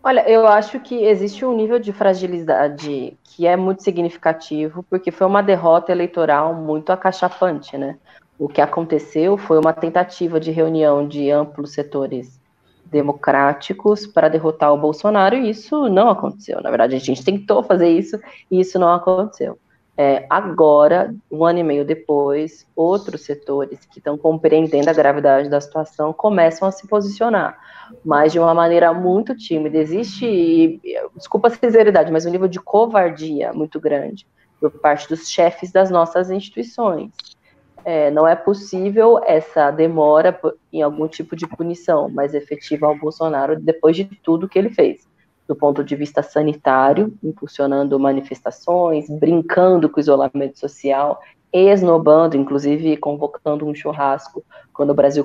Olha, 0.02 0.28
eu 0.28 0.46
acho 0.46 0.78
que 0.78 1.04
existe 1.04 1.44
um 1.44 1.56
nível 1.56 1.80
de 1.80 1.92
fragilidade 1.92 3.16
que 3.24 3.46
é 3.46 3.56
muito 3.56 3.82
significativo, 3.82 4.84
porque 4.88 5.10
foi 5.10 5.26
uma 5.26 5.42
derrota 5.42 5.90
eleitoral 5.90 6.54
muito 6.54 6.90
acachapante, 6.90 7.76
né? 7.76 7.98
O 8.38 8.48
que 8.48 8.60
aconteceu 8.60 9.36
foi 9.36 9.58
uma 9.58 9.72
tentativa 9.72 10.38
de 10.38 10.50
reunião 10.50 11.08
de 11.08 11.30
amplos 11.30 11.72
setores 11.72 12.40
democráticos 12.84 14.06
para 14.06 14.28
derrotar 14.28 14.72
o 14.72 14.78
Bolsonaro, 14.78 15.34
e 15.34 15.50
isso 15.50 15.88
não 15.88 16.08
aconteceu. 16.08 16.60
Na 16.60 16.70
verdade, 16.70 16.94
a 16.94 17.00
gente 17.00 17.24
tentou 17.24 17.62
fazer 17.62 17.88
isso 17.88 18.16
e 18.48 18.60
isso 18.60 18.78
não 18.78 18.92
aconteceu. 18.92 19.58
É, 19.98 20.26
agora, 20.28 21.14
um 21.30 21.42
ano 21.42 21.60
e 21.60 21.62
meio 21.62 21.84
depois, 21.84 22.66
outros 22.76 23.22
setores 23.22 23.86
que 23.86 23.98
estão 23.98 24.18
compreendendo 24.18 24.90
a 24.90 24.92
gravidade 24.92 25.48
da 25.48 25.58
situação 25.58 26.12
começam 26.12 26.68
a 26.68 26.70
se 26.70 26.86
posicionar, 26.86 27.58
mas 28.04 28.30
de 28.30 28.38
uma 28.38 28.52
maneira 28.52 28.92
muito 28.92 29.34
tímida. 29.34 29.78
Existe, 29.78 30.80
desculpa 31.16 31.48
a 31.48 31.50
sinceridade, 31.50 32.12
mas 32.12 32.26
um 32.26 32.30
nível 32.30 32.48
de 32.48 32.60
covardia 32.60 33.54
muito 33.54 33.80
grande 33.80 34.26
por 34.60 34.70
parte 34.70 35.08
dos 35.08 35.30
chefes 35.30 35.72
das 35.72 35.90
nossas 35.90 36.30
instituições. 36.30 37.10
É, 37.82 38.10
não 38.10 38.28
é 38.28 38.36
possível 38.36 39.20
essa 39.24 39.70
demora 39.70 40.38
em 40.70 40.82
algum 40.82 41.08
tipo 41.08 41.34
de 41.34 41.46
punição 41.46 42.08
mais 42.10 42.34
efetiva 42.34 42.86
ao 42.86 42.98
Bolsonaro 42.98 43.58
depois 43.58 43.96
de 43.96 44.04
tudo 44.04 44.48
que 44.48 44.58
ele 44.58 44.70
fez 44.70 45.06
do 45.46 45.54
ponto 45.54 45.84
de 45.84 45.94
vista 45.94 46.22
sanitário, 46.22 47.16
impulsionando 47.22 47.98
manifestações, 47.98 49.08
brincando 49.08 49.88
com 49.88 49.98
o 49.98 50.00
isolamento 50.00 50.58
social, 50.58 51.20
esnobando, 51.52 52.36
inclusive 52.36 52.96
convocando 52.96 53.66
um 53.66 53.74
churrasco 53.74 54.44
quando 54.72 54.90
o 54.90 54.94
Brasil 54.94 55.24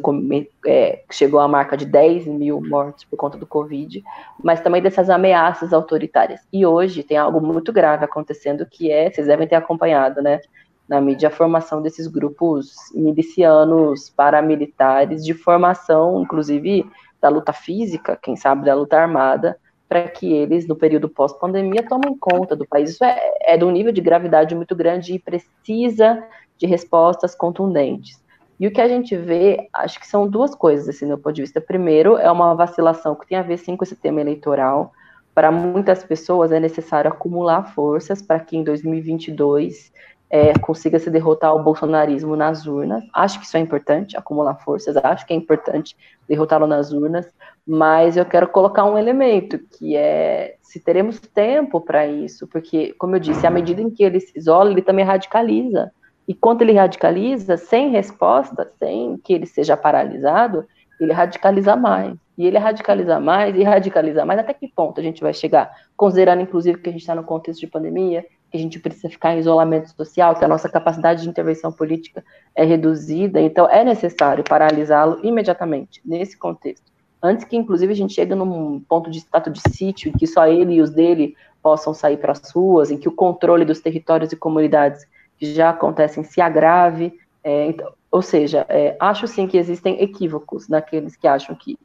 é, 0.66 1.04
chegou 1.12 1.40
à 1.40 1.48
marca 1.48 1.76
de 1.76 1.86
10 1.86 2.28
mil 2.28 2.62
mortes 2.62 3.04
por 3.04 3.18
conta 3.18 3.38
do 3.38 3.46
Covid, 3.46 4.02
mas 4.42 4.62
também 4.62 4.82
dessas 4.82 5.10
ameaças 5.10 5.74
autoritárias. 5.74 6.40
E 6.54 6.66
hoje 6.66 7.04
tem 7.04 7.18
algo 7.18 7.42
muito 7.42 7.74
grave 7.74 8.06
acontecendo 8.06 8.66
que 8.66 8.92
é, 8.92 9.12
vocês 9.12 9.28
devem 9.28 9.48
ter 9.48 9.56
acompanhado, 9.56 10.22
né, 10.22 10.40
na 10.88 11.02
mídia, 11.02 11.30
a 11.30 11.32
formação 11.32 11.82
desses 11.82 12.08
grupos 12.08 12.74
milicianos 12.94 14.10
paramilitares 14.10 15.24
de 15.24 15.34
formação, 15.34 16.22
inclusive 16.22 16.86
da 17.22 17.30
luta 17.30 17.54
física, 17.54 18.18
quem 18.22 18.36
sabe 18.36 18.66
da 18.66 18.74
luta 18.74 18.98
armada, 18.98 19.58
para 19.92 20.08
que 20.08 20.32
eles, 20.32 20.66
no 20.66 20.74
período 20.74 21.10
pós-pandemia, 21.10 21.86
tomem 21.86 22.18
conta 22.18 22.56
do 22.56 22.66
país. 22.66 22.92
Isso 22.92 23.04
é, 23.04 23.20
é 23.42 23.58
de 23.58 23.66
um 23.66 23.70
nível 23.70 23.92
de 23.92 24.00
gravidade 24.00 24.56
muito 24.56 24.74
grande 24.74 25.14
e 25.14 25.20
precisa 25.20 26.24
de 26.58 26.66
respostas 26.66 27.36
contundentes. 27.36 28.24
E 28.58 28.66
o 28.66 28.72
que 28.72 28.80
a 28.80 28.88
gente 28.88 29.18
vê, 29.18 29.68
acho 29.74 30.00
que 30.00 30.08
são 30.08 30.26
duas 30.30 30.56
coisas, 30.56 30.88
assim, 30.88 31.04
do 31.04 31.10
meu 31.10 31.18
ponto 31.18 31.36
de 31.36 31.42
vista. 31.42 31.60
Primeiro, 31.60 32.16
é 32.16 32.32
uma 32.32 32.56
vacilação 32.56 33.16
que 33.16 33.28
tem 33.28 33.38
a 33.38 33.42
ver, 33.42 33.58
sim, 33.58 33.76
com 33.76 33.84
esse 33.84 33.98
tema 33.98 34.22
eleitoral. 34.22 34.94
Para 35.36 35.52
muitas 35.52 36.06
pessoas 36.06 36.54
é 36.54 36.60
necessário 36.62 37.12
acumular 37.12 37.74
forças 37.74 38.22
para 38.22 38.40
que 38.40 38.56
em 38.56 38.64
2022 38.64 39.92
é, 40.32 40.58
consiga 40.60 40.98
se 40.98 41.10
derrotar 41.10 41.54
o 41.54 41.62
bolsonarismo 41.62 42.38
nas 42.38 42.66
urnas. 42.66 43.04
Acho 43.14 43.38
que 43.38 43.46
isso 43.46 43.58
é 43.58 43.60
importante, 43.60 44.16
acumular 44.16 44.56
forças, 44.56 44.96
acho 44.96 45.26
que 45.26 45.34
é 45.34 45.36
importante 45.36 45.94
derrotá-lo 46.26 46.66
nas 46.66 46.94
urnas, 46.94 47.30
mas 47.68 48.16
eu 48.16 48.26
quero 48.26 48.48
colocar 48.48 48.86
um 48.86 48.98
elemento, 48.98 49.60
que 49.60 49.98
é 49.98 50.56
se 50.62 50.80
teremos 50.80 51.20
tempo 51.20 51.82
para 51.82 52.08
isso, 52.08 52.48
porque, 52.48 52.94
como 52.98 53.18
eu 53.18 53.20
disse, 53.20 53.46
à 53.46 53.52
medida 53.52 53.82
em 53.82 53.90
que 53.90 54.04
ele 54.04 54.22
se 54.22 54.32
isola, 54.38 54.72
ele 54.72 54.82
também 54.82 55.04
radicaliza. 55.04 55.92
E 56.26 56.34
quando 56.34 56.62
ele 56.62 56.72
radicaliza, 56.72 57.58
sem 57.58 57.90
resposta, 57.90 58.72
sem 58.80 59.18
que 59.18 59.34
ele 59.34 59.46
seja 59.46 59.76
paralisado, 59.76 60.66
ele 60.98 61.12
radicaliza 61.12 61.76
mais. 61.76 62.16
E 62.38 62.48
ele 62.48 62.58
radicaliza 62.58 63.20
mais 63.20 63.54
e 63.54 63.64
radicaliza 63.64 64.24
mais. 64.24 64.40
Até 64.40 64.54
que 64.54 64.70
ponto 64.70 65.02
a 65.02 65.04
gente 65.04 65.22
vai 65.22 65.34
chegar? 65.34 65.70
Considerando, 65.98 66.42
inclusive, 66.42 66.80
que 66.80 66.88
a 66.88 66.92
gente 66.92 67.02
está 67.02 67.16
no 67.16 67.24
contexto 67.24 67.60
de 67.60 67.68
pandemia, 67.68 68.26
que 68.52 68.58
a 68.58 68.60
gente 68.60 68.80
precisa 68.80 69.10
ficar 69.10 69.34
em 69.34 69.40
isolamento 69.40 69.90
social, 69.96 70.36
que 70.36 70.44
a 70.44 70.48
nossa 70.48 70.68
capacidade 70.68 71.24
de 71.24 71.30
intervenção 71.30 71.72
política 71.72 72.24
é 72.54 72.66
reduzida, 72.66 73.40
então 73.40 73.70
é 73.70 73.84
necessário 73.84 74.44
paralisá-lo 74.44 75.20
imediatamente, 75.24 76.02
nesse 76.04 76.38
contexto. 76.38 76.92
Antes 77.24 77.46
que, 77.46 77.56
inclusive, 77.56 77.94
a 77.94 77.96
gente 77.96 78.14
chegue 78.14 78.36
num 78.36 78.80
ponto 78.82 79.10
de 79.10 79.20
status 79.20 79.54
de 79.54 79.62
sítio, 79.72 80.10
em 80.10 80.12
que 80.12 80.28
só 80.28 80.48
ele 80.48 80.74
e 80.74 80.82
os 80.82 80.90
dele 80.90 81.36
possam 81.62 81.94
sair 81.94 82.18
para 82.18 82.34
as 82.34 82.52
ruas, 82.52 82.92
em 82.92 82.98
que 82.98 83.08
o 83.08 83.12
controle 83.12 83.64
dos 83.64 83.80
territórios 83.80 84.32
e 84.34 84.36
comunidades 84.36 85.06
que 85.38 85.54
já 85.54 85.70
acontecem 85.70 86.24
se 86.24 86.42
agrave. 86.42 87.14
É, 87.44 87.68
então, 87.68 87.94
ou 88.12 88.22
seja, 88.22 88.66
é, 88.68 88.98
acho 89.00 89.28
sim 89.28 89.48
que 89.48 89.58
existem 89.58 90.02
equívocos 90.02 90.68
naqueles 90.68 91.16
que 91.16 91.28
acham 91.28 91.56
que 91.56 91.78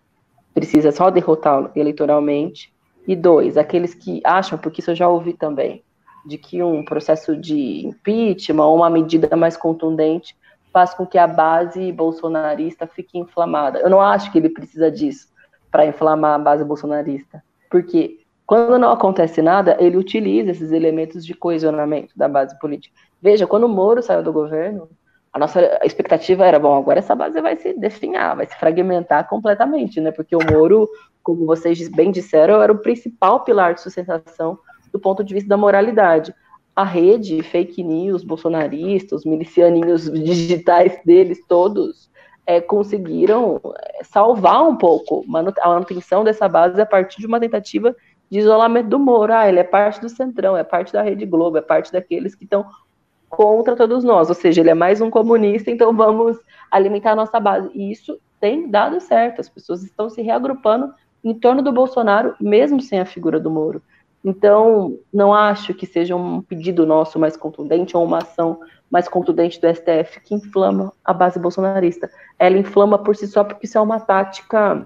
precisa 0.52 0.90
só 0.90 1.10
derrotá-lo 1.10 1.70
eleitoralmente, 1.76 2.74
e 3.06 3.14
dois, 3.14 3.56
aqueles 3.56 3.94
que 3.94 4.20
acham, 4.24 4.58
porque 4.58 4.80
isso 4.80 4.90
eu 4.90 4.96
já 4.96 5.08
ouvi 5.08 5.32
também, 5.32 5.84
de 6.26 6.36
que 6.36 6.62
um 6.62 6.84
processo 6.84 7.36
de 7.36 7.86
impeachment 7.86 8.64
ou 8.64 8.76
uma 8.76 8.90
medida 8.90 9.36
mais 9.36 9.56
contundente 9.56 10.36
faz 10.72 10.92
com 10.92 11.06
que 11.06 11.16
a 11.16 11.26
base 11.26 11.90
bolsonarista 11.92 12.86
fique 12.86 13.18
inflamada. 13.18 13.78
Eu 13.78 13.88
não 13.88 14.00
acho 14.00 14.30
que 14.30 14.38
ele 14.38 14.50
precisa 14.50 14.90
disso 14.90 15.28
para 15.70 15.86
inflamar 15.86 16.34
a 16.34 16.38
base 16.38 16.64
bolsonarista, 16.64 17.42
porque 17.70 18.20
quando 18.46 18.78
não 18.78 18.90
acontece 18.90 19.42
nada, 19.42 19.76
ele 19.80 19.96
utiliza 19.96 20.50
esses 20.50 20.70
elementos 20.70 21.24
de 21.24 21.34
coesionamento 21.34 22.16
da 22.16 22.28
base 22.28 22.58
política. 22.58 22.94
Veja, 23.20 23.46
quando 23.46 23.64
o 23.64 23.68
Moro 23.68 24.02
saiu 24.02 24.22
do 24.22 24.32
governo, 24.32 24.88
a 25.32 25.38
nossa 25.38 25.80
expectativa 25.82 26.46
era, 26.46 26.58
bom, 26.58 26.76
agora 26.76 27.00
essa 27.00 27.14
base 27.14 27.40
vai 27.40 27.56
se 27.56 27.74
definhar, 27.74 28.36
vai 28.36 28.46
se 28.46 28.56
fragmentar 28.58 29.28
completamente, 29.28 30.00
né? 30.00 30.10
Porque 30.10 30.36
o 30.36 30.40
Moro, 30.50 30.88
como 31.22 31.44
vocês 31.44 31.88
bem 31.88 32.10
disseram, 32.10 32.62
era 32.62 32.72
o 32.72 32.78
principal 32.78 33.40
pilar 33.40 33.74
de 33.74 33.80
sustentação 33.80 34.58
do 34.96 35.00
ponto 35.00 35.22
de 35.22 35.34
vista 35.34 35.48
da 35.48 35.56
moralidade. 35.56 36.34
A 36.74 36.84
rede, 36.84 37.42
fake 37.42 37.82
news, 37.82 38.24
bolsonaristas, 38.24 39.24
milicianinhos 39.24 40.08
digitais 40.10 40.98
deles, 41.04 41.38
todos 41.46 42.10
é, 42.46 42.60
conseguiram 42.60 43.60
é, 43.78 44.04
salvar 44.04 44.66
um 44.66 44.76
pouco 44.76 45.24
a 45.60 45.68
manutenção 45.68 46.24
dessa 46.24 46.48
base 46.48 46.80
a 46.80 46.86
partir 46.86 47.18
de 47.18 47.26
uma 47.26 47.40
tentativa 47.40 47.94
de 48.30 48.38
isolamento 48.38 48.88
do 48.88 48.98
Moro. 48.98 49.32
Ah, 49.32 49.48
ele 49.48 49.58
é 49.58 49.64
parte 49.64 50.00
do 50.00 50.08
Centrão, 50.08 50.56
é 50.56 50.64
parte 50.64 50.92
da 50.92 51.02
Rede 51.02 51.26
Globo, 51.26 51.58
é 51.58 51.62
parte 51.62 51.92
daqueles 51.92 52.34
que 52.34 52.44
estão 52.44 52.64
contra 53.28 53.76
todos 53.76 54.02
nós. 54.02 54.28
Ou 54.28 54.34
seja, 54.34 54.62
ele 54.62 54.70
é 54.70 54.74
mais 54.74 55.00
um 55.00 55.10
comunista, 55.10 55.70
então 55.70 55.94
vamos 55.94 56.38
alimentar 56.70 57.12
a 57.12 57.16
nossa 57.16 57.38
base. 57.38 57.70
E 57.74 57.92
isso 57.92 58.18
tem 58.40 58.70
dado 58.70 59.00
certo. 59.00 59.40
As 59.40 59.48
pessoas 59.48 59.82
estão 59.82 60.08
se 60.08 60.22
reagrupando 60.22 60.92
em 61.22 61.34
torno 61.34 61.62
do 61.62 61.72
Bolsonaro, 61.72 62.34
mesmo 62.40 62.80
sem 62.80 63.00
a 63.00 63.04
figura 63.04 63.40
do 63.40 63.50
Moro. 63.50 63.82
Então, 64.28 64.98
não 65.14 65.32
acho 65.32 65.72
que 65.72 65.86
seja 65.86 66.16
um 66.16 66.42
pedido 66.42 66.84
nosso 66.84 67.16
mais 67.16 67.36
contundente 67.36 67.96
ou 67.96 68.04
uma 68.04 68.18
ação 68.18 68.58
mais 68.90 69.08
contundente 69.08 69.60
do 69.60 69.72
STF 69.72 70.20
que 70.20 70.34
inflama 70.34 70.92
a 71.04 71.14
base 71.14 71.38
bolsonarista. 71.38 72.10
Ela 72.36 72.58
inflama 72.58 72.98
por 72.98 73.14
si 73.14 73.28
só 73.28 73.44
porque 73.44 73.66
isso 73.66 73.78
é 73.78 73.80
uma 73.80 74.00
tática 74.00 74.84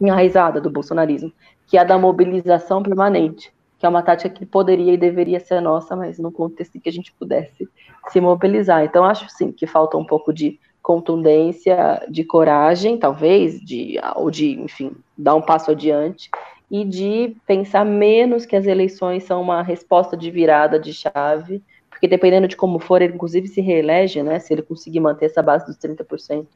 enraizada 0.00 0.58
do 0.58 0.70
bolsonarismo, 0.70 1.30
que 1.66 1.76
é 1.76 1.82
a 1.82 1.84
da 1.84 1.98
mobilização 1.98 2.82
permanente, 2.82 3.52
que 3.78 3.84
é 3.84 3.88
uma 3.90 4.02
tática 4.02 4.30
que 4.30 4.46
poderia 4.46 4.94
e 4.94 4.96
deveria 4.96 5.38
ser 5.38 5.60
nossa, 5.60 5.94
mas 5.94 6.18
no 6.18 6.32
contexto 6.32 6.76
em 6.76 6.80
que 6.80 6.88
a 6.88 6.92
gente 6.92 7.12
pudesse 7.12 7.68
se 8.08 8.20
mobilizar. 8.22 8.82
Então, 8.82 9.04
acho 9.04 9.28
sim 9.28 9.52
que 9.52 9.66
falta 9.66 9.98
um 9.98 10.04
pouco 10.04 10.32
de 10.32 10.58
contundência, 10.82 12.02
de 12.08 12.24
coragem, 12.24 12.96
talvez, 12.96 13.60
de, 13.60 14.00
ou 14.16 14.30
de, 14.30 14.58
enfim, 14.58 14.92
dar 15.16 15.34
um 15.34 15.42
passo 15.42 15.70
adiante 15.70 16.30
e 16.72 16.86
de 16.86 17.36
pensar 17.46 17.84
menos 17.84 18.46
que 18.46 18.56
as 18.56 18.64
eleições 18.64 19.24
são 19.24 19.42
uma 19.42 19.62
resposta 19.62 20.16
de 20.16 20.30
virada 20.30 20.80
de 20.80 20.94
chave, 20.94 21.62
porque 21.90 22.08
dependendo 22.08 22.48
de 22.48 22.56
como 22.56 22.78
for, 22.78 23.02
ele 23.02 23.12
inclusive 23.12 23.46
se 23.46 23.60
reelege, 23.60 24.22
né? 24.22 24.38
Se 24.38 24.54
ele 24.54 24.62
conseguir 24.62 24.98
manter 24.98 25.26
essa 25.26 25.42
base 25.42 25.66
dos 25.66 25.76
30%, 25.76 26.46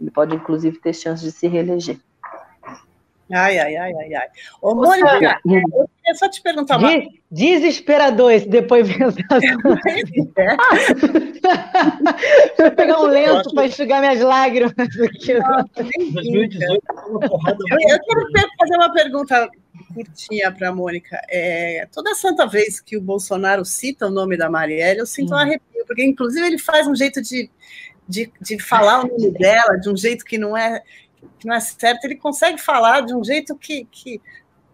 ele 0.00 0.10
pode 0.12 0.36
inclusive 0.36 0.78
ter 0.78 0.92
chance 0.92 1.24
de 1.24 1.32
se 1.32 1.48
reeleger. 1.48 1.98
Ai, 3.32 3.58
ai, 3.58 3.74
ai, 3.74 3.92
ai, 3.94 4.14
ai. 4.14 4.26
Ô, 4.62 4.76
Mônica, 4.76 5.40
eu 5.44 5.88
queria 5.96 6.14
só 6.14 6.28
te 6.28 6.40
perguntar 6.40 6.76
uma... 6.76 6.90
Desesperador 7.28 8.30
esse 8.30 8.48
depoimento. 8.48 9.16
É? 10.36 10.56
Deixa 12.56 12.62
eu 12.62 12.72
pegar 12.72 13.00
um 13.00 13.06
lenço 13.06 13.54
para 13.54 13.66
enxugar 13.66 14.00
minhas 14.00 14.20
lágrimas. 14.20 14.72
Aqui. 14.78 15.32
eu, 15.32 15.42
eu 15.42 15.52
quero 18.00 18.48
fazer 18.58 18.76
uma 18.76 18.92
pergunta 18.92 19.48
curtinha 19.94 20.50
para 20.52 20.68
a 20.68 20.74
Mônica. 20.74 21.20
É, 21.28 21.86
toda 21.92 22.14
santa 22.14 22.46
vez 22.46 22.80
que 22.80 22.96
o 22.96 23.00
Bolsonaro 23.00 23.64
cita 23.64 24.06
o 24.06 24.10
nome 24.10 24.36
da 24.36 24.50
Marielle, 24.50 25.00
eu 25.00 25.06
sinto 25.06 25.32
um 25.32 25.36
arrepio, 25.36 25.86
porque 25.86 26.04
inclusive 26.04 26.46
ele 26.46 26.58
faz 26.58 26.86
um 26.86 26.94
jeito 26.94 27.22
de, 27.22 27.50
de, 28.08 28.32
de 28.40 28.58
falar 28.58 29.04
o 29.04 29.08
nome 29.08 29.30
dela 29.38 29.76
de 29.76 29.88
um 29.88 29.96
jeito 29.96 30.24
que 30.24 30.38
não 30.38 30.56
é 30.56 30.82
que 31.38 31.46
não 31.46 31.54
é 31.54 31.60
certo, 31.60 32.04
ele 32.04 32.16
consegue 32.16 32.60
falar 32.60 33.00
de 33.00 33.14
um 33.14 33.24
jeito 33.24 33.56
que, 33.56 33.86
que 33.90 34.20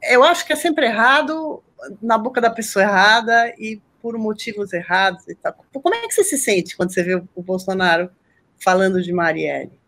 eu 0.02 0.24
acho 0.24 0.44
que 0.44 0.52
é 0.52 0.56
sempre 0.56 0.86
errado, 0.86 1.62
na 2.02 2.18
boca 2.18 2.40
da 2.40 2.50
pessoa 2.50 2.82
errada 2.82 3.54
e 3.58 3.80
por 4.02 4.16
motivos 4.18 4.72
errados 4.72 5.26
e 5.28 5.34
tal. 5.34 5.54
Como 5.72 5.94
é 5.94 6.06
que 6.06 6.14
você 6.14 6.24
se 6.24 6.38
sente 6.38 6.76
quando 6.76 6.92
você 6.92 7.02
vê 7.02 7.14
o 7.14 7.42
Bolsonaro 7.42 8.10
falando 8.58 9.02
de 9.02 9.12
Marielle? 9.12 9.79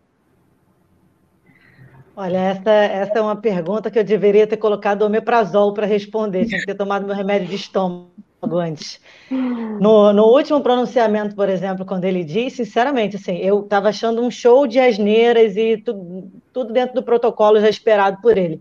Olha, 2.15 2.39
essa, 2.39 2.71
essa 2.71 3.19
é 3.19 3.21
uma 3.23 3.37
pergunta 3.37 3.91
que 3.91 3.99
eu 3.99 4.05
deveria 4.05 4.47
ter 4.47 4.59
colocado 4.59 5.03
omeprazol 5.03 5.73
para 5.73 5.87
responder, 5.87 6.45
tinha 6.45 6.61
que 6.61 6.67
ter 6.67 6.75
tomado 6.75 7.07
meu 7.07 7.17
remédio 7.17 7.49
de 7.49 7.57
estômago 7.57 8.13
antes. 8.59 9.01
No, 9.31 10.13
no 10.13 10.25
último 10.25 10.61
pronunciamento, 10.61 11.35
por 11.35 11.49
exemplo, 11.49 11.87
quando 11.87 12.05
ele 12.05 12.23
disse, 12.23 12.65
sinceramente, 12.67 13.17
assim, 13.17 13.37
eu 13.39 13.61
estava 13.61 13.89
achando 13.89 14.21
um 14.21 14.31
show 14.31 14.67
de 14.67 14.79
asneiras 14.79 15.57
e 15.57 15.79
tudo, 15.79 16.31
tudo 16.53 16.73
dentro 16.73 16.95
do 16.95 17.03
protocolo 17.03 17.59
já 17.61 17.69
esperado 17.69 18.21
por 18.21 18.37
ele. 18.37 18.61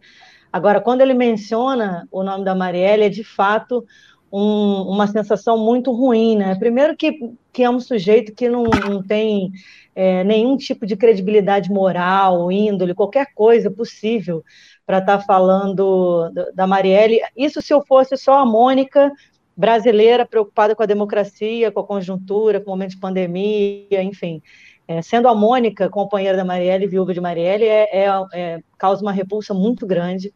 Agora, 0.52 0.80
quando 0.80 1.02
ele 1.02 1.14
menciona 1.14 2.08
o 2.12 2.24
nome 2.24 2.46
da 2.46 2.54
Marielle, 2.54 3.04
é 3.04 3.10
de 3.10 3.24
fato 3.24 3.86
um, 4.32 4.84
uma 4.84 5.08
sensação 5.08 5.58
muito 5.58 5.92
ruim, 5.92 6.38
né? 6.38 6.56
Primeiro 6.56 6.96
que, 6.96 7.12
que 7.52 7.64
é 7.64 7.70
um 7.70 7.80
sujeito 7.80 8.34
que 8.34 8.48
não, 8.48 8.64
não 8.64 9.04
tem 9.04 9.52
é, 9.94 10.24
nenhum 10.24 10.56
tipo 10.56 10.86
de 10.86 10.96
credibilidade 10.96 11.70
moral, 11.70 12.52
índole, 12.52 12.96
qualquer 12.96 13.34
coisa 13.36 13.70
possível 13.70 14.44
para 14.86 15.00
estar 15.00 15.18
tá 15.18 15.24
falando 15.24 16.32
da 16.56 16.66
Marielle. 16.66 17.20
Isso 17.36 17.62
se 17.62 17.74
eu 17.74 17.84
fosse 17.86 18.16
só 18.16 18.40
a 18.40 18.46
Mônica 18.46 19.12
brasileira 19.56 20.26
preocupada 20.26 20.76
com 20.76 20.84
a 20.84 20.88
democracia, 20.88 21.72
com 21.72 21.82
a 21.82 21.86
conjuntura, 21.86 22.62
com 22.62 22.72
o 22.72 22.74
momento 22.74 22.92
de 22.92 23.00
pandemia, 23.00 24.02
enfim. 24.02 24.42
É, 24.88 25.02
sendo 25.02 25.28
a 25.28 25.36
Mônica 25.36 25.90
companheira 25.90 26.38
da 26.38 26.46
Marielle, 26.46 26.88
viúva 26.88 27.14
de 27.14 27.22
Marielle, 27.22 27.66
é, 27.66 28.06
é, 28.06 28.08
é 28.34 28.60
causa 28.78 29.02
uma 29.02 29.12
repulsa 29.12 29.54
muito 29.54 29.86
grande 29.86 30.34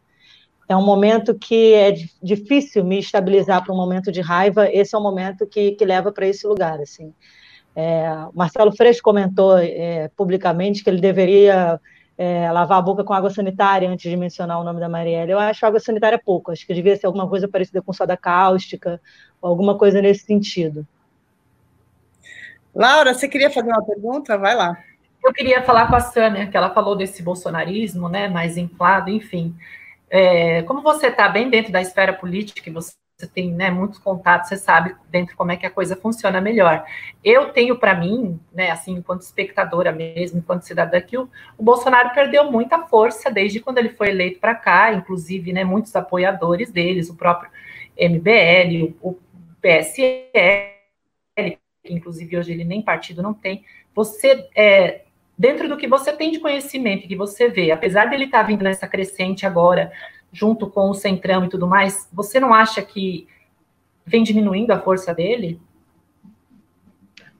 é 0.68 0.76
um 0.76 0.84
momento 0.84 1.34
que 1.34 1.74
é 1.74 1.94
difícil 2.22 2.84
me 2.84 2.98
estabilizar 2.98 3.62
para 3.64 3.72
um 3.72 3.76
momento 3.76 4.10
de 4.10 4.20
raiva. 4.20 4.68
Esse 4.70 4.94
é 4.94 4.98
um 4.98 5.02
momento 5.02 5.46
que, 5.46 5.72
que 5.72 5.84
leva 5.84 6.10
para 6.10 6.26
esse 6.26 6.46
lugar. 6.46 6.80
Assim. 6.80 7.12
É, 7.74 8.08
Marcelo 8.34 8.74
Freixo 8.74 9.02
comentou 9.02 9.58
é, 9.58 10.08
publicamente 10.16 10.82
que 10.82 10.90
ele 10.90 11.00
deveria 11.00 11.80
é, 12.18 12.50
lavar 12.50 12.78
a 12.78 12.82
boca 12.82 13.04
com 13.04 13.12
água 13.12 13.30
sanitária 13.30 13.88
antes 13.88 14.10
de 14.10 14.16
mencionar 14.16 14.60
o 14.60 14.64
nome 14.64 14.80
da 14.80 14.88
Marielle. 14.88 15.30
Eu 15.30 15.38
acho 15.38 15.64
água 15.64 15.78
sanitária 15.78 16.18
pouco. 16.18 16.50
Acho 16.50 16.66
que 16.66 16.74
devia 16.74 16.96
ser 16.96 17.06
alguma 17.06 17.28
coisa 17.28 17.46
parecida 17.46 17.80
com 17.80 17.92
soda 17.92 18.16
cáustica, 18.16 19.00
ou 19.40 19.50
alguma 19.50 19.78
coisa 19.78 20.02
nesse 20.02 20.24
sentido. 20.24 20.86
Laura, 22.74 23.14
você 23.14 23.28
queria 23.28 23.50
fazer 23.50 23.70
uma 23.70 23.84
pergunta? 23.84 24.36
Vai 24.36 24.54
lá. 24.54 24.76
Eu 25.24 25.32
queria 25.32 25.62
falar 25.62 25.88
com 25.88 25.96
a 25.96 26.00
Sânia, 26.00 26.46
que 26.46 26.56
ela 26.56 26.70
falou 26.70 26.96
desse 26.96 27.22
bolsonarismo, 27.22 28.08
né, 28.08 28.28
mais 28.28 28.56
inflado, 28.56 29.10
enfim. 29.10 29.54
É, 30.18 30.62
como 30.62 30.80
você 30.80 31.08
está 31.08 31.28
bem 31.28 31.50
dentro 31.50 31.70
da 31.70 31.82
esfera 31.82 32.10
política, 32.10 32.72
você 32.72 32.96
tem 33.34 33.52
né, 33.52 33.70
muitos 33.70 33.98
contatos, 33.98 34.48
você 34.48 34.56
sabe 34.56 34.96
dentro 35.10 35.36
como 35.36 35.52
é 35.52 35.58
que 35.58 35.66
a 35.66 35.70
coisa 35.70 35.94
funciona 35.94 36.40
melhor. 36.40 36.86
Eu 37.22 37.52
tenho 37.52 37.78
para 37.78 37.94
mim, 37.94 38.40
né, 38.50 38.70
assim, 38.70 38.94
enquanto 38.94 39.20
espectadora 39.20 39.92
mesmo, 39.92 40.38
enquanto 40.38 40.62
cidadã, 40.62 40.98
que 41.02 41.18
o, 41.18 41.28
o 41.58 41.62
Bolsonaro 41.62 42.14
perdeu 42.14 42.50
muita 42.50 42.86
força 42.86 43.30
desde 43.30 43.60
quando 43.60 43.76
ele 43.76 43.90
foi 43.90 44.08
eleito 44.08 44.40
para 44.40 44.54
cá, 44.54 44.90
inclusive, 44.94 45.52
né, 45.52 45.64
muitos 45.64 45.94
apoiadores 45.94 46.72
deles, 46.72 47.10
o 47.10 47.14
próprio 47.14 47.50
MBL, 47.98 48.94
o, 49.02 49.10
o 49.10 49.18
PSL, 49.60 50.72
que 51.84 51.92
inclusive 51.92 52.38
hoje 52.38 52.52
ele 52.52 52.64
nem 52.64 52.80
partido 52.80 53.22
não 53.22 53.34
tem. 53.34 53.66
Você 53.94 54.48
é, 54.56 55.02
dentro 55.38 55.68
do 55.68 55.76
que 55.76 55.86
você 55.86 56.12
tem 56.12 56.30
de 56.30 56.40
conhecimento, 56.40 57.08
que 57.08 57.16
você 57.16 57.48
vê, 57.48 57.70
apesar 57.70 58.06
dele 58.06 58.24
estar 58.24 58.40
tá 58.40 58.46
vindo 58.46 58.62
nessa 58.62 58.88
crescente 58.88 59.44
agora, 59.44 59.92
junto 60.32 60.68
com 60.68 60.90
o 60.90 60.94
Centrão 60.94 61.44
e 61.44 61.48
tudo 61.48 61.66
mais, 61.66 62.08
você 62.12 62.40
não 62.40 62.52
acha 62.52 62.82
que 62.82 63.26
vem 64.04 64.22
diminuindo 64.22 64.70
a 64.70 64.80
força 64.80 65.14
dele? 65.14 65.60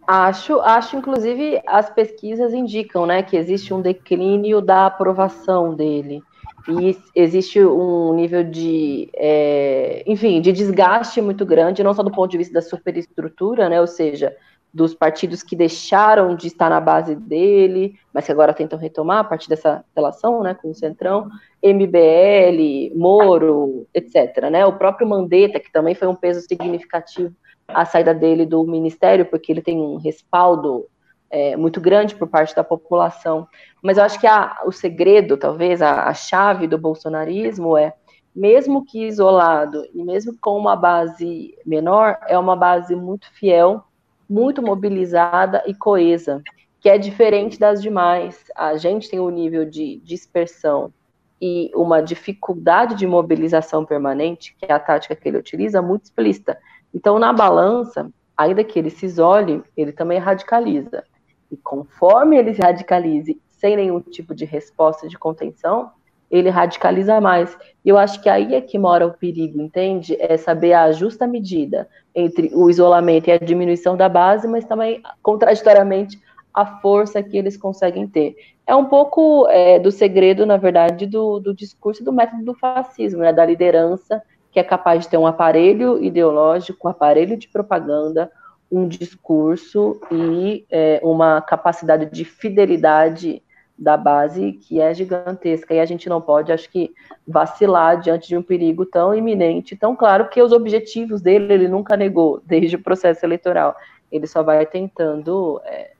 Acho, 0.06 0.60
acho, 0.60 0.96
inclusive, 0.96 1.60
as 1.66 1.90
pesquisas 1.90 2.54
indicam, 2.54 3.06
né, 3.06 3.22
que 3.22 3.36
existe 3.36 3.74
um 3.74 3.80
declínio 3.80 4.60
da 4.60 4.86
aprovação 4.86 5.74
dele 5.74 6.22
e 6.68 6.96
existe 7.14 7.64
um 7.64 8.14
nível 8.14 8.44
de, 8.44 9.08
é, 9.14 10.04
enfim, 10.06 10.40
de 10.40 10.52
desgaste 10.52 11.20
muito 11.20 11.44
grande, 11.44 11.82
não 11.82 11.94
só 11.94 12.02
do 12.02 12.10
ponto 12.10 12.30
de 12.30 12.38
vista 12.38 12.54
da 12.54 12.62
superestrutura, 12.62 13.68
né, 13.68 13.80
ou 13.80 13.86
seja, 13.86 14.36
dos 14.76 14.94
partidos 14.94 15.42
que 15.42 15.56
deixaram 15.56 16.36
de 16.36 16.48
estar 16.48 16.68
na 16.68 16.78
base 16.78 17.14
dele, 17.14 17.98
mas 18.12 18.26
que 18.26 18.32
agora 18.32 18.52
tentam 18.52 18.78
retomar 18.78 19.20
a 19.20 19.24
partir 19.24 19.48
dessa 19.48 19.82
relação 19.96 20.42
né, 20.42 20.52
com 20.52 20.70
o 20.70 20.74
Centrão, 20.74 21.30
MBL, 21.64 22.94
Moro, 22.94 23.86
etc. 23.94 24.50
Né? 24.50 24.66
O 24.66 24.74
próprio 24.74 25.08
Mandetta, 25.08 25.58
que 25.58 25.72
também 25.72 25.94
foi 25.94 26.06
um 26.06 26.14
peso 26.14 26.42
significativo 26.42 27.34
a 27.66 27.86
saída 27.86 28.12
dele 28.12 28.44
do 28.44 28.62
ministério, 28.64 29.24
porque 29.24 29.50
ele 29.50 29.62
tem 29.62 29.80
um 29.80 29.96
respaldo 29.96 30.86
é, 31.30 31.56
muito 31.56 31.80
grande 31.80 32.14
por 32.14 32.28
parte 32.28 32.54
da 32.54 32.62
população. 32.62 33.48
Mas 33.82 33.96
eu 33.96 34.04
acho 34.04 34.20
que 34.20 34.26
a, 34.26 34.58
o 34.66 34.70
segredo, 34.70 35.38
talvez, 35.38 35.80
a, 35.80 36.04
a 36.04 36.12
chave 36.12 36.66
do 36.66 36.76
bolsonarismo 36.76 37.78
é 37.78 37.94
mesmo 38.34 38.84
que 38.84 39.06
isolado 39.06 39.84
e 39.94 40.04
mesmo 40.04 40.36
com 40.38 40.58
uma 40.58 40.76
base 40.76 41.56
menor, 41.64 42.18
é 42.28 42.38
uma 42.38 42.54
base 42.54 42.94
muito 42.94 43.32
fiel 43.32 43.82
muito 44.28 44.62
mobilizada 44.62 45.62
e 45.66 45.74
coesa, 45.74 46.42
que 46.80 46.88
é 46.88 46.98
diferente 46.98 47.58
das 47.58 47.82
demais. 47.82 48.44
A 48.56 48.76
gente 48.76 49.08
tem 49.08 49.20
um 49.20 49.30
nível 49.30 49.64
de 49.64 49.96
dispersão 50.04 50.92
e 51.40 51.70
uma 51.74 52.00
dificuldade 52.00 52.94
de 52.94 53.06
mobilização 53.06 53.84
permanente, 53.84 54.56
que 54.58 54.66
é 54.66 54.72
a 54.72 54.78
tática 54.78 55.14
que 55.14 55.28
ele 55.28 55.38
utiliza, 55.38 55.82
muito 55.82 56.04
explícita. 56.04 56.58
Então, 56.94 57.18
na 57.18 57.32
balança, 57.32 58.10
ainda 58.36 58.64
que 58.64 58.78
ele 58.78 58.90
se 58.90 59.06
isole, 59.06 59.62
ele 59.76 59.92
também 59.92 60.18
radicaliza. 60.18 61.04
E 61.50 61.56
conforme 61.56 62.36
ele 62.36 62.54
se 62.54 62.60
radicalize 62.60 63.40
sem 63.50 63.76
nenhum 63.76 64.00
tipo 64.00 64.34
de 64.34 64.44
resposta 64.44 65.08
de 65.08 65.18
contenção, 65.18 65.90
ele 66.30 66.50
radicaliza 66.50 67.20
mais. 67.20 67.56
E 67.84 67.88
eu 67.88 67.96
acho 67.96 68.20
que 68.20 68.28
aí 68.28 68.54
é 68.54 68.60
que 68.60 68.78
mora 68.78 69.06
o 69.06 69.12
perigo, 69.12 69.60
entende? 69.60 70.16
É 70.18 70.36
saber 70.36 70.72
a 70.72 70.90
justa 70.92 71.26
medida 71.26 71.88
entre 72.14 72.50
o 72.54 72.68
isolamento 72.68 73.28
e 73.28 73.32
a 73.32 73.38
diminuição 73.38 73.96
da 73.96 74.08
base, 74.08 74.48
mas 74.48 74.64
também, 74.64 75.02
contraditoriamente, 75.22 76.20
a 76.52 76.80
força 76.80 77.22
que 77.22 77.36
eles 77.36 77.56
conseguem 77.56 78.08
ter. 78.08 78.34
É 78.66 78.74
um 78.74 78.86
pouco 78.86 79.46
é, 79.48 79.78
do 79.78 79.92
segredo, 79.92 80.46
na 80.46 80.56
verdade, 80.56 81.06
do, 81.06 81.38
do 81.38 81.54
discurso 81.54 82.02
do 82.02 82.12
método 82.12 82.44
do 82.44 82.54
fascismo, 82.54 83.20
né? 83.20 83.32
da 83.32 83.44
liderança, 83.44 84.22
que 84.50 84.58
é 84.58 84.64
capaz 84.64 85.02
de 85.02 85.10
ter 85.10 85.18
um 85.18 85.26
aparelho 85.26 86.02
ideológico, 86.02 86.88
um 86.88 86.90
aparelho 86.90 87.36
de 87.36 87.46
propaganda, 87.46 88.32
um 88.72 88.88
discurso 88.88 90.00
e 90.10 90.64
é, 90.70 90.98
uma 91.04 91.40
capacidade 91.40 92.10
de 92.10 92.24
fidelidade 92.24 93.42
da 93.78 93.96
base 93.96 94.52
que 94.52 94.80
é 94.80 94.92
gigantesca 94.94 95.74
e 95.74 95.80
a 95.80 95.84
gente 95.84 96.08
não 96.08 96.20
pode, 96.20 96.50
acho 96.50 96.70
que, 96.70 96.94
vacilar 97.26 98.00
diante 98.00 98.28
de 98.28 98.36
um 98.36 98.42
perigo 98.42 98.86
tão 98.86 99.14
iminente, 99.14 99.76
tão 99.76 99.94
claro 99.94 100.28
que 100.28 100.40
os 100.40 100.52
objetivos 100.52 101.20
dele 101.20 101.52
ele 101.52 101.68
nunca 101.68 101.96
negou 101.96 102.40
desde 102.46 102.76
o 102.76 102.82
processo 102.82 103.24
eleitoral. 103.24 103.76
Ele 104.10 104.26
só 104.26 104.42
vai 104.42 104.64
tentando 104.64 105.60
é, 105.64 105.92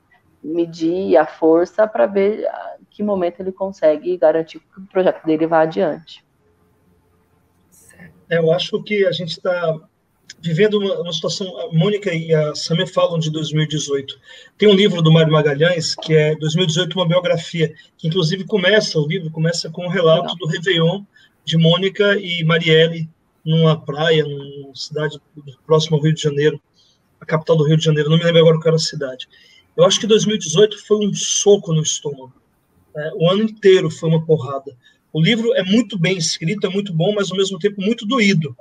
medir 0.43 1.17
a 1.17 1.25
força 1.25 1.87
para 1.87 2.05
ver 2.05 2.47
que 2.89 3.03
momento 3.03 3.41
ele 3.41 3.51
consegue 3.51 4.17
garantir 4.17 4.59
que 4.59 4.79
o 4.79 4.87
projeto 4.87 5.23
dele 5.23 5.45
vá 5.45 5.61
adiante. 5.61 6.25
Eu 8.29 8.51
acho 8.51 8.81
que 8.83 9.05
a 9.05 9.11
gente 9.11 9.31
está 9.31 9.79
vivendo 10.41 10.79
uma, 10.79 11.01
uma, 11.01 11.13
situação. 11.13 11.59
A 11.59 11.73
Mônica 11.73 12.13
e 12.13 12.33
a 12.33 12.55
Samia 12.55 12.87
falam 12.87 13.19
de 13.19 13.31
2018. 13.31 14.19
Tem 14.57 14.69
um 14.69 14.73
livro 14.73 15.01
do 15.01 15.11
Mário 15.11 15.31
Magalhães, 15.31 15.95
que 15.95 16.13
é 16.13 16.35
2018, 16.35 16.95
uma 16.95 17.07
biografia, 17.07 17.73
que 17.97 18.07
inclusive 18.07 18.43
começa, 18.45 18.99
o 18.99 19.07
livro 19.07 19.29
começa 19.31 19.69
com 19.69 19.85
um 19.85 19.89
relato 19.89 20.35
do 20.35 20.47
Réveillon 20.47 21.03
de 21.43 21.57
Mônica 21.57 22.17
e 22.17 22.43
Marielle 22.43 23.09
numa 23.43 23.79
praia, 23.79 24.25
numa 24.25 24.75
cidade 24.75 25.17
próxima 25.65 25.97
ao 25.97 26.03
Rio 26.03 26.13
de 26.13 26.21
Janeiro, 26.21 26.61
a 27.19 27.25
capital 27.25 27.55
do 27.55 27.63
Rio 27.63 27.77
de 27.77 27.85
Janeiro, 27.85 28.09
não 28.09 28.17
me 28.17 28.23
lembro 28.23 28.41
agora 28.41 28.57
qual 28.57 28.67
era 28.67 28.75
a 28.75 28.79
cidade. 28.79 29.27
Eu 29.75 29.85
acho 29.85 29.99
que 29.99 30.07
2018 30.07 30.85
foi 30.85 31.05
um 31.05 31.13
soco 31.13 31.73
no 31.73 31.81
estômago. 31.81 32.33
É, 32.95 33.11
o 33.15 33.29
ano 33.29 33.43
inteiro 33.43 33.89
foi 33.89 34.09
uma 34.09 34.25
porrada. 34.25 34.75
O 35.13 35.21
livro 35.21 35.53
é 35.53 35.63
muito 35.63 35.97
bem 35.97 36.17
escrito, 36.17 36.67
é 36.67 36.69
muito 36.69 36.93
bom, 36.93 37.13
mas 37.15 37.31
ao 37.31 37.37
mesmo 37.37 37.57
tempo 37.57 37.81
muito 37.81 38.05
doído 38.05 38.55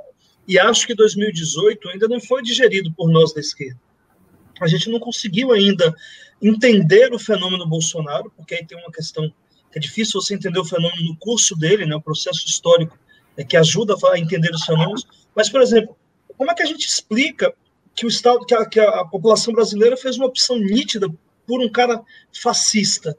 e 0.47 0.59
acho 0.59 0.87
que 0.87 0.95
2018 0.95 1.89
ainda 1.89 2.09
não 2.09 2.21
foi 2.21 2.43
digerido 2.43 2.93
por 2.93 3.11
nós 3.11 3.33
da 3.33 3.41
esquerda. 3.41 3.81
A 4.61 4.67
gente 4.67 4.89
não 4.91 4.99
conseguiu 4.99 5.53
ainda 5.53 5.95
entender 6.41 7.13
o 7.13 7.19
fenômeno 7.19 7.67
Bolsonaro, 7.67 8.33
porque 8.37 8.55
aí 8.55 8.65
tem 8.65 8.79
uma 8.79 8.93
questão 8.93 9.29
que 9.71 9.79
é 9.79 9.81
difícil 9.81 10.21
você 10.21 10.35
entender 10.35 10.59
o 10.59 10.65
fenômeno 10.65 11.03
no 11.03 11.17
curso 11.17 11.57
dele, 11.57 11.85
né, 11.85 11.97
o 11.97 12.01
processo 12.01 12.47
histórico 12.47 12.99
é, 13.37 13.45
que 13.45 13.57
ajuda 13.57 13.95
a 14.13 14.19
entender 14.19 14.51
os 14.51 14.65
fenômenos. 14.65 15.07
Mas, 15.35 15.49
por 15.49 15.61
exemplo, 15.61 15.97
como 16.37 16.51
é 16.51 16.55
que 16.55 16.63
a 16.63 16.67
gente 16.67 16.87
explica 16.87 17.53
que 17.95 18.07
o 18.07 18.09
Estado, 18.09 18.45
que 18.47 18.55
a, 18.55 18.65
que 18.67 18.81
a 18.81 19.05
população 19.05 19.53
brasileira 19.53 19.97
fez 19.97 20.17
uma 20.17 20.27
opção 20.27 20.59
nítida 20.59 21.09
por 21.47 21.61
um 21.61 21.71
cara 21.71 22.03
fascista? 22.33 23.17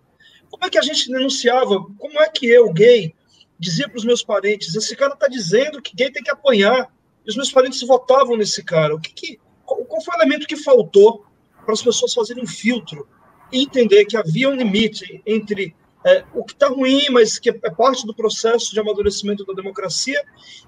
Como 0.49 0.65
é 0.65 0.69
que 0.69 0.77
a 0.77 0.81
gente 0.81 1.11
denunciava? 1.11 1.83
Como 1.97 2.19
é 2.21 2.29
que 2.29 2.47
eu, 2.47 2.71
gay, 2.71 3.13
dizia 3.59 3.87
para 3.87 3.97
os 3.97 4.05
meus 4.05 4.23
parentes: 4.23 4.73
esse 4.73 4.95
cara 4.95 5.13
está 5.13 5.27
dizendo 5.27 5.81
que 5.81 5.95
gay 5.95 6.11
tem 6.11 6.23
que 6.23 6.31
apanhar? 6.31 6.91
E 7.27 7.29
os 7.29 7.35
meus 7.35 7.51
parentes 7.51 7.81
votavam 7.81 8.37
nesse 8.37 8.63
cara. 8.63 8.95
O 8.95 8.99
que, 8.99 9.13
que 9.13 9.39
qual, 9.65 9.83
qual 9.83 10.01
foi 10.01 10.15
o 10.15 10.17
elemento 10.19 10.47
que 10.47 10.55
faltou 10.55 11.25
para 11.65 11.73
as 11.73 11.81
pessoas 11.81 12.13
fazerem 12.13 12.41
um 12.41 12.47
filtro 12.47 13.05
e 13.51 13.61
entender 13.61 14.05
que 14.05 14.15
havia 14.15 14.49
um 14.49 14.55
limite 14.55 15.21
entre 15.25 15.75
é, 16.05 16.23
o 16.33 16.43
que 16.43 16.53
está 16.53 16.69
ruim, 16.69 17.09
mas 17.09 17.37
que 17.37 17.49
é 17.49 17.69
parte 17.69 18.05
do 18.05 18.13
processo 18.13 18.73
de 18.73 18.79
amadurecimento 18.79 19.45
da 19.45 19.53
democracia, 19.53 20.21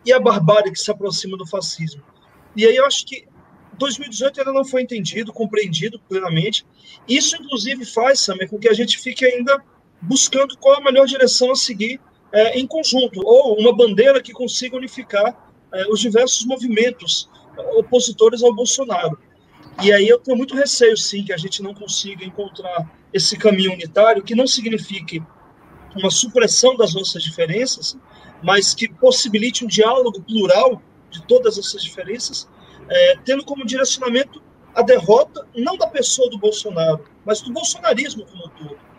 e 0.05 0.11
a 0.11 0.19
barbárie 0.19 0.71
que 0.71 0.79
se 0.79 0.91
aproxima 0.91 1.37
do 1.37 1.47
fascismo. 1.47 2.03
E 2.55 2.65
aí 2.65 2.75
eu 2.75 2.85
acho 2.85 3.05
que 3.05 3.25
2018 3.77 4.41
ainda 4.41 4.51
não 4.51 4.65
foi 4.65 4.81
entendido, 4.81 5.31
compreendido 5.31 5.99
plenamente. 6.09 6.65
Isso, 7.07 7.37
inclusive, 7.37 7.85
faz, 7.85 8.19
Samir, 8.19 8.49
com 8.49 8.59
que 8.59 8.67
a 8.67 8.73
gente 8.73 8.99
fique 8.99 9.25
ainda 9.25 9.63
buscando 10.01 10.57
qual 10.57 10.77
a 10.77 10.81
melhor 10.81 11.05
direção 11.05 11.51
a 11.51 11.55
seguir 11.55 12.01
é, 12.31 12.59
em 12.59 12.67
conjunto, 12.67 13.21
ou 13.23 13.57
uma 13.57 13.73
bandeira 13.73 14.21
que 14.21 14.33
consiga 14.33 14.75
unificar 14.75 15.48
é, 15.73 15.87
os 15.87 15.99
diversos 15.99 16.45
movimentos 16.45 17.29
opositores 17.77 18.43
ao 18.43 18.53
Bolsonaro. 18.53 19.17
E 19.81 19.93
aí 19.93 20.07
eu 20.07 20.19
tenho 20.19 20.37
muito 20.37 20.55
receio, 20.55 20.97
sim, 20.97 21.23
que 21.23 21.31
a 21.31 21.37
gente 21.37 21.61
não 21.61 21.73
consiga 21.73 22.25
encontrar 22.25 22.89
esse 23.13 23.37
caminho 23.37 23.73
unitário, 23.73 24.23
que 24.23 24.35
não 24.35 24.45
signifique 24.45 25.23
uma 25.95 26.11
supressão 26.11 26.75
das 26.75 26.93
nossas 26.93 27.23
diferenças, 27.23 27.97
mas 28.43 28.73
que 28.73 28.87
possibilite 28.87 29.63
um 29.63 29.67
diálogo 29.67 30.21
plural 30.21 30.81
de 31.09 31.21
todas 31.23 31.57
essas 31.57 31.81
diferenças, 31.81 32.47
é, 32.89 33.17
tendo 33.23 33.43
como 33.43 33.65
direcionamento 33.65 34.41
a 34.75 34.81
derrota, 34.81 35.47
não 35.55 35.77
da 35.77 35.87
pessoa 35.87 36.29
do 36.29 36.37
Bolsonaro, 36.37 37.05
mas 37.25 37.41
do 37.41 37.51
bolsonarismo 37.51 38.25
como 38.25 38.45
um 38.45 38.49
todo. 38.49 38.89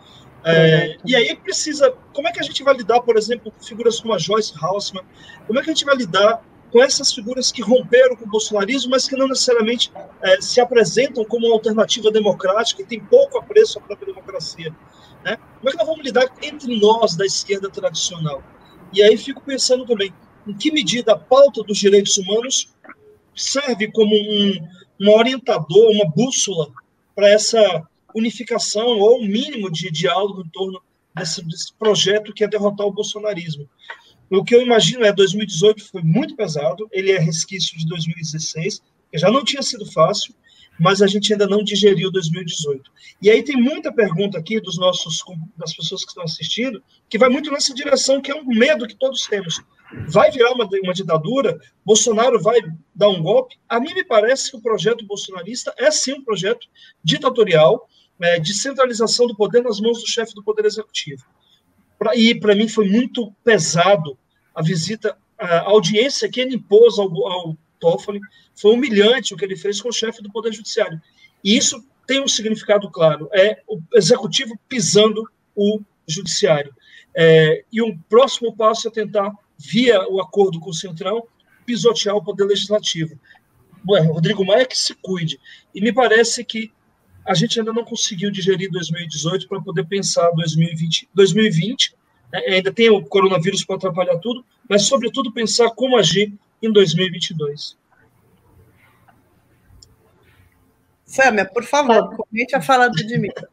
É, 0.43 0.97
e 1.05 1.15
aí 1.15 1.35
precisa, 1.35 1.93
como 2.13 2.27
é 2.27 2.31
que 2.31 2.39
a 2.39 2.43
gente 2.43 2.63
vai 2.63 2.73
lidar, 2.73 3.01
por 3.01 3.15
exemplo, 3.15 3.51
com 3.51 3.63
figuras 3.63 3.99
como 3.99 4.13
a 4.13 4.17
Joyce 4.17 4.53
Haussmann, 4.59 5.05
como 5.45 5.59
é 5.59 5.63
que 5.63 5.69
a 5.69 5.73
gente 5.73 5.85
vai 5.85 5.95
lidar 5.95 6.43
com 6.71 6.81
essas 6.81 7.13
figuras 7.13 7.51
que 7.51 7.61
romperam 7.61 8.15
com 8.15 8.25
o 8.25 8.29
bolsonarismo, 8.29 8.91
mas 8.91 9.07
que 9.07 9.15
não 9.15 9.27
necessariamente 9.27 9.91
é, 10.21 10.41
se 10.41 10.61
apresentam 10.61 11.25
como 11.25 11.47
uma 11.47 11.55
alternativa 11.55 12.09
democrática 12.09 12.81
e 12.81 12.85
tem 12.85 12.99
pouco 12.99 13.37
apreço 13.37 13.77
à 13.77 13.81
própria 13.81 14.13
democracia. 14.13 14.73
Né? 15.23 15.37
Como 15.57 15.69
é 15.69 15.71
que 15.71 15.77
nós 15.77 15.87
vamos 15.87 16.03
lidar 16.03 16.31
entre 16.41 16.79
nós 16.79 17.15
da 17.15 17.25
esquerda 17.25 17.69
tradicional? 17.69 18.41
E 18.93 19.03
aí 19.03 19.17
fico 19.17 19.41
pensando 19.41 19.85
também, 19.85 20.13
em 20.47 20.53
que 20.53 20.71
medida 20.71 21.13
a 21.13 21.17
pauta 21.17 21.61
dos 21.61 21.77
direitos 21.77 22.17
humanos 22.17 22.73
serve 23.35 23.91
como 23.91 24.15
um, 24.15 24.67
um 25.01 25.11
orientador, 25.11 25.91
uma 25.91 26.09
bússola 26.09 26.71
para 27.15 27.29
essa 27.29 27.83
unificação 28.15 28.99
ou 28.99 29.19
um 29.19 29.27
mínimo 29.27 29.69
de 29.71 29.91
diálogo 29.91 30.41
em 30.41 30.49
torno 30.49 30.81
desse, 31.15 31.43
desse 31.45 31.73
projeto 31.73 32.33
que 32.33 32.43
é 32.43 32.47
derrotar 32.47 32.87
o 32.87 32.91
bolsonarismo. 32.91 33.67
O 34.31 34.45
que 34.45 34.55
eu 34.55 34.61
imagino 34.61 35.03
é 35.03 35.11
2018 35.11 35.83
foi 35.83 36.01
muito 36.01 36.37
pesado, 36.37 36.87
ele 36.89 37.11
é 37.11 37.19
resquício 37.19 37.77
de 37.77 37.85
2016, 37.85 38.81
que 39.11 39.17
já 39.17 39.29
não 39.29 39.43
tinha 39.43 39.61
sido 39.61 39.85
fácil, 39.91 40.33
mas 40.79 41.01
a 41.01 41.07
gente 41.07 41.33
ainda 41.33 41.45
não 41.45 41.61
digeriu 41.61 42.09
2018. 42.09 42.89
E 43.21 43.29
aí 43.29 43.43
tem 43.43 43.57
muita 43.57 43.91
pergunta 43.91 44.37
aqui 44.37 44.61
dos 44.61 44.77
nossos 44.77 45.21
das 45.57 45.75
pessoas 45.75 46.05
que 46.05 46.11
estão 46.11 46.23
assistindo, 46.23 46.81
que 47.09 47.17
vai 47.17 47.27
muito 47.27 47.51
nessa 47.51 47.73
direção, 47.73 48.21
que 48.21 48.31
é 48.31 48.35
um 48.35 48.45
medo 48.45 48.87
que 48.87 48.95
todos 48.95 49.27
temos. 49.27 49.61
Vai 50.07 50.31
virar 50.31 50.53
uma, 50.53 50.65
uma 50.81 50.93
ditadura? 50.93 51.59
Bolsonaro 51.85 52.41
vai 52.41 52.61
dar 52.95 53.09
um 53.09 53.21
golpe? 53.21 53.57
A 53.67 53.81
mim 53.81 53.93
me 53.93 54.05
parece 54.05 54.49
que 54.49 54.55
o 54.55 54.61
projeto 54.61 55.05
bolsonarista 55.05 55.73
é 55.77 55.91
sim 55.91 56.13
um 56.13 56.23
projeto 56.23 56.67
ditatorial, 57.03 57.85
é, 58.21 58.39
de 58.39 58.53
centralização 58.53 59.27
do 59.27 59.35
poder 59.35 59.61
nas 59.61 59.81
mãos 59.81 59.99
do 59.99 60.07
chefe 60.07 60.33
do 60.33 60.43
Poder 60.43 60.65
Executivo. 60.65 61.25
Pra, 61.99 62.15
e 62.15 62.39
para 62.39 62.55
mim 62.55 62.69
foi 62.69 62.87
muito 62.89 63.31
pesado 63.43 64.17
a 64.53 64.61
visita, 64.61 65.17
a 65.37 65.61
audiência 65.61 66.29
que 66.29 66.39
ele 66.39 66.55
impôs 66.55 66.97
ao, 66.99 67.09
ao 67.27 67.57
Toffoli, 67.79 68.19
foi 68.55 68.73
humilhante 68.73 69.33
o 69.33 69.37
que 69.37 69.43
ele 69.43 69.55
fez 69.55 69.81
com 69.81 69.89
o 69.89 69.93
chefe 69.93 70.21
do 70.21 70.31
Poder 70.31 70.53
Judiciário. 70.53 71.01
E 71.43 71.57
isso 71.57 71.83
tem 72.05 72.21
um 72.21 72.27
significado 72.27 72.89
claro, 72.89 73.29
é 73.33 73.61
o 73.67 73.79
executivo 73.93 74.59
pisando 74.67 75.23
o 75.55 75.81
judiciário. 76.07 76.73
É, 77.15 77.63
e 77.71 77.81
um 77.81 77.97
próximo 78.09 78.55
passo 78.55 78.87
é 78.87 78.91
tentar, 78.91 79.31
via 79.57 80.07
o 80.09 80.21
acordo 80.21 80.59
com 80.59 80.69
o 80.69 80.73
Centrão, 80.73 81.23
pisotear 81.65 82.15
o 82.15 82.23
poder 82.23 82.45
legislativo. 82.45 83.19
Ué, 83.87 84.01
Rodrigo 84.01 84.45
Maia 84.45 84.65
que 84.65 84.77
se 84.77 84.93
cuide. 84.95 85.39
E 85.73 85.81
me 85.81 85.93
parece 85.93 86.43
que 86.43 86.71
a 87.25 87.33
gente 87.33 87.59
ainda 87.59 87.73
não 87.73 87.83
conseguiu 87.83 88.31
digerir 88.31 88.69
2018 88.71 89.47
para 89.47 89.61
poder 89.61 89.85
pensar 89.85 90.31
2020. 90.31 91.09
2020 91.13 91.91
né, 91.91 91.97
ainda 92.33 92.71
tem 92.71 92.89
o 92.89 93.03
coronavírus 93.03 93.63
para 93.63 93.75
atrapalhar 93.75 94.17
tudo, 94.17 94.45
mas, 94.69 94.83
sobretudo, 94.83 95.31
pensar 95.31 95.69
como 95.71 95.97
agir 95.97 96.33
em 96.61 96.71
2022. 96.71 97.77
Sâmia, 101.05 101.45
por 101.45 101.63
favor, 101.63 102.15
comente 102.15 102.55
a 102.55 102.61
fala 102.61 102.87
do 102.87 102.95
Dimitri. 103.05 103.45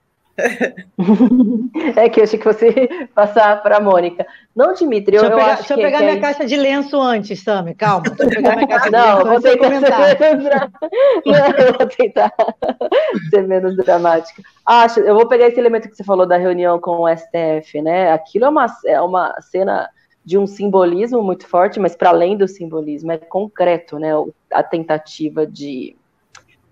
É 1.97 2.09
que 2.09 2.21
eu 2.21 2.25
achei 2.25 2.39
que 2.39 2.45
você 2.45 2.89
passar 3.15 3.61
para 3.63 3.79
a 3.79 3.81
Mônica. 3.81 4.25
Não, 4.55 4.73
Dimitri, 4.73 5.17
eu, 5.17 5.23
deixa 5.23 5.35
eu, 5.35 5.39
pegar, 5.39 5.55
deixa 5.57 5.75
eu 5.75 5.79
pegar 5.79 5.99
minha 6.01 6.13
é... 6.13 6.21
caixa 6.21 6.47
de 6.47 6.57
lenço 6.57 7.01
antes, 7.01 7.43
Sami, 7.43 7.75
calma. 7.75 8.03
Deixa 8.03 8.25
eu 8.25 8.29
pegar 8.29 8.55
minha 8.57 8.67
caixa 8.69 8.91
não, 8.91 9.19
de 9.19 9.25
lenço 9.25 9.59
vou 9.59 9.71
tentar 9.71 10.17
ser 10.17 10.37
não, 11.27 11.67
eu 11.67 11.73
vou 11.79 11.87
tentar 11.87 12.33
ser 13.31 13.47
menos 13.47 13.77
dramática. 13.77 14.43
Acho, 14.65 15.01
eu 15.01 15.15
vou 15.15 15.27
pegar 15.27 15.49
esse 15.49 15.59
elemento 15.59 15.89
que 15.89 15.97
você 15.97 16.05
falou 16.05 16.27
da 16.27 16.37
reunião 16.37 16.79
com 16.79 17.03
o 17.03 17.09
STF, 17.09 17.83
né? 17.83 18.13
Aquilo 18.13 18.45
é 18.45 18.49
uma, 18.49 18.67
é 18.87 19.01
uma 19.01 19.35
cena 19.41 19.91
de 20.25 20.39
um 20.39 20.47
simbolismo 20.47 21.23
muito 21.23 21.47
forte, 21.47 21.81
mas 21.81 21.97
para 21.97 22.11
além 22.11 22.37
do 22.37 22.47
simbolismo, 22.47 23.11
é 23.11 23.19
concreto, 23.19 23.99
né? 23.99 24.11
A 24.53 24.63
tentativa 24.63 25.47
de 25.47 25.97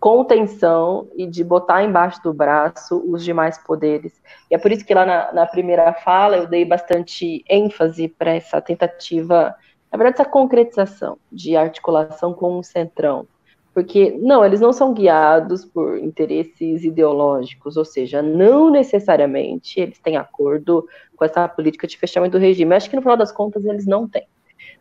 contenção 0.07 1.09
e 1.17 1.27
de 1.27 1.43
botar 1.43 1.83
embaixo 1.83 2.23
do 2.23 2.33
braço 2.33 3.03
os 3.11 3.25
demais 3.25 3.59
poderes. 3.59 4.23
E 4.49 4.55
é 4.55 4.59
por 4.59 4.71
isso 4.71 4.87
que 4.87 4.95
lá 4.95 5.05
na, 5.05 5.33
na 5.33 5.47
primeira 5.47 5.93
fala 5.95 6.37
eu 6.37 6.47
dei 6.47 6.65
bastante 6.65 7.45
ênfase 7.51 8.07
para 8.07 8.33
essa 8.33 8.61
tentativa, 8.61 9.57
na 9.91 9.99
verdade, 9.99 10.21
essa 10.21 10.31
concretização 10.31 11.19
de 11.33 11.57
articulação 11.57 12.33
com 12.33 12.57
o 12.57 12.63
centrão. 12.63 13.27
Porque, 13.75 14.17
não, 14.21 14.45
eles 14.45 14.61
não 14.61 14.73
são 14.73 14.95
guiados 14.95 15.65
por 15.65 15.99
interesses 15.99 16.85
ideológicos, 16.85 17.77
ou 17.77 17.85
seja, 17.85 18.23
não 18.23 18.71
necessariamente 18.71 19.81
eles 19.81 19.99
têm 19.99 20.17
acordo 20.17 20.87
com 21.17 21.25
essa 21.25 21.49
política 21.49 21.85
de 21.85 21.99
fechamento 21.99 22.39
do 22.39 22.41
regime. 22.41 22.77
Acho 22.77 22.89
que 22.89 22.95
no 22.95 23.03
final 23.03 23.17
das 23.17 23.33
contas 23.33 23.65
eles 23.65 23.87
não 23.87 24.07
têm 24.07 24.29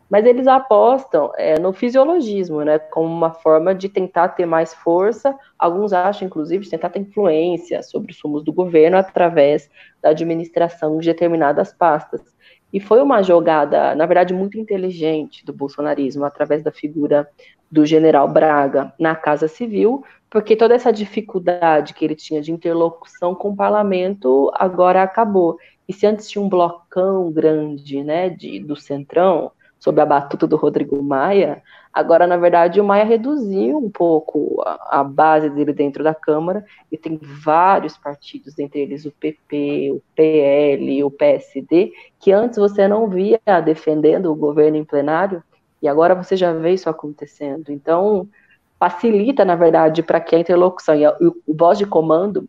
mas 0.08 0.24
eles 0.24 0.46
apostam 0.46 1.32
é, 1.36 1.58
no 1.58 1.72
fisiologismo, 1.72 2.62
né, 2.62 2.78
como 2.78 3.12
uma 3.12 3.30
forma 3.30 3.74
de 3.74 3.88
tentar 3.88 4.28
ter 4.28 4.46
mais 4.46 4.72
força. 4.72 5.36
Alguns 5.58 5.92
acham, 5.92 6.26
inclusive, 6.26 6.64
de 6.64 6.70
tentar 6.70 6.90
ter 6.90 7.00
influência 7.00 7.82
sobre 7.82 8.12
os 8.12 8.20
rumos 8.20 8.44
do 8.44 8.52
governo 8.52 8.96
através 8.96 9.68
da 10.00 10.10
administração 10.10 10.98
de 10.98 11.06
determinadas 11.06 11.72
pastas. 11.72 12.22
E 12.72 12.80
foi 12.80 13.02
uma 13.02 13.22
jogada, 13.22 13.94
na 13.94 14.06
verdade, 14.06 14.34
muito 14.34 14.58
inteligente 14.58 15.44
do 15.44 15.52
bolsonarismo, 15.52 16.24
através 16.24 16.62
da 16.62 16.70
figura 16.70 17.28
do 17.70 17.84
general 17.84 18.28
Braga 18.28 18.92
na 18.98 19.14
Casa 19.16 19.48
Civil, 19.48 20.04
porque 20.30 20.54
toda 20.54 20.74
essa 20.74 20.92
dificuldade 20.92 21.94
que 21.94 22.04
ele 22.04 22.14
tinha 22.14 22.40
de 22.40 22.52
interlocução 22.52 23.34
com 23.34 23.50
o 23.50 23.56
parlamento 23.56 24.50
agora 24.54 25.02
acabou. 25.02 25.58
E 25.88 25.92
se 25.92 26.06
antes 26.06 26.28
tinha 26.28 26.42
um 26.42 26.48
blocão 26.48 27.30
grande, 27.30 28.02
né, 28.02 28.28
de, 28.28 28.58
do 28.58 28.76
Centrão, 28.76 29.52
sob 29.86 30.00
a 30.00 30.04
batuta 30.04 30.48
do 30.48 30.56
Rodrigo 30.56 31.00
Maia, 31.00 31.62
agora, 31.92 32.26
na 32.26 32.36
verdade, 32.36 32.80
o 32.80 32.84
Maia 32.84 33.04
reduziu 33.04 33.78
um 33.78 33.88
pouco 33.88 34.60
a, 34.66 34.98
a, 34.98 35.04
base 35.04 35.48
dele 35.48 35.72
dentro 35.72 36.02
da 36.02 36.12
Câmara, 36.12 36.64
e 36.90 36.98
tem 36.98 37.16
vários 37.22 37.96
partidos, 37.96 38.58
entre 38.58 38.80
eles 38.80 39.06
o 39.06 39.12
PP, 39.12 39.92
o 39.92 40.02
PL, 40.16 41.04
o 41.04 41.10
PSD, 41.12 41.92
que 42.18 42.32
antes 42.32 42.58
você 42.58 42.88
não 42.88 43.08
via 43.08 43.38
defendendo 43.64 44.32
o 44.32 44.34
governo 44.34 44.76
em 44.76 44.84
plenário, 44.84 45.40
e 45.80 45.86
agora 45.86 46.16
você 46.16 46.36
já 46.36 46.52
vê 46.52 46.72
isso 46.72 46.90
acontecendo. 46.90 47.70
Então, 47.70 48.28
facilita, 48.80 49.44
na 49.44 49.54
verdade, 49.54 50.02
para 50.02 50.18
que 50.18 50.34
a 50.34 50.40
interlocução 50.40 50.96
e 50.96 51.06
o, 51.06 51.36
o 51.46 51.54
voz 51.54 51.78
de 51.78 51.86
comando 51.86 52.48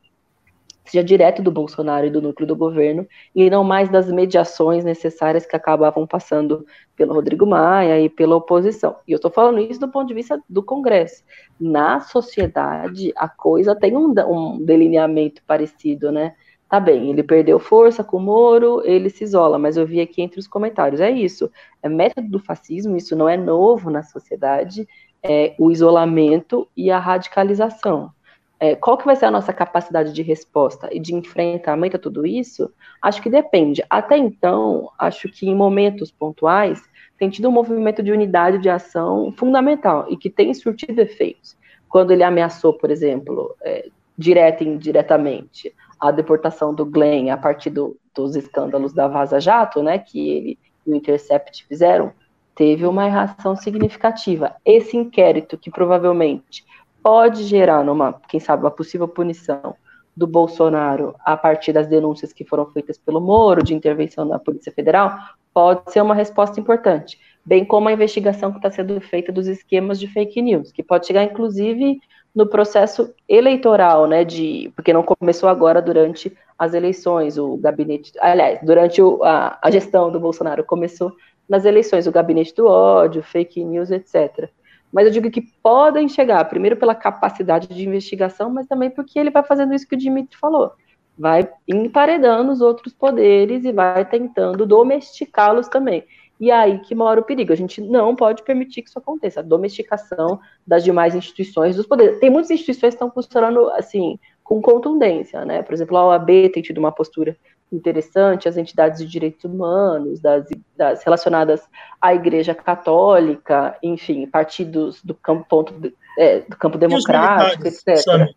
seja 0.87 1.03
direto 1.03 1.41
do 1.41 1.51
Bolsonaro 1.51 2.07
e 2.07 2.09
do 2.09 2.21
núcleo 2.21 2.47
do 2.47 2.55
governo, 2.55 3.05
e 3.35 3.49
não 3.49 3.63
mais 3.63 3.89
das 3.89 4.09
mediações 4.09 4.83
necessárias 4.83 5.45
que 5.45 5.55
acabavam 5.55 6.07
passando 6.07 6.65
pelo 6.95 7.13
Rodrigo 7.13 7.45
Maia 7.45 7.99
e 7.99 8.09
pela 8.09 8.35
oposição. 8.35 8.95
E 9.07 9.11
eu 9.11 9.17
estou 9.17 9.29
falando 9.29 9.59
isso 9.59 9.79
do 9.79 9.89
ponto 9.89 10.07
de 10.07 10.13
vista 10.13 10.41
do 10.49 10.63
Congresso. 10.63 11.23
Na 11.59 11.99
sociedade, 11.99 13.11
a 13.15 13.27
coisa 13.27 13.75
tem 13.75 13.95
um, 13.95 14.13
um 14.27 14.63
delineamento 14.63 15.41
parecido, 15.45 16.11
né? 16.11 16.33
Tá 16.69 16.79
bem, 16.79 17.09
ele 17.09 17.23
perdeu 17.23 17.59
força 17.59 18.03
com 18.03 18.17
o 18.17 18.21
Moro, 18.21 18.81
ele 18.83 19.09
se 19.09 19.23
isola, 19.23 19.57
mas 19.57 19.77
eu 19.77 19.85
vi 19.85 20.01
aqui 20.01 20.21
entre 20.21 20.37
os 20.37 20.47
comentários, 20.47 20.99
é 20.99 21.09
isso, 21.09 21.49
é 21.81 21.87
método 21.87 22.27
do 22.27 22.39
fascismo, 22.39 22.97
isso 22.97 23.15
não 23.15 23.29
é 23.29 23.37
novo 23.37 23.89
na 23.89 24.03
sociedade, 24.03 24.85
é 25.23 25.55
o 25.57 25.71
isolamento 25.71 26.67
e 26.75 26.91
a 26.91 26.99
radicalização 26.99 28.11
é, 28.59 28.75
qual 28.75 28.97
que 28.97 29.05
vai 29.05 29.15
ser 29.15 29.25
a 29.25 29.31
nossa 29.31 29.53
capacidade 29.53 30.11
de 30.11 30.21
resposta 30.21 30.89
e 30.91 30.99
de 30.99 31.13
enfrentamento 31.13 31.95
a 31.95 31.99
tudo 31.99 32.25
isso? 32.25 32.71
Acho 33.01 33.21
que 33.21 33.29
depende. 33.29 33.83
Até 33.89 34.17
então, 34.17 34.89
acho 34.97 35.29
que 35.29 35.47
em 35.47 35.55
momentos 35.55 36.11
pontuais 36.11 36.81
tem 37.17 37.29
tido 37.29 37.49
um 37.49 37.51
movimento 37.51 38.01
de 38.01 38.11
unidade 38.11 38.57
de 38.57 38.69
ação 38.69 39.31
fundamental 39.37 40.07
e 40.09 40.17
que 40.17 40.29
tem 40.29 40.53
surtido 40.53 41.01
efeitos. 41.01 41.55
Quando 41.87 42.11
ele 42.11 42.23
ameaçou, 42.23 42.73
por 42.73 42.89
exemplo, 42.89 43.55
é, 43.61 43.89
direta 44.17 44.63
e 44.63 44.67
indiretamente, 44.67 45.73
a 45.99 46.11
deportação 46.11 46.73
do 46.73 46.85
Glenn 46.85 47.29
a 47.31 47.37
partir 47.37 47.69
do, 47.69 47.97
dos 48.13 48.35
escândalos 48.35 48.93
da 48.93 49.07
Vaza 49.07 49.39
Jato, 49.39 49.81
né, 49.81 49.97
que 49.99 50.29
ele 50.29 50.59
e 50.85 50.91
o 50.91 50.95
Intercept 50.95 51.65
fizeram, 51.67 52.13
teve 52.55 52.85
uma 52.85 53.07
reação 53.07 53.55
significativa. 53.55 54.55
Esse 54.65 54.95
inquérito, 54.95 55.57
que 55.57 55.69
provavelmente 55.69 56.65
pode 57.07 57.45
gerar, 57.45 57.85
numa, 57.85 58.19
quem 58.27 58.37
sabe, 58.37 58.65
uma 58.65 58.69
possível 58.69 59.07
punição 59.07 59.77
do 60.13 60.27
Bolsonaro 60.27 61.15
a 61.23 61.37
partir 61.37 61.71
das 61.71 61.87
denúncias 61.87 62.33
que 62.33 62.43
foram 62.43 62.65
feitas 62.65 62.97
pelo 62.97 63.21
Moro 63.21 63.63
de 63.63 63.73
intervenção 63.73 64.27
da 64.27 64.37
Polícia 64.37 64.73
Federal, 64.73 65.17
pode 65.53 65.89
ser 65.89 66.01
uma 66.01 66.13
resposta 66.13 66.59
importante, 66.59 67.17
bem 67.45 67.63
como 67.63 67.87
a 67.87 67.93
investigação 67.93 68.51
que 68.51 68.57
está 68.57 68.69
sendo 68.69 68.99
feita 68.99 69.31
dos 69.31 69.47
esquemas 69.47 70.01
de 70.01 70.07
fake 70.07 70.41
news, 70.41 70.69
que 70.73 70.83
pode 70.83 71.07
chegar 71.07 71.23
inclusive 71.23 71.97
no 72.35 72.45
processo 72.45 73.13
eleitoral, 73.25 74.05
né, 74.05 74.25
de, 74.25 74.69
porque 74.75 74.91
não 74.91 75.01
começou 75.01 75.47
agora 75.47 75.81
durante 75.81 76.35
as 76.59 76.73
eleições, 76.73 77.37
o 77.37 77.55
gabinete, 77.55 78.11
aliás, 78.19 78.59
durante 78.61 79.01
o, 79.01 79.23
a, 79.23 79.57
a 79.61 79.71
gestão 79.71 80.11
do 80.11 80.19
Bolsonaro 80.19 80.61
começou 80.65 81.13
nas 81.47 81.63
eleições, 81.63 82.05
o 82.05 82.11
gabinete 82.11 82.53
do 82.53 82.67
ódio, 82.67 83.23
fake 83.23 83.63
news, 83.63 83.91
etc 83.91 84.49
mas 84.91 85.05
eu 85.05 85.11
digo 85.11 85.29
que 85.29 85.41
podem 85.41 86.07
chegar, 86.07 86.43
primeiro 86.45 86.77
pela 86.77 86.95
capacidade 86.95 87.67
de 87.67 87.87
investigação, 87.87 88.49
mas 88.49 88.67
também 88.67 88.89
porque 88.89 89.19
ele 89.19 89.29
vai 89.29 89.43
fazendo 89.43 89.73
isso 89.73 89.87
que 89.87 89.95
o 89.95 89.97
Dimitri 89.97 90.37
falou. 90.37 90.71
Vai 91.17 91.49
emparedando 91.67 92.51
os 92.51 92.61
outros 92.61 92.93
poderes 92.93 93.65
e 93.65 93.71
vai 93.71 94.05
tentando 94.05 94.65
domesticá-los 94.65 95.67
também. 95.67 96.03
E 96.39 96.51
aí 96.51 96.79
que 96.79 96.93
mora 96.93 97.19
o 97.19 97.23
perigo. 97.23 97.51
A 97.51 97.55
gente 97.55 97.81
não 97.81 98.15
pode 98.15 98.43
permitir 98.43 98.83
que 98.83 98.89
isso 98.89 98.99
aconteça. 98.99 99.39
A 99.39 99.43
domesticação 99.43 100.39
das 100.65 100.83
demais 100.83 101.15
instituições, 101.15 101.75
dos 101.75 101.87
poderes. 101.87 102.19
Tem 102.19 102.29
muitas 102.29 102.51
instituições 102.51 102.93
que 102.93 102.95
estão 103.03 103.11
funcionando 103.11 103.69
assim, 103.71 104.19
com 104.43 104.61
contundência, 104.61 105.43
né? 105.43 105.63
Por 105.63 105.73
exemplo, 105.73 105.97
a 105.97 106.07
OAB 106.07 106.49
tem 106.53 106.61
tido 106.61 106.77
uma 106.77 106.91
postura 106.91 107.35
interessante, 107.71 108.47
as 108.47 108.57
entidades 108.57 108.99
de 108.99 109.05
direitos 109.05 109.43
humanos, 109.43 110.19
das, 110.19 110.45
das 110.75 111.03
relacionadas 111.03 111.61
à 112.01 112.13
Igreja 112.13 112.55
Católica, 112.55 113.77
enfim, 113.83 114.25
partidos 114.25 115.01
do 115.03 115.13
campo, 115.13 115.45
ponto, 115.49 115.93
é, 116.17 116.39
do 116.41 116.55
campo 116.57 116.77
democrático, 116.77 117.67
etc. 117.67 117.97
Sabe? 117.97 118.35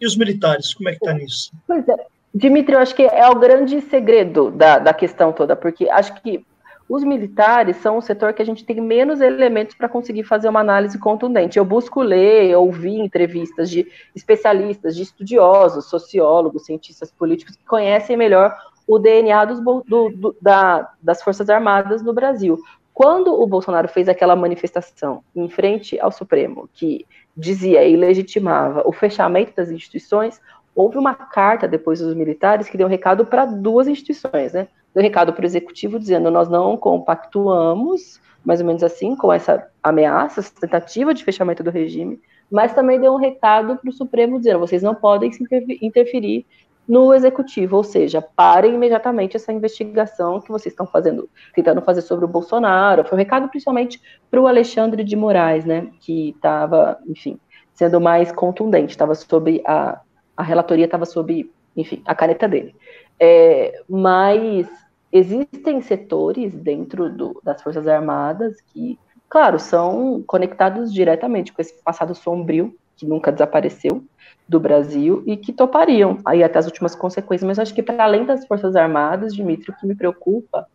E 0.00 0.06
os 0.06 0.16
militares, 0.16 0.74
como 0.74 0.88
é 0.88 0.92
que 0.92 0.98
está 0.98 1.12
nisso? 1.12 1.52
Pois 1.66 1.86
é. 1.88 1.96
Dimitri, 2.32 2.74
eu 2.74 2.80
acho 2.80 2.94
que 2.94 3.02
é 3.02 3.28
o 3.28 3.34
grande 3.34 3.80
segredo 3.80 4.50
da, 4.50 4.78
da 4.78 4.94
questão 4.94 5.32
toda, 5.32 5.56
porque 5.56 5.88
acho 5.88 6.14
que 6.22 6.44
os 6.88 7.04
militares 7.04 7.76
são 7.76 7.98
o 7.98 8.02
setor 8.02 8.32
que 8.32 8.40
a 8.40 8.44
gente 8.44 8.64
tem 8.64 8.80
menos 8.80 9.20
elementos 9.20 9.74
para 9.74 9.88
conseguir 9.88 10.24
fazer 10.24 10.48
uma 10.48 10.60
análise 10.60 10.98
contundente. 10.98 11.58
Eu 11.58 11.64
busco 11.64 12.00
ler, 12.00 12.56
ouvir 12.56 12.98
entrevistas 12.98 13.68
de 13.68 13.86
especialistas, 14.14 14.96
de 14.96 15.02
estudiosos, 15.02 15.84
sociólogos, 15.86 16.64
cientistas 16.64 17.12
políticos 17.12 17.56
que 17.56 17.64
conhecem 17.66 18.16
melhor 18.16 18.56
o 18.86 18.98
DNA 18.98 19.44
dos, 19.44 19.60
do, 19.60 19.82
do, 19.84 20.36
da, 20.40 20.90
das 21.02 21.22
Forças 21.22 21.50
Armadas 21.50 22.02
no 22.02 22.14
Brasil. 22.14 22.58
Quando 22.94 23.32
o 23.32 23.46
Bolsonaro 23.46 23.86
fez 23.86 24.08
aquela 24.08 24.34
manifestação 24.34 25.22
em 25.36 25.48
frente 25.48 26.00
ao 26.00 26.10
Supremo, 26.10 26.68
que 26.72 27.06
dizia 27.36 27.84
e 27.84 27.94
legitimava 27.94 28.82
o 28.84 28.92
fechamento 28.92 29.54
das 29.54 29.70
instituições, 29.70 30.40
houve 30.78 30.96
uma 30.96 31.12
carta 31.12 31.66
depois 31.66 31.98
dos 31.98 32.14
militares 32.14 32.68
que 32.68 32.78
deu 32.78 32.86
um 32.86 32.90
recado 32.90 33.26
para 33.26 33.44
duas 33.44 33.88
instituições, 33.88 34.52
né? 34.52 34.68
deu 34.94 35.02
recado 35.02 35.32
para 35.32 35.42
o 35.42 35.46
executivo 35.46 35.98
dizendo 35.98 36.30
nós 36.30 36.48
não 36.48 36.76
compactuamos, 36.76 38.20
mais 38.44 38.60
ou 38.60 38.66
menos 38.66 38.84
assim, 38.84 39.16
com 39.16 39.32
essa 39.32 39.68
ameaça, 39.82 40.38
essa 40.38 40.52
tentativa 40.60 41.12
de 41.12 41.24
fechamento 41.24 41.64
do 41.64 41.70
regime, 41.70 42.20
mas 42.48 42.74
também 42.74 43.00
deu 43.00 43.12
um 43.12 43.16
recado 43.16 43.76
para 43.76 43.90
o 43.90 43.92
Supremo 43.92 44.38
dizendo 44.38 44.60
vocês 44.60 44.80
não 44.80 44.94
podem 44.94 45.32
se 45.32 45.42
interferir 45.82 46.46
no 46.86 47.12
executivo, 47.12 47.76
ou 47.76 47.84
seja, 47.84 48.22
parem 48.22 48.76
imediatamente 48.76 49.36
essa 49.36 49.52
investigação 49.52 50.40
que 50.40 50.48
vocês 50.48 50.72
estão 50.72 50.86
fazendo, 50.86 51.28
tentando 51.54 51.82
fazer 51.82 52.02
sobre 52.02 52.24
o 52.24 52.28
Bolsonaro. 52.28 53.04
Foi 53.04 53.16
um 53.16 53.18
recado 53.18 53.48
principalmente 53.48 54.00
para 54.30 54.40
o 54.40 54.46
Alexandre 54.46 55.02
de 55.02 55.16
Moraes, 55.16 55.64
né, 55.64 55.88
que 56.00 56.30
estava, 56.30 56.98
enfim, 57.06 57.38
sendo 57.74 58.00
mais 58.00 58.32
contundente, 58.32 58.92
estava 58.92 59.14
sob 59.14 59.60
a, 59.66 60.00
a 60.38 60.42
relatoria 60.44 60.84
estava 60.84 61.04
sob, 61.04 61.50
enfim, 61.76 62.00
a 62.06 62.14
caneta 62.14 62.46
dele. 62.46 62.76
É, 63.18 63.82
mas 63.88 64.68
existem 65.10 65.82
setores 65.82 66.54
dentro 66.54 67.10
do, 67.10 67.40
das 67.42 67.60
Forças 67.60 67.88
Armadas 67.88 68.60
que, 68.72 68.96
claro, 69.28 69.58
são 69.58 70.22
conectados 70.24 70.94
diretamente 70.94 71.52
com 71.52 71.60
esse 71.60 71.74
passado 71.82 72.14
sombrio 72.14 72.72
que 72.96 73.04
nunca 73.04 73.32
desapareceu 73.32 74.04
do 74.48 74.60
Brasil 74.60 75.24
e 75.26 75.36
que 75.36 75.52
topariam 75.52 76.18
aí 76.24 76.44
até 76.44 76.60
as 76.60 76.66
últimas 76.66 76.94
consequências. 76.94 77.46
Mas 77.46 77.58
acho 77.58 77.74
que 77.74 77.82
para 77.82 78.04
além 78.04 78.24
das 78.24 78.46
Forças 78.46 78.76
Armadas, 78.76 79.34
Dimitri, 79.34 79.72
o 79.72 79.76
que 79.76 79.88
me 79.88 79.96
preocupa 79.96 80.68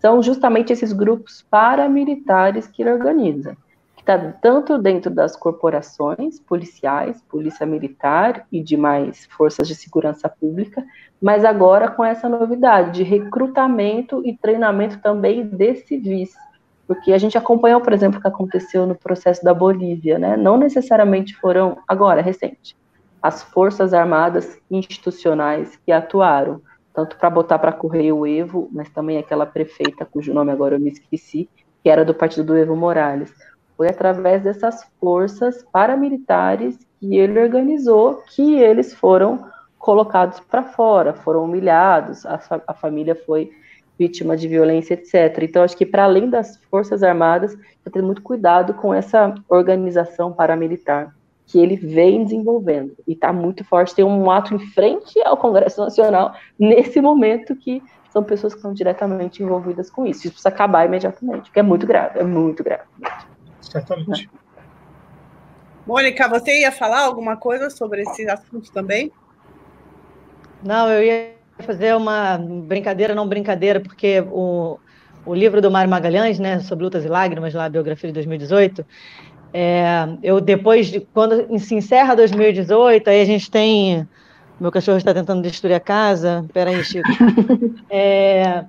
são 0.00 0.22
justamente 0.22 0.72
esses 0.72 0.92
grupos 0.92 1.44
paramilitares 1.50 2.68
que 2.68 2.82
ele 2.82 2.92
organiza 2.92 3.56
está 4.08 4.32
tanto 4.40 4.78
dentro 4.78 5.10
das 5.10 5.36
corporações 5.36 6.40
policiais, 6.40 7.22
polícia 7.28 7.66
militar 7.66 8.46
e 8.50 8.62
demais 8.62 9.28
forças 9.30 9.68
de 9.68 9.74
segurança 9.74 10.28
pública, 10.30 10.82
mas 11.20 11.44
agora 11.44 11.90
com 11.90 12.02
essa 12.02 12.26
novidade 12.26 12.92
de 12.92 13.02
recrutamento 13.02 14.22
e 14.24 14.34
treinamento 14.34 14.98
também 15.00 15.46
de 15.46 15.74
civis. 15.76 16.32
Porque 16.86 17.12
a 17.12 17.18
gente 17.18 17.36
acompanhou, 17.36 17.82
por 17.82 17.92
exemplo, 17.92 18.18
o 18.18 18.22
que 18.22 18.28
aconteceu 18.28 18.86
no 18.86 18.94
processo 18.94 19.44
da 19.44 19.52
Bolívia, 19.52 20.18
né? 20.18 20.38
Não 20.38 20.56
necessariamente 20.56 21.36
foram, 21.36 21.76
agora, 21.86 22.22
recente, 22.22 22.74
as 23.22 23.42
forças 23.42 23.92
armadas 23.92 24.58
institucionais 24.70 25.78
que 25.84 25.92
atuaram, 25.92 26.62
tanto 26.94 27.18
para 27.18 27.28
botar 27.28 27.58
para 27.58 27.72
correr 27.72 28.10
o 28.10 28.26
Evo, 28.26 28.70
mas 28.72 28.88
também 28.88 29.18
aquela 29.18 29.44
prefeita, 29.44 30.06
cujo 30.06 30.32
nome 30.32 30.50
agora 30.50 30.76
eu 30.76 30.80
me 30.80 30.88
esqueci, 30.88 31.46
que 31.82 31.90
era 31.90 32.06
do 32.06 32.14
partido 32.14 32.46
do 32.46 32.56
Evo 32.56 32.74
Morales 32.74 33.34
foi 33.78 33.88
através 33.88 34.42
dessas 34.42 34.84
forças 35.00 35.64
paramilitares 35.72 36.76
que 36.98 37.16
ele 37.16 37.40
organizou 37.40 38.24
que 38.26 38.56
eles 38.56 38.92
foram 38.92 39.46
colocados 39.78 40.40
para 40.40 40.64
fora, 40.64 41.14
foram 41.14 41.44
humilhados, 41.44 42.26
a, 42.26 42.38
fa 42.38 42.60
a, 42.66 42.74
família 42.74 43.14
foi 43.14 43.52
vítima 43.96 44.36
de 44.36 44.48
violência, 44.48 44.94
etc. 44.94 45.42
Então, 45.42 45.62
acho 45.62 45.76
que 45.76 45.86
para 45.86 46.04
além 46.04 46.28
das 46.28 46.56
Forças 46.68 47.04
Armadas, 47.04 47.54
tem 47.84 47.92
ter 47.92 48.02
muito 48.02 48.20
cuidado 48.20 48.74
com 48.74 48.92
essa 48.92 49.32
organização 49.48 50.32
paramilitar 50.32 51.14
que 51.46 51.58
ele 51.58 51.76
vem 51.76 52.24
desenvolvendo 52.24 52.94
e 53.06 53.12
está 53.12 53.32
muito 53.32 53.64
forte. 53.64 53.94
Tem 53.94 54.04
um 54.04 54.28
ato 54.28 54.54
em 54.54 54.58
frente 54.58 55.20
ao 55.24 55.36
Congresso 55.36 55.80
Nacional 55.80 56.34
nesse 56.58 57.00
momento 57.00 57.54
que 57.54 57.80
são 58.10 58.24
pessoas 58.24 58.54
que 58.54 58.58
estão 58.58 58.74
diretamente 58.74 59.42
envolvidas 59.42 59.88
com 59.88 60.04
isso. 60.04 60.20
Isso 60.20 60.30
precisa 60.30 60.48
acabar 60.48 60.84
imediatamente, 60.84 61.44
porque 61.44 61.60
é 61.60 61.62
muito 61.62 61.86
grave, 61.86 62.18
é 62.18 62.24
muito 62.24 62.64
grave. 62.64 62.82
Certamente. 63.70 64.30
Mônica, 65.86 66.28
você 66.28 66.60
ia 66.60 66.72
falar 66.72 67.00
alguma 67.00 67.36
coisa 67.36 67.70
sobre 67.70 68.02
esse 68.02 68.28
assunto 68.28 68.70
também? 68.72 69.10
Não, 70.62 70.90
eu 70.90 71.02
ia 71.02 71.32
fazer 71.60 71.94
uma 71.96 72.38
brincadeira, 72.38 73.14
não 73.14 73.26
brincadeira, 73.26 73.80
porque 73.80 74.20
o, 74.30 74.78
o 75.24 75.34
livro 75.34 75.60
do 75.62 75.70
Mário 75.70 75.90
Magalhães, 75.90 76.38
né, 76.38 76.60
sobre 76.60 76.84
Lutas 76.84 77.04
e 77.04 77.08
Lágrimas, 77.08 77.54
lá, 77.54 77.64
a 77.64 77.70
biografia 77.70 78.08
de 78.08 78.14
2018, 78.14 78.84
é, 79.52 80.08
eu 80.22 80.40
depois, 80.40 80.88
de, 80.88 81.00
quando 81.00 81.58
se 81.58 81.74
encerra 81.74 82.14
2018, 82.14 83.08
aí 83.08 83.20
a 83.20 83.24
gente 83.24 83.50
tem. 83.50 84.06
Meu 84.60 84.72
cachorro 84.72 84.98
está 84.98 85.14
tentando 85.14 85.40
destruir 85.40 85.74
a 85.74 85.80
casa. 85.80 86.44
Peraí, 86.52 86.82
Chico. 86.84 87.08
É, 87.90 88.66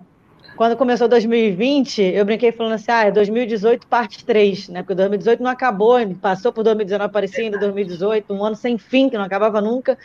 quando 0.60 0.76
começou 0.76 1.07
2020, 1.07 2.01
eu 2.01 2.26
brinquei 2.26 2.51
falando 2.51 2.74
assim, 2.74 2.91
ah, 2.91 3.05
é 3.05 3.12
2018 3.12 3.88
parte 3.88 4.26
3, 4.26 4.68
né? 4.68 4.82
Porque 4.82 4.93
2018 4.93 5.41
não 5.41 5.49
acabou, 5.49 5.95
passou 6.16 6.51
por 6.51 6.66
2019, 6.66 7.14
parecia 7.14 7.45
ainda 7.45 7.57
2018, 7.57 8.34
um 8.34 8.43
ano 8.43 8.57
sem 8.57 8.78
fim, 8.78 9.07
que 9.07 9.18
não 9.18 9.24
acabava 9.24 9.62
nunca. 9.62 9.97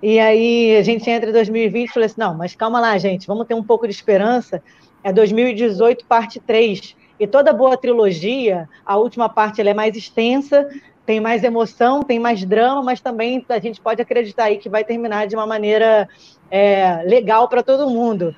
E 0.00 0.20
aí 0.20 0.76
a 0.76 0.82
gente 0.82 1.10
entra 1.10 1.30
em 1.30 1.32
2020 1.32 1.88
e 1.88 1.92
falou 1.92 2.06
assim, 2.06 2.14
não, 2.16 2.32
mas 2.32 2.54
calma 2.54 2.78
lá, 2.78 2.96
gente, 2.96 3.26
vamos 3.26 3.44
ter 3.48 3.54
um 3.54 3.62
pouco 3.64 3.88
de 3.88 3.92
esperança. 3.92 4.62
É 5.02 5.12
2018 5.12 6.04
parte 6.04 6.38
3. 6.38 6.94
E 7.18 7.26
toda 7.26 7.52
boa 7.52 7.76
trilogia, 7.76 8.68
a 8.86 8.96
última 8.96 9.28
parte 9.28 9.60
ela 9.60 9.70
é 9.70 9.74
mais 9.74 9.96
extensa, 9.96 10.68
tem 11.04 11.18
mais 11.18 11.42
emoção, 11.42 12.04
tem 12.04 12.20
mais 12.20 12.44
drama, 12.44 12.84
mas 12.84 13.00
também 13.00 13.44
a 13.48 13.58
gente 13.58 13.80
pode 13.80 14.00
acreditar 14.00 14.44
aí 14.44 14.58
que 14.58 14.68
vai 14.68 14.84
terminar 14.84 15.26
de 15.26 15.34
uma 15.34 15.44
maneira 15.44 16.08
é, 16.48 17.02
legal 17.04 17.48
para 17.48 17.64
todo 17.64 17.90
mundo. 17.90 18.32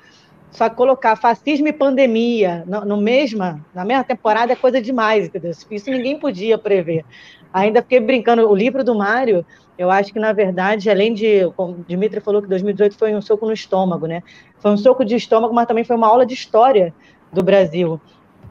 Só 0.51 0.69
colocar 0.69 1.15
fascismo 1.15 1.67
e 1.69 1.73
pandemia 1.73 2.63
no, 2.67 2.85
no, 2.85 2.97
mesma, 2.97 3.65
na 3.73 3.85
mesma 3.85 4.03
temporada 4.03 4.51
é 4.51 4.55
coisa 4.55 4.81
demais, 4.81 5.27
entendeu? 5.27 5.51
Isso 5.71 5.89
ninguém 5.89 6.19
podia 6.19 6.57
prever. 6.57 7.05
Ainda 7.53 7.81
fiquei 7.81 7.99
brincando, 7.99 8.47
o 8.49 8.55
livro 8.55 8.83
do 8.83 8.93
Mário, 8.93 9.45
eu 9.77 9.89
acho 9.89 10.11
que, 10.13 10.19
na 10.19 10.33
verdade, 10.33 10.89
além 10.89 11.13
de, 11.13 11.49
como 11.55 11.73
o 11.73 11.85
Dimitri 11.87 12.19
falou 12.19 12.41
que 12.41 12.47
2018 12.47 12.97
foi 12.97 13.15
um 13.15 13.21
soco 13.21 13.45
no 13.45 13.53
estômago, 13.53 14.05
né? 14.05 14.21
Foi 14.59 14.71
um 14.71 14.77
soco 14.77 15.03
de 15.03 15.15
estômago, 15.15 15.53
mas 15.53 15.67
também 15.67 15.83
foi 15.83 15.95
uma 15.95 16.07
aula 16.07 16.25
de 16.25 16.33
história 16.33 16.93
do 17.31 17.43
Brasil. 17.43 17.99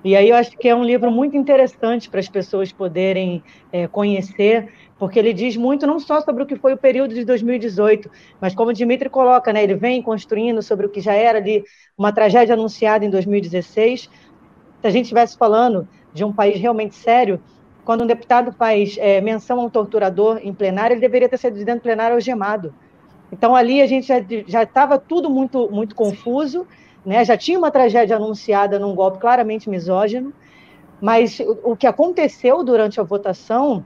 E 0.02 0.16
aí 0.16 0.30
eu 0.30 0.36
acho 0.36 0.56
que 0.56 0.68
é 0.68 0.74
um 0.74 0.82
livro 0.82 1.10
muito 1.10 1.36
interessante 1.36 2.08
para 2.08 2.20
as 2.20 2.28
pessoas 2.28 2.72
poderem 2.72 3.42
é, 3.70 3.86
conhecer, 3.86 4.72
porque 5.00 5.18
ele 5.18 5.32
diz 5.32 5.56
muito 5.56 5.84
não 5.86 5.98
só 5.98 6.20
sobre 6.20 6.44
o 6.44 6.46
que 6.46 6.54
foi 6.54 6.74
o 6.74 6.76
período 6.76 7.12
de 7.12 7.24
2018, 7.24 8.08
mas 8.40 8.54
como 8.54 8.70
o 8.70 8.72
Dimitri 8.72 9.08
coloca, 9.08 9.52
né, 9.52 9.64
ele 9.64 9.74
vem 9.74 10.00
construindo 10.00 10.62
sobre 10.62 10.86
o 10.86 10.88
que 10.88 11.00
já 11.00 11.14
era 11.14 11.38
ali 11.38 11.64
uma 11.98 12.12
tragédia 12.12 12.54
anunciada 12.54 13.04
em 13.04 13.10
2016. 13.10 14.02
Se 14.02 14.10
a 14.86 14.90
gente 14.90 15.04
estivesse 15.06 15.36
falando 15.36 15.88
de 16.14 16.22
um 16.22 16.32
país 16.32 16.60
realmente 16.60 16.94
sério, 16.94 17.40
quando 17.84 18.04
um 18.04 18.06
deputado 18.06 18.52
faz 18.52 18.96
é, 19.00 19.20
menção 19.20 19.58
a 19.58 19.64
um 19.64 19.70
torturador 19.70 20.38
em 20.42 20.54
plenário, 20.54 20.94
ele 20.94 21.00
deveria 21.00 21.28
ter 21.28 21.38
sido 21.38 21.56
dentro 21.56 21.80
do 21.80 21.82
plenário 21.82 22.14
algemado. 22.14 22.72
Então 23.32 23.56
ali 23.56 23.82
a 23.82 23.86
gente 23.86 24.06
já 24.46 24.62
estava 24.62 24.98
tudo 24.98 25.28
muito 25.28 25.68
muito 25.70 25.94
confuso 25.94 26.66
né? 27.04 27.24
Já 27.24 27.36
tinha 27.36 27.58
uma 27.58 27.70
tragédia 27.70 28.16
anunciada 28.16 28.78
num 28.78 28.94
golpe 28.94 29.18
claramente 29.18 29.70
misógino, 29.70 30.32
mas 31.00 31.40
o, 31.40 31.72
o 31.72 31.76
que 31.76 31.86
aconteceu 31.86 32.62
durante 32.62 33.00
a 33.00 33.02
votação 33.02 33.84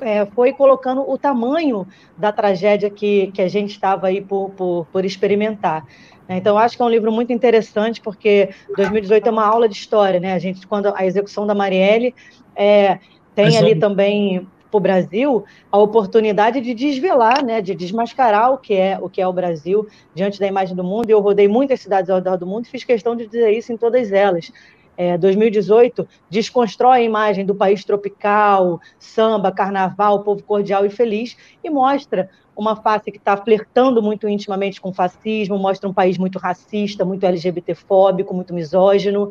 é, 0.00 0.26
foi 0.26 0.52
colocando 0.52 1.08
o 1.08 1.16
tamanho 1.16 1.86
da 2.16 2.32
tragédia 2.32 2.90
que, 2.90 3.30
que 3.32 3.42
a 3.42 3.48
gente 3.48 3.70
estava 3.70 4.08
aí 4.08 4.20
por, 4.20 4.50
por, 4.50 4.86
por 4.92 5.04
experimentar. 5.04 5.84
Né? 6.28 6.36
Então, 6.36 6.58
acho 6.58 6.76
que 6.76 6.82
é 6.82 6.84
um 6.84 6.90
livro 6.90 7.12
muito 7.12 7.32
interessante, 7.32 8.00
porque 8.00 8.50
2018 8.76 9.28
é 9.28 9.30
uma 9.30 9.46
aula 9.46 9.68
de 9.68 9.74
história, 9.74 10.18
né? 10.18 10.32
A 10.32 10.38
gente, 10.38 10.66
quando 10.66 10.92
a 10.94 11.04
execução 11.04 11.46
da 11.46 11.54
Marielle, 11.54 12.14
é, 12.56 12.98
tem 13.34 13.56
ali 13.58 13.74
também 13.74 14.46
para 14.70 14.78
o 14.78 14.80
Brasil 14.80 15.44
a 15.70 15.78
oportunidade 15.78 16.60
de 16.60 16.74
desvelar, 16.74 17.44
né, 17.44 17.60
de 17.60 17.74
desmascarar 17.74 18.52
o 18.52 18.58
que 18.58 18.74
é 18.74 18.98
o 19.00 19.08
que 19.08 19.20
é 19.20 19.26
o 19.26 19.32
Brasil 19.32 19.86
diante 20.14 20.40
da 20.40 20.46
imagem 20.46 20.74
do 20.74 20.82
mundo. 20.82 21.08
E 21.08 21.12
eu 21.12 21.20
rodei 21.20 21.46
muitas 21.46 21.80
cidades 21.80 22.10
ao 22.10 22.16
redor 22.16 22.36
do 22.36 22.46
mundo 22.46 22.64
e 22.64 22.68
fiz 22.68 22.82
questão 22.82 23.14
de 23.14 23.26
dizer 23.26 23.50
isso 23.50 23.72
em 23.72 23.76
todas 23.76 24.12
elas. 24.12 24.50
É, 24.96 25.18
2018 25.18 26.06
desconstrói 26.30 26.98
a 26.98 27.02
imagem 27.02 27.44
do 27.44 27.54
país 27.54 27.84
tropical, 27.84 28.80
samba, 28.98 29.50
carnaval, 29.50 30.22
povo 30.22 30.42
cordial 30.42 30.86
e 30.86 30.90
feliz 30.90 31.36
e 31.62 31.70
mostra 31.70 32.30
uma 32.56 32.76
face 32.76 33.10
que 33.10 33.18
está 33.18 33.36
flertando 33.36 34.00
muito 34.00 34.28
intimamente 34.28 34.80
com 34.80 34.90
o 34.90 34.92
fascismo, 34.92 35.58
mostra 35.58 35.88
um 35.88 35.92
país 35.92 36.16
muito 36.16 36.38
racista, 36.38 37.04
muito 37.04 37.26
LGBTfóbico, 37.26 38.32
muito 38.32 38.54
misógino. 38.54 39.30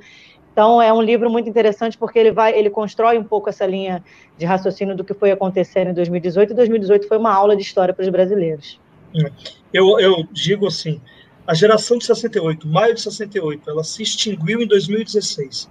Então 0.51 0.81
é 0.81 0.93
um 0.93 1.01
livro 1.01 1.29
muito 1.29 1.49
interessante 1.49 1.97
porque 1.97 2.19
ele 2.19 2.31
vai, 2.31 2.57
ele 2.57 2.69
constrói 2.69 3.17
um 3.17 3.23
pouco 3.23 3.49
essa 3.49 3.65
linha 3.65 4.03
de 4.37 4.45
raciocínio 4.45 4.95
do 4.95 5.03
que 5.03 5.13
foi 5.13 5.31
acontecendo 5.31 5.89
em 5.89 5.93
2018 5.93 6.51
e 6.51 6.55
2018 6.55 7.07
foi 7.07 7.17
uma 7.17 7.33
aula 7.33 7.55
de 7.55 7.63
história 7.63 7.93
para 7.93 8.03
os 8.03 8.09
brasileiros. 8.09 8.79
É. 9.15 9.31
Eu, 9.73 9.99
eu 9.99 10.23
digo 10.31 10.67
assim, 10.67 11.01
a 11.45 11.53
geração 11.53 11.97
de 11.97 12.05
68, 12.05 12.67
maio 12.67 12.95
de 12.95 13.01
68, 13.01 13.69
ela 13.69 13.83
se 13.83 14.01
extinguiu 14.01 14.61
em 14.61 14.67
2016. 14.67 15.69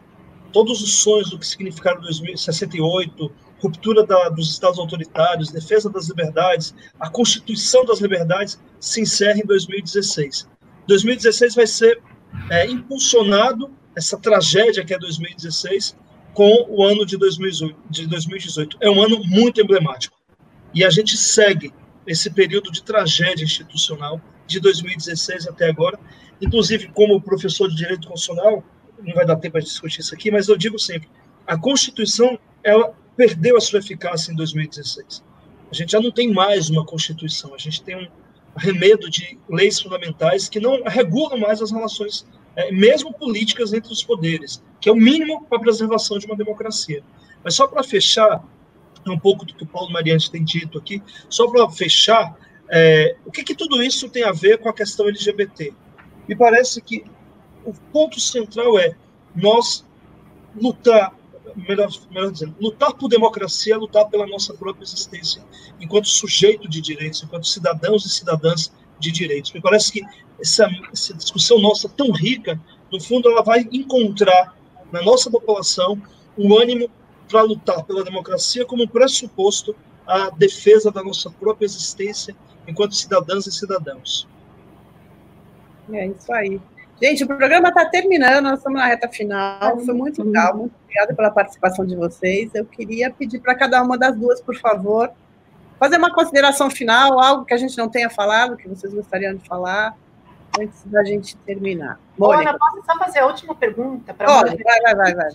Todos 0.53 0.83
os 0.83 0.95
sonhos 0.97 1.31
do 1.31 1.39
que 1.39 1.47
significaram 1.47 2.01
2068, 2.03 3.33
ruptura 3.59 4.05
da, 4.05 4.29
dos 4.29 4.51
estados 4.51 4.79
autoritários, 4.79 5.51
defesa 5.51 5.89
das 5.89 6.09
liberdades, 6.09 6.75
a 7.01 7.09
constituição 7.09 7.87
das 7.87 8.01
liberdades 8.01 8.61
se 8.79 9.01
encerra 9.01 9.39
em 9.39 9.47
2016. 9.47 10.47
2016 10.87 11.55
vai 11.55 11.67
ser 11.67 12.03
é, 12.51 12.67
impulsionado 12.67 13.71
essa 13.97 14.19
tragédia 14.19 14.85
que 14.85 14.93
é 14.93 14.99
2016 14.99 15.97
com 16.35 16.67
o 16.69 16.85
ano 16.85 17.07
de 17.07 17.17
2018. 17.17 18.77
É 18.81 18.91
um 18.91 19.03
ano 19.03 19.23
muito 19.25 19.61
emblemático. 19.61 20.17
E 20.75 20.85
a 20.85 20.91
gente 20.91 21.17
segue 21.17 21.73
esse 22.07 22.31
período 22.31 22.71
de 22.71 22.83
tragédia 22.83 23.45
institucional 23.45 24.21
de 24.47 24.61
2016 24.61 25.49
até 25.49 25.69
agora. 25.69 25.99
Inclusive, 26.41 26.89
como 26.89 27.21
professor 27.21 27.69
de 27.69 27.77
direito 27.77 28.09
constitucional, 28.09 28.65
não 29.03 29.15
vai 29.15 29.27
dar 29.27 29.37
tempo 29.37 29.53
para 29.53 29.61
discutir 29.61 30.01
isso 30.01 30.15
aqui, 30.15 30.31
mas 30.31 30.49
eu 30.49 30.57
digo 30.57 30.79
sempre: 30.79 31.09
a 31.47 31.57
Constituição 31.57 32.39
ela 32.63 32.95
perdeu 33.17 33.57
a 33.57 33.61
sua 33.61 33.79
eficácia 33.81 34.33
em 34.33 34.37
2016. 34.37 35.23
A 35.71 35.75
gente 35.75 35.93
já 35.93 36.01
não 36.01 36.11
tem 36.11 36.33
mais 36.33 36.69
uma 36.69 36.85
Constituição, 36.85 37.55
a 37.55 37.59
gente 37.59 37.83
tem 37.83 37.97
um 37.97 38.09
remedo 38.57 39.09
de 39.09 39.39
leis 39.49 39.81
fundamentais 39.81 40.49
que 40.49 40.61
não 40.61 40.83
regulam 40.85 41.39
mais 41.39 41.63
as 41.63 41.71
relações 41.71 42.27
é, 42.55 42.71
mesmo 42.71 43.13
políticas 43.13 43.73
entre 43.73 43.93
os 43.93 44.03
poderes, 44.03 44.63
que 44.81 44.89
é 44.89 44.93
o 44.93 44.97
mínimo 44.97 45.45
para 45.47 45.59
a 45.59 45.61
preservação 45.61 46.19
de 46.19 46.27
uma 46.27 46.37
democracia. 46.37 47.03
Mas 47.43 47.55
só 47.55 47.67
para 47.67 47.83
fechar, 47.83 48.45
um 49.07 49.19
pouco 49.19 49.45
do 49.45 49.55
que 49.55 49.65
o 49.65 49.67
Paulo 49.67 49.91
Mariante 49.91 50.31
tem 50.31 50.45
dito 50.45 50.79
aqui, 50.79 51.03
só 51.29 51.49
para 51.51 51.69
fechar, 51.71 52.37
é, 52.75 53.17
o 53.27 53.31
que, 53.31 53.45
que 53.45 53.55
tudo 53.55 53.83
isso 53.83 54.09
tem 54.09 54.25
a 54.25 54.33
ver 54.33 54.57
com 54.57 54.67
a 54.67 54.73
questão 54.73 55.07
LGBT? 55.07 55.75
Me 56.27 56.35
parece 56.35 56.81
que 56.81 57.05
o 57.67 57.75
ponto 57.93 58.19
central 58.19 58.79
é 58.79 58.97
nós 59.37 59.85
lutar, 60.59 61.15
melhor, 61.55 61.91
melhor 62.11 62.33
dizendo, 62.33 62.55
lutar 62.59 62.95
por 62.95 63.09
democracia, 63.09 63.77
lutar 63.77 64.09
pela 64.09 64.27
nossa 64.27 64.55
própria 64.55 64.85
existência, 64.85 65.45
enquanto 65.79 66.09
sujeito 66.09 66.67
de 66.67 66.81
direitos, 66.81 67.23
enquanto 67.23 67.47
cidadãos 67.47 68.07
e 68.07 68.09
cidadãs 68.09 68.73
de 68.99 69.13
direitos. 69.13 69.53
Me 69.53 69.61
parece 69.61 69.93
que 69.93 70.03
essa, 70.41 70.67
essa 70.91 71.13
discussão 71.13 71.59
nossa 71.59 71.91
tão 71.91 72.11
rica, 72.11 72.59
no 72.91 72.99
fundo, 72.99 73.29
ela 73.31 73.43
vai 73.43 73.69
encontrar 73.71 74.57
na 74.91 75.03
nossa 75.03 75.31
população 75.31 76.01
o 76.39 76.59
ânimo 76.59 76.91
para 77.29 77.43
lutar 77.43 77.85
pela 77.85 78.03
democracia 78.03 78.65
como 78.65 78.85
um 78.85 78.89
pressuposto 78.89 79.77
à 80.07 80.31
defesa 80.31 80.91
da 80.91 81.03
nossa 81.03 81.31
própria 81.31 81.67
existência 81.67 82.35
enquanto 82.67 82.95
cidadãs 82.95 83.47
e 83.47 83.53
cidadãos. 83.53 84.29
É 85.93 86.07
isso 86.07 86.33
aí. 86.33 86.61
Gente, 87.03 87.25
o 87.25 87.27
programa 87.27 87.69
está 87.69 87.85
terminando, 87.85 88.45
nós 88.45 88.59
estamos 88.59 88.79
na 88.79 88.87
reta 88.87 89.09
final. 89.09 89.81
Foi 89.81 89.93
muito 89.93 90.23
legal, 90.23 90.57
muito 90.57 90.73
obrigada 90.85 91.15
pela 91.15 91.31
participação 91.31 91.85
de 91.85 91.97
vocês. 91.97 92.55
Eu 92.55 92.65
queria 92.65 93.11
pedir 93.11 93.41
para 93.41 93.57
cada 93.57 93.83
uma 93.83 93.99
das 93.99 94.17
duas, 94.17 94.41
por 94.41 94.57
favor, 94.57 95.11
fazer 95.81 95.97
uma 95.97 96.15
consideração 96.15 96.71
final, 96.71 97.19
algo 97.19 97.45
que 97.45 97.53
a 97.53 97.57
gente 97.57 97.77
não 97.77 97.89
tenha 97.89 98.09
falado, 98.09 98.57
que 98.57 98.69
vocês 98.69 98.95
gostariam 98.95 99.35
de 99.35 99.45
falar 99.49 99.97
antes 100.61 100.85
da 100.85 101.03
gente 101.03 101.37
terminar. 101.39 101.99
Mônica. 102.17 102.51
Ana, 102.51 102.59
posso 102.59 102.85
só 102.85 102.99
fazer 102.99 103.19
a 103.19 103.27
última 103.27 103.55
pergunta 103.55 104.15
para 104.15 104.33
Mônica? 104.33 104.63
Vai, 104.63 104.81
vai, 104.81 104.95
vai, 104.95 105.15
vai. 105.15 105.33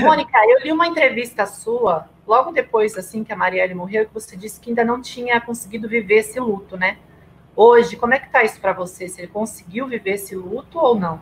Mônica, 0.00 0.38
eu 0.48 0.60
li 0.62 0.72
uma 0.72 0.86
entrevista 0.86 1.46
sua, 1.46 2.08
logo 2.26 2.52
depois, 2.52 2.96
assim, 2.96 3.22
que 3.22 3.32
a 3.32 3.36
Marielle 3.36 3.74
morreu, 3.74 4.06
que 4.06 4.14
você 4.14 4.36
disse 4.36 4.60
que 4.60 4.70
ainda 4.70 4.84
não 4.84 5.00
tinha 5.00 5.40
conseguido 5.40 5.88
viver 5.88 6.16
esse 6.16 6.40
luto, 6.40 6.76
né? 6.76 6.96
Hoje, 7.56 7.96
como 7.96 8.14
é 8.14 8.18
que 8.18 8.30
tá 8.30 8.42
isso 8.42 8.60
para 8.60 8.72
você? 8.72 9.08
Você 9.08 9.26
conseguiu 9.26 9.86
viver 9.86 10.12
esse 10.12 10.34
luto 10.34 10.78
ou 10.78 10.98
não? 10.98 11.20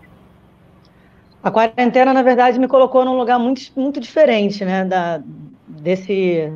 A 1.43 1.51
quarentena, 1.51 2.15
na 2.15 2.23
verdade, 2.23 2.59
me 2.59 2.69
colocou 2.69 3.05
num 3.05 3.19
lugar 3.19 3.39
muito, 3.39 3.63
muito 3.77 3.99
diferente, 3.99 4.65
né, 4.65 4.85
da, 4.85 5.21
desse, 5.67 6.53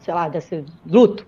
sei 0.00 0.14
lá, 0.14 0.28
desse 0.28 0.64
luto 0.84 1.24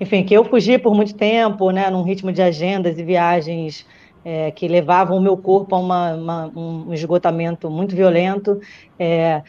enfim, 0.00 0.24
que 0.24 0.34
eu 0.34 0.44
fugi 0.44 0.78
por 0.78 0.94
muito 0.94 1.14
tempo, 1.14 1.70
né, 1.70 1.88
num 1.90 2.02
ritmo 2.02 2.32
de 2.32 2.42
agendas 2.42 2.98
e 2.98 3.02
viagens 3.02 3.86
é, 4.24 4.50
que 4.50 4.66
levavam 4.66 5.18
o 5.18 5.20
meu 5.20 5.36
corpo 5.36 5.74
a 5.74 5.78
uma, 5.78 6.14
uma, 6.14 6.52
um 6.56 6.94
esgotamento 6.94 7.70
muito 7.70 7.94
violento, 7.94 8.60
é, 8.98 9.42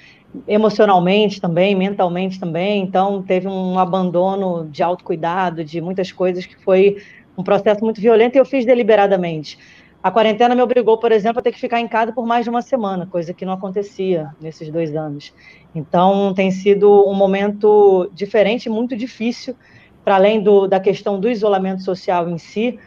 emocionalmente 0.48 1.40
também, 1.40 1.76
mentalmente 1.76 2.40
também. 2.40 2.82
Então, 2.82 3.24
teve 3.24 3.48
um 3.48 3.80
abandono 3.80 4.68
de 4.70 4.84
autocuidado, 4.84 5.64
de 5.64 5.80
muitas 5.80 6.12
coisas 6.12 6.46
que 6.46 6.58
foi 6.58 6.98
um 7.38 7.44
processo 7.44 7.84
muito 7.84 8.02
violento 8.02 8.36
e 8.36 8.40
eu 8.40 8.46
fiz 8.46 8.66
deliberadamente. 8.66 9.58
A 10.04 10.12
quarentena 10.12 10.54
me 10.54 10.62
obrigou, 10.62 11.00
por 11.00 11.12
exemplo, 11.12 11.40
a 11.40 11.42
ter 11.42 11.52
que 11.52 11.60
ficar 11.60 11.80
em 11.80 11.88
casa 11.88 12.14
por 12.14 12.28
mais 12.28 12.44
de 12.44 12.50
uma 12.50 12.62
semana, 12.62 13.08
coisa 13.08 13.34
que 13.34 13.44
não 13.44 13.54
acontecia 13.54 14.30
nesses 14.40 14.70
dois 14.70 14.96
anos. 14.96 15.34
Então, 15.74 16.32
tem 16.34 16.52
sido 16.52 17.10
um 17.10 17.14
momento 17.16 18.08
diferente, 18.14 18.70
muito 18.70 18.96
difícil, 18.96 19.56
para 20.04 20.16
além 20.16 20.44
do, 20.44 20.68
da 20.68 20.80
questão 20.80 21.20
do 21.20 21.28
isolamento 21.28 21.82
social 21.82 22.30
em 22.30 22.38
si, 22.38 22.78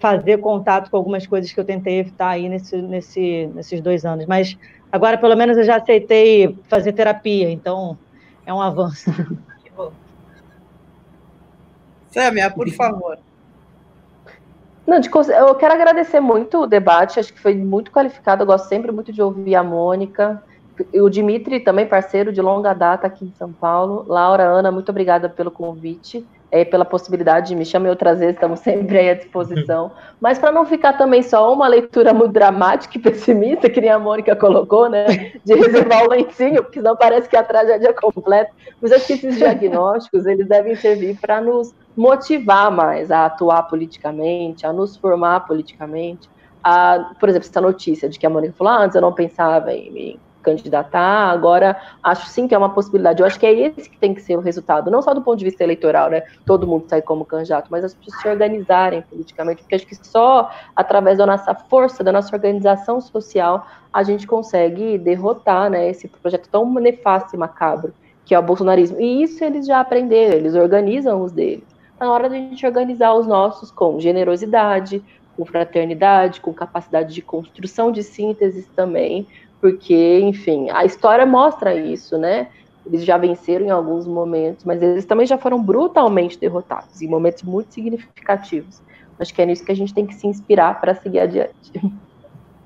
fazer 0.00 0.38
contato 0.38 0.90
com 0.90 0.96
algumas 0.96 1.26
coisas 1.26 1.52
que 1.52 1.60
eu 1.60 1.64
tentei 1.64 2.00
evitar 2.00 2.30
aí 2.30 2.48
nesse, 2.48 2.76
nesse, 2.80 3.48
nesses 3.54 3.80
dois 3.80 4.04
anos. 4.04 4.26
Mas 4.26 4.58
agora, 4.90 5.18
pelo 5.18 5.36
menos, 5.36 5.56
eu 5.58 5.64
já 5.64 5.76
aceitei 5.76 6.56
fazer 6.68 6.92
terapia, 6.92 7.50
então 7.50 7.96
é 8.44 8.52
um 8.52 8.60
avanço. 8.60 9.10
Que 9.62 9.70
bom. 9.70 9.92
Sâmia, 12.10 12.50
por 12.50 12.68
favor. 12.70 13.18
Não, 14.86 14.98
de, 14.98 15.08
eu 15.08 15.54
quero 15.54 15.74
agradecer 15.74 16.18
muito 16.18 16.62
o 16.62 16.66
debate, 16.66 17.20
acho 17.20 17.32
que 17.32 17.40
foi 17.40 17.54
muito 17.54 17.92
qualificado, 17.92 18.42
eu 18.42 18.46
gosto 18.46 18.66
sempre 18.68 18.90
muito 18.90 19.12
de 19.12 19.22
ouvir 19.22 19.54
a 19.54 19.62
Mônica, 19.62 20.42
o 20.94 21.10
Dimitri, 21.10 21.60
também 21.60 21.86
parceiro 21.86 22.32
de 22.32 22.40
longa 22.40 22.72
data 22.72 23.06
aqui 23.06 23.26
em 23.26 23.34
São 23.38 23.52
Paulo. 23.52 24.04
Laura, 24.08 24.44
Ana, 24.44 24.72
muito 24.72 24.88
obrigada 24.88 25.28
pelo 25.28 25.50
convite 25.50 26.26
é, 26.50 26.64
pela 26.64 26.84
possibilidade 26.84 27.48
de 27.48 27.56
me 27.56 27.64
chamar 27.64 27.90
outras 27.90 28.18
vezes, 28.18 28.34
estamos 28.34 28.60
sempre 28.60 28.98
aí 28.98 29.10
à 29.10 29.14
disposição. 29.14 29.92
Mas 30.20 30.38
para 30.38 30.52
não 30.52 30.66
ficar 30.66 30.94
também 30.94 31.22
só 31.22 31.52
uma 31.52 31.68
leitura 31.68 32.12
muito 32.12 32.32
dramática 32.32 32.98
e 32.98 33.00
pessimista, 33.00 33.70
que 33.70 33.80
nem 33.80 33.90
a 33.90 33.98
Mônica 33.98 34.34
colocou, 34.36 34.88
né? 34.88 35.06
De 35.44 35.54
reservar 35.54 36.04
o 36.04 36.10
lencinho, 36.10 36.62
porque 36.62 36.80
senão 36.80 36.96
parece 36.96 37.28
que 37.28 37.36
a 37.36 37.42
tragédia 37.42 37.88
é 37.88 37.92
completa. 37.92 38.50
Mas 38.80 38.92
acho 38.92 39.06
que 39.06 39.12
esses 39.14 39.36
diagnósticos 39.36 40.26
eles 40.26 40.48
devem 40.48 40.74
servir 40.74 41.18
para 41.20 41.40
nos 41.40 41.74
motivar 41.96 42.70
mais 42.70 43.10
a 43.10 43.26
atuar 43.26 43.62
politicamente, 43.64 44.66
a 44.66 44.72
nos 44.72 44.96
formar 44.96 45.40
politicamente, 45.46 46.28
a, 46.62 47.12
por 47.18 47.28
exemplo, 47.28 47.48
essa 47.48 47.60
notícia 47.60 48.08
de 48.08 48.18
que 48.18 48.26
a 48.26 48.30
Mônica 48.30 48.54
falou, 48.56 48.72
ah, 48.72 48.84
antes 48.84 48.94
eu 48.94 49.00
não 49.00 49.12
pensava 49.12 49.72
em 49.72 49.90
me 49.90 50.20
candidatar, 50.40 51.30
agora 51.30 51.76
acho 52.02 52.26
sim 52.26 52.48
que 52.48 52.54
é 52.54 52.58
uma 52.58 52.70
possibilidade. 52.70 53.20
Eu 53.20 53.26
acho 53.26 53.38
que 53.38 53.46
é 53.46 53.52
esse 53.52 53.88
que 53.88 53.98
tem 53.98 54.14
que 54.14 54.20
ser 54.20 54.36
o 54.36 54.40
resultado, 54.40 54.90
não 54.90 55.02
só 55.02 55.14
do 55.14 55.22
ponto 55.22 55.38
de 55.38 55.44
vista 55.44 55.62
eleitoral, 55.62 56.10
né? 56.10 56.22
Todo 56.44 56.66
mundo 56.66 56.86
sai 56.88 57.02
como 57.02 57.24
candidato, 57.24 57.68
mas 57.70 57.84
as 57.84 57.94
pessoas 57.94 58.22
se 58.22 58.28
organizarem 58.28 59.02
politicamente, 59.02 59.62
porque 59.62 59.74
acho 59.74 59.86
que 59.86 59.94
só 59.94 60.50
através 60.74 61.18
da 61.18 61.26
nossa 61.26 61.54
força, 61.54 62.02
da 62.02 62.12
nossa 62.12 62.34
organização 62.34 63.00
social, 63.00 63.66
a 63.92 64.02
gente 64.02 64.26
consegue 64.26 64.98
derrotar, 64.98 65.70
né, 65.70 65.90
esse 65.90 66.06
projeto 66.06 66.48
tão 66.48 66.64
nefasto 66.74 67.34
e 67.34 67.38
macabro 67.38 67.92
que 68.30 68.34
é 68.34 68.38
o 68.38 68.42
bolsonarismo. 68.42 69.00
E 69.00 69.24
isso 69.24 69.42
eles 69.42 69.66
já 69.66 69.80
aprenderam, 69.80 70.36
eles 70.36 70.54
organizam 70.54 71.20
os 71.20 71.32
deles. 71.32 71.64
Tá 71.98 72.06
na 72.06 72.12
hora 72.12 72.28
da 72.28 72.36
gente 72.36 72.64
organizar 72.64 73.12
os 73.14 73.26
nossos 73.26 73.72
com 73.72 73.98
generosidade, 73.98 75.02
com 75.36 75.44
fraternidade, 75.44 76.40
com 76.40 76.54
capacidade 76.54 77.12
de 77.12 77.22
construção 77.22 77.90
de 77.90 78.04
sínteses 78.04 78.68
também, 78.76 79.26
porque, 79.60 80.20
enfim, 80.20 80.70
a 80.70 80.84
história 80.84 81.26
mostra 81.26 81.74
isso, 81.74 82.16
né? 82.16 82.48
Eles 82.86 83.04
já 83.04 83.18
venceram 83.18 83.66
em 83.66 83.70
alguns 83.70 84.06
momentos, 84.06 84.64
mas 84.64 84.82
eles 84.82 85.04
também 85.04 85.26
já 85.26 85.36
foram 85.36 85.62
brutalmente 85.62 86.38
derrotados, 86.38 87.02
em 87.02 87.08
momentos 87.08 87.42
muito 87.42 87.74
significativos. 87.74 88.80
Acho 89.18 89.34
que 89.34 89.42
é 89.42 89.46
nisso 89.46 89.64
que 89.64 89.70
a 89.72 89.76
gente 89.76 89.92
tem 89.92 90.06
que 90.06 90.14
se 90.14 90.26
inspirar 90.26 90.80
para 90.80 90.94
seguir 90.94 91.20
adiante. 91.20 91.72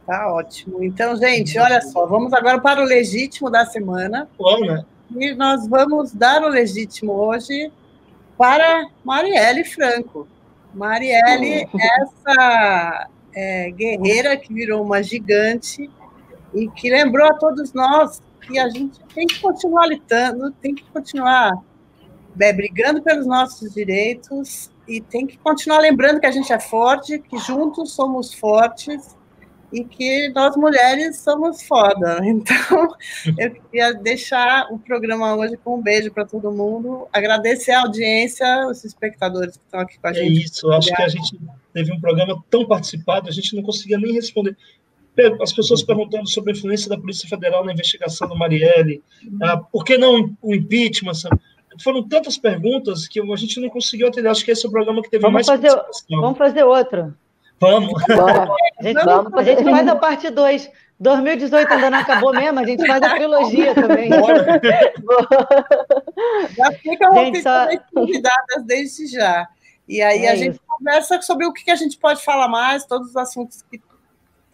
Tá 0.06 0.32
ótimo. 0.32 0.84
Então, 0.84 1.16
gente, 1.16 1.58
olha 1.58 1.80
só, 1.80 2.06
vamos 2.06 2.32
agora 2.32 2.60
para 2.60 2.80
o 2.80 2.84
legítimo 2.84 3.50
da 3.50 3.64
semana. 3.64 4.28
Vamos, 4.38 4.68
né? 4.68 4.84
E 5.16 5.34
nós 5.34 5.66
vamos 5.66 6.12
dar 6.12 6.42
o 6.42 6.48
legítimo 6.48 7.12
hoje 7.12 7.72
para 8.36 8.86
Marielle 9.02 9.64
Franco. 9.64 10.28
Marielle, 10.74 11.68
essa 11.74 13.08
é, 13.34 13.70
guerreira 13.70 14.36
que 14.36 14.52
virou 14.52 14.82
uma 14.82 15.02
gigante 15.02 15.90
e 16.54 16.68
que 16.70 16.90
lembrou 16.90 17.26
a 17.26 17.34
todos 17.34 17.72
nós 17.72 18.22
que 18.40 18.58
a 18.58 18.68
gente 18.68 19.00
tem 19.14 19.26
que 19.26 19.40
continuar 19.40 19.86
lutando, 19.86 20.50
tem 20.52 20.74
que 20.74 20.84
continuar 20.84 21.52
é, 22.40 22.52
brigando 22.52 23.02
pelos 23.02 23.26
nossos 23.26 23.72
direitos 23.72 24.70
e 24.86 25.00
tem 25.00 25.26
que 25.26 25.38
continuar 25.38 25.78
lembrando 25.78 26.20
que 26.20 26.26
a 26.26 26.30
gente 26.30 26.52
é 26.52 26.60
forte, 26.60 27.18
que 27.18 27.38
juntos 27.38 27.92
somos 27.92 28.34
fortes 28.34 29.16
e 29.72 29.84
que 29.84 30.28
nós 30.28 30.56
mulheres 30.56 31.18
somos 31.18 31.62
foda. 31.62 32.20
Então, 32.24 32.88
eu 33.38 33.50
queria 33.50 33.92
deixar 33.94 34.66
o 34.70 34.78
programa 34.78 35.34
hoje 35.34 35.56
com 35.56 35.76
um 35.78 35.82
beijo 35.82 36.12
para 36.12 36.24
todo 36.24 36.52
mundo, 36.52 37.08
agradecer 37.12 37.72
a 37.72 37.82
audiência, 37.82 38.66
os 38.68 38.84
espectadores 38.84 39.56
que 39.56 39.64
estão 39.64 39.80
aqui 39.80 39.98
com 39.98 40.06
a 40.06 40.10
é 40.10 40.14
gente. 40.14 40.28
É 40.28 40.44
isso, 40.44 40.70
acho 40.72 40.94
que 40.94 41.02
a 41.02 41.08
gente 41.08 41.40
teve 41.72 41.92
um 41.92 42.00
programa 42.00 42.42
tão 42.50 42.66
participado, 42.66 43.28
a 43.28 43.32
gente 43.32 43.56
não 43.56 43.62
conseguia 43.62 43.98
nem 43.98 44.12
responder. 44.12 44.56
As 45.40 45.52
pessoas 45.52 45.82
perguntando 45.82 46.28
sobre 46.28 46.52
a 46.52 46.56
influência 46.56 46.88
da 46.88 46.98
Polícia 46.98 47.28
Federal 47.28 47.64
na 47.64 47.72
investigação 47.72 48.28
do 48.28 48.36
Marielle, 48.36 49.02
ah, 49.42 49.58
por 49.58 49.84
que 49.84 49.96
não 49.96 50.34
o 50.42 50.54
impeachment? 50.54 51.14
Sabe? 51.14 51.40
Foram 51.82 52.06
tantas 52.06 52.36
perguntas 52.36 53.06
que 53.06 53.20
a 53.20 53.36
gente 53.36 53.60
não 53.60 53.68
conseguiu 53.68 54.08
atender. 54.08 54.28
Acho 54.28 54.44
que 54.44 54.50
esse 54.50 54.64
é 54.64 54.68
o 54.68 54.72
programa 54.72 55.02
que 55.02 55.10
teve 55.10 55.22
vamos 55.22 55.34
mais 55.34 55.46
fazer, 55.46 55.70
Vamos 56.10 56.38
fazer 56.38 56.64
outro. 56.64 57.14
Vamos. 57.60 58.02
A 58.78 58.82
gente, 58.82 59.04
vamos. 59.04 59.32
A 59.34 59.42
gente 59.42 59.64
faz 59.64 59.88
a 59.88 59.96
parte 59.96 60.30
2. 60.30 60.70
2018 60.98 61.72
ainda 61.72 61.90
não 61.90 61.98
acabou 61.98 62.32
mesmo, 62.32 62.60
a 62.60 62.64
gente 62.64 62.86
faz 62.86 63.02
a 63.02 63.10
trilogia 63.16 63.74
também. 63.74 64.08
Bora. 64.10 64.60
já 66.56 66.72
ficam 66.72 67.12
gente, 67.14 67.42
só... 67.42 67.66
convidadas 67.92 68.64
desde 68.64 69.08
já. 69.08 69.48
E 69.88 70.00
aí 70.00 70.24
é 70.24 70.30
a 70.30 70.36
gente 70.36 70.58
conversa 70.66 71.20
sobre 71.22 71.46
o 71.46 71.52
que 71.52 71.70
a 71.70 71.74
gente 71.74 71.98
pode 71.98 72.22
falar 72.22 72.48
mais, 72.48 72.86
todos 72.86 73.08
os 73.08 73.16
assuntos 73.16 73.62
que 73.62 73.80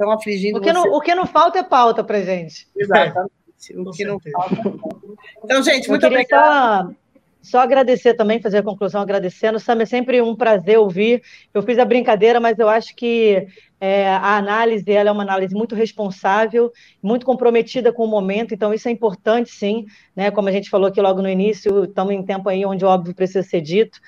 estão 0.01 0.11
afligindo 0.11 0.59
o 0.59 0.63
que, 0.63 0.73
não, 0.73 0.83
o 0.85 1.01
que 1.01 1.15
não 1.15 1.27
falta 1.27 1.59
é 1.59 1.63
pauta 1.63 2.03
para 2.03 2.23
gente. 2.23 2.67
Exatamente. 2.77 3.31
O 3.77 3.91
que 3.91 4.05
não 4.05 4.19
falta. 4.19 4.55
É 4.55 5.45
então, 5.45 5.63
gente, 5.63 5.89
muito 5.89 6.07
obrigada. 6.07 6.85
Só 6.89 6.95
só 7.43 7.61
agradecer 7.61 8.15
também, 8.15 8.41
fazer 8.41 8.59
a 8.59 8.63
conclusão 8.63 9.01
agradecendo. 9.01 9.59
Sam, 9.59 9.81
é 9.81 9.87
sempre 9.87 10.21
um 10.21 10.37
prazer 10.37 10.79
ouvir. 10.79 11.23
Eu 11.55 11.63
fiz 11.63 11.79
a 11.79 11.85
brincadeira, 11.85 12.39
mas 12.39 12.59
eu 12.59 12.69
acho 12.69 12.95
que 12.95 13.47
é, 13.81 14.09
a 14.09 14.37
análise 14.37 14.91
ela 14.93 15.09
é 15.09 15.13
uma 15.13 15.23
análise 15.23 15.55
muito 15.55 15.75
responsável, 15.75 16.71
muito 17.03 17.25
comprometida 17.25 17.93
com 17.93 18.05
o 18.05 18.09
momento, 18.09 18.53
então 18.53 18.75
isso 18.75 18.89
é 18.89 18.91
importante, 18.91 19.51
sim. 19.51 19.87
Né? 20.15 20.31
Como 20.31 20.49
a 20.49 20.53
gente 20.53 20.69
falou 20.69 20.89
aqui 20.89 21.01
logo 21.01 21.23
no 21.23 21.29
início, 21.31 21.85
estamos 21.85 22.13
em 22.13 22.23
tempo 22.23 22.49
aí 22.49 22.65
onde 22.67 22.85
o 22.85 22.89
óbvio 22.89 23.15
precisa 23.15 23.43
ser 23.43 23.63
dito. 23.63 23.99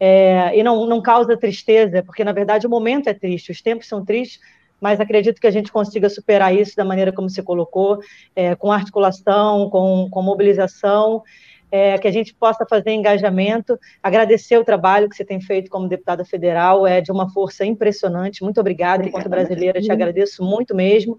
É, 0.00 0.58
e 0.58 0.62
não, 0.62 0.86
não 0.86 1.00
causa 1.00 1.36
tristeza, 1.36 2.02
porque 2.02 2.24
na 2.24 2.32
verdade 2.32 2.66
o 2.66 2.70
momento 2.70 3.08
é 3.08 3.14
triste, 3.14 3.52
os 3.52 3.60
tempos 3.60 3.86
são 3.86 4.04
tristes, 4.04 4.40
mas 4.80 5.00
acredito 5.00 5.40
que 5.40 5.46
a 5.46 5.50
gente 5.50 5.70
consiga 5.70 6.08
superar 6.08 6.54
isso 6.54 6.76
da 6.76 6.84
maneira 6.84 7.12
como 7.12 7.28
você 7.28 7.42
colocou, 7.42 7.98
é, 8.34 8.54
com 8.54 8.72
articulação, 8.72 9.68
com, 9.70 10.08
com 10.10 10.22
mobilização 10.22 11.22
é, 11.70 11.96
que 11.98 12.08
a 12.08 12.10
gente 12.10 12.34
possa 12.34 12.66
fazer 12.68 12.90
engajamento, 12.90 13.78
agradecer 14.02 14.58
o 14.58 14.64
trabalho 14.64 15.08
que 15.08 15.16
você 15.16 15.24
tem 15.24 15.40
feito 15.40 15.70
como 15.70 15.88
deputada 15.88 16.24
federal, 16.24 16.86
é 16.86 17.00
de 17.00 17.12
uma 17.12 17.30
força 17.30 17.64
impressionante. 17.64 18.42
Muito 18.42 18.60
obrigada, 18.60 19.06
enquanto 19.06 19.28
brasileira, 19.28 19.80
te 19.80 19.92
agradeço 19.92 20.42
muito 20.42 20.74
mesmo. 20.74 21.18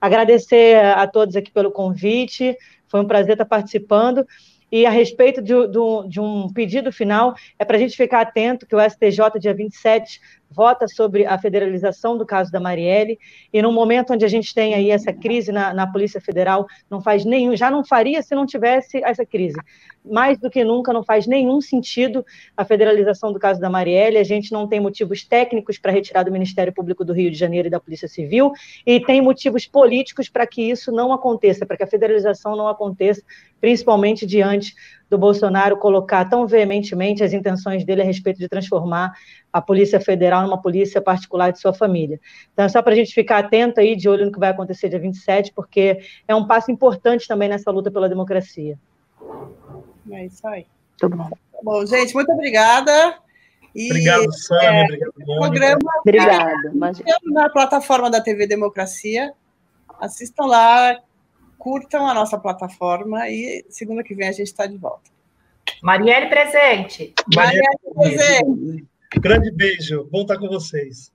Agradecer 0.00 0.76
a 0.76 1.06
todos 1.06 1.34
aqui 1.34 1.50
pelo 1.50 1.70
convite, 1.70 2.56
foi 2.86 3.00
um 3.00 3.06
prazer 3.06 3.32
estar 3.32 3.46
participando. 3.46 4.26
E 4.70 4.84
a 4.84 4.90
respeito 4.90 5.40
de, 5.40 5.54
de, 5.68 6.08
de 6.08 6.20
um 6.20 6.52
pedido 6.52 6.92
final, 6.92 7.34
é 7.58 7.64
para 7.64 7.76
a 7.76 7.80
gente 7.80 7.96
ficar 7.96 8.20
atento 8.20 8.66
que 8.66 8.74
o 8.74 8.80
STJ, 8.80 9.38
dia 9.40 9.54
27, 9.54 10.20
vota 10.50 10.88
sobre 10.88 11.26
a 11.26 11.38
federalização 11.38 12.16
do 12.16 12.24
caso 12.24 12.50
da 12.50 12.60
Marielle, 12.60 13.18
e 13.52 13.60
num 13.60 13.72
momento 13.72 14.12
onde 14.12 14.24
a 14.24 14.28
gente 14.28 14.54
tem 14.54 14.74
aí 14.74 14.90
essa 14.90 15.12
crise 15.12 15.52
na, 15.52 15.74
na, 15.74 15.86
Polícia 15.86 16.20
Federal, 16.20 16.66
não 16.90 17.00
faz 17.00 17.24
nenhum, 17.24 17.56
já 17.56 17.70
não 17.70 17.84
faria 17.84 18.22
se 18.22 18.34
não 18.34 18.46
tivesse 18.46 19.02
essa 19.04 19.24
crise. 19.24 19.58
Mais 20.04 20.38
do 20.38 20.48
que 20.48 20.64
nunca, 20.64 20.92
não 20.92 21.02
faz 21.02 21.26
nenhum 21.26 21.60
sentido 21.60 22.24
a 22.56 22.64
federalização 22.64 23.32
do 23.32 23.38
caso 23.38 23.60
da 23.60 23.68
Marielle, 23.68 24.18
a 24.18 24.24
gente 24.24 24.52
não 24.52 24.68
tem 24.68 24.78
motivos 24.78 25.24
técnicos 25.24 25.78
para 25.78 25.92
retirar 25.92 26.22
do 26.22 26.32
Ministério 26.32 26.72
Público 26.72 27.04
do 27.04 27.12
Rio 27.12 27.30
de 27.30 27.36
Janeiro 27.36 27.68
e 27.68 27.70
da 27.70 27.80
Polícia 27.80 28.08
Civil, 28.08 28.52
e 28.86 29.00
tem 29.00 29.20
motivos 29.20 29.66
políticos 29.66 30.28
para 30.28 30.46
que 30.46 30.62
isso 30.62 30.92
não 30.92 31.12
aconteça, 31.12 31.66
para 31.66 31.76
que 31.76 31.82
a 31.82 31.88
federalização 31.88 32.56
não 32.56 32.68
aconteça, 32.68 33.22
principalmente 33.60 34.24
diante 34.24 34.74
do 35.08 35.16
Bolsonaro 35.16 35.76
colocar 35.76 36.24
tão 36.24 36.46
veementemente 36.46 37.22
as 37.22 37.32
intenções 37.32 37.84
dele 37.84 38.02
a 38.02 38.04
respeito 38.04 38.38
de 38.38 38.48
transformar 38.48 39.12
a 39.52 39.60
Polícia 39.62 40.00
Federal 40.00 40.42
numa 40.42 40.60
polícia 40.60 41.00
particular 41.00 41.52
de 41.52 41.60
sua 41.60 41.72
família. 41.72 42.20
Então, 42.52 42.64
é 42.64 42.68
só 42.68 42.82
para 42.82 42.92
a 42.92 42.96
gente 42.96 43.14
ficar 43.14 43.38
atento 43.38 43.80
aí, 43.80 43.94
de 43.94 44.08
olho 44.08 44.26
no 44.26 44.32
que 44.32 44.38
vai 44.38 44.50
acontecer 44.50 44.88
dia 44.88 44.98
27, 44.98 45.52
porque 45.54 46.00
é 46.26 46.34
um 46.34 46.46
passo 46.46 46.70
importante 46.70 47.28
também 47.28 47.48
nessa 47.48 47.70
luta 47.70 47.90
pela 47.90 48.08
democracia. 48.08 48.78
É 50.10 50.26
isso 50.26 50.46
aí. 50.46 50.66
Tudo 50.98 51.16
bom. 51.16 51.30
Bom, 51.62 51.86
gente, 51.86 52.14
muito 52.14 52.30
obrigada. 52.32 53.18
E, 53.74 53.90
obrigado, 53.90 54.32
Sânia. 54.32 54.68
É, 54.68 54.84
obrigado, 54.84 55.12
programa 55.38 55.90
Obrigada. 56.00 56.72
Na 57.24 57.48
plataforma 57.50 58.10
da 58.10 58.20
TV 58.20 58.46
Democracia. 58.46 59.32
Assistam 60.00 60.46
lá, 60.46 60.98
curtam 61.58 62.06
a 62.06 62.14
nossa 62.14 62.38
plataforma 62.38 63.28
e 63.28 63.64
segunda 63.68 64.02
que 64.02 64.14
vem 64.14 64.28
a 64.28 64.32
gente 64.32 64.46
está 64.46 64.66
de 64.66 64.76
volta. 64.76 65.10
Marielle 65.82 66.28
presente. 66.28 67.14
Marielle 67.34 67.64
presente. 67.94 68.86
Grande 69.20 69.50
beijo. 69.50 70.08
Bom 70.10 70.22
estar 70.22 70.38
com 70.38 70.48
vocês. 70.48 71.12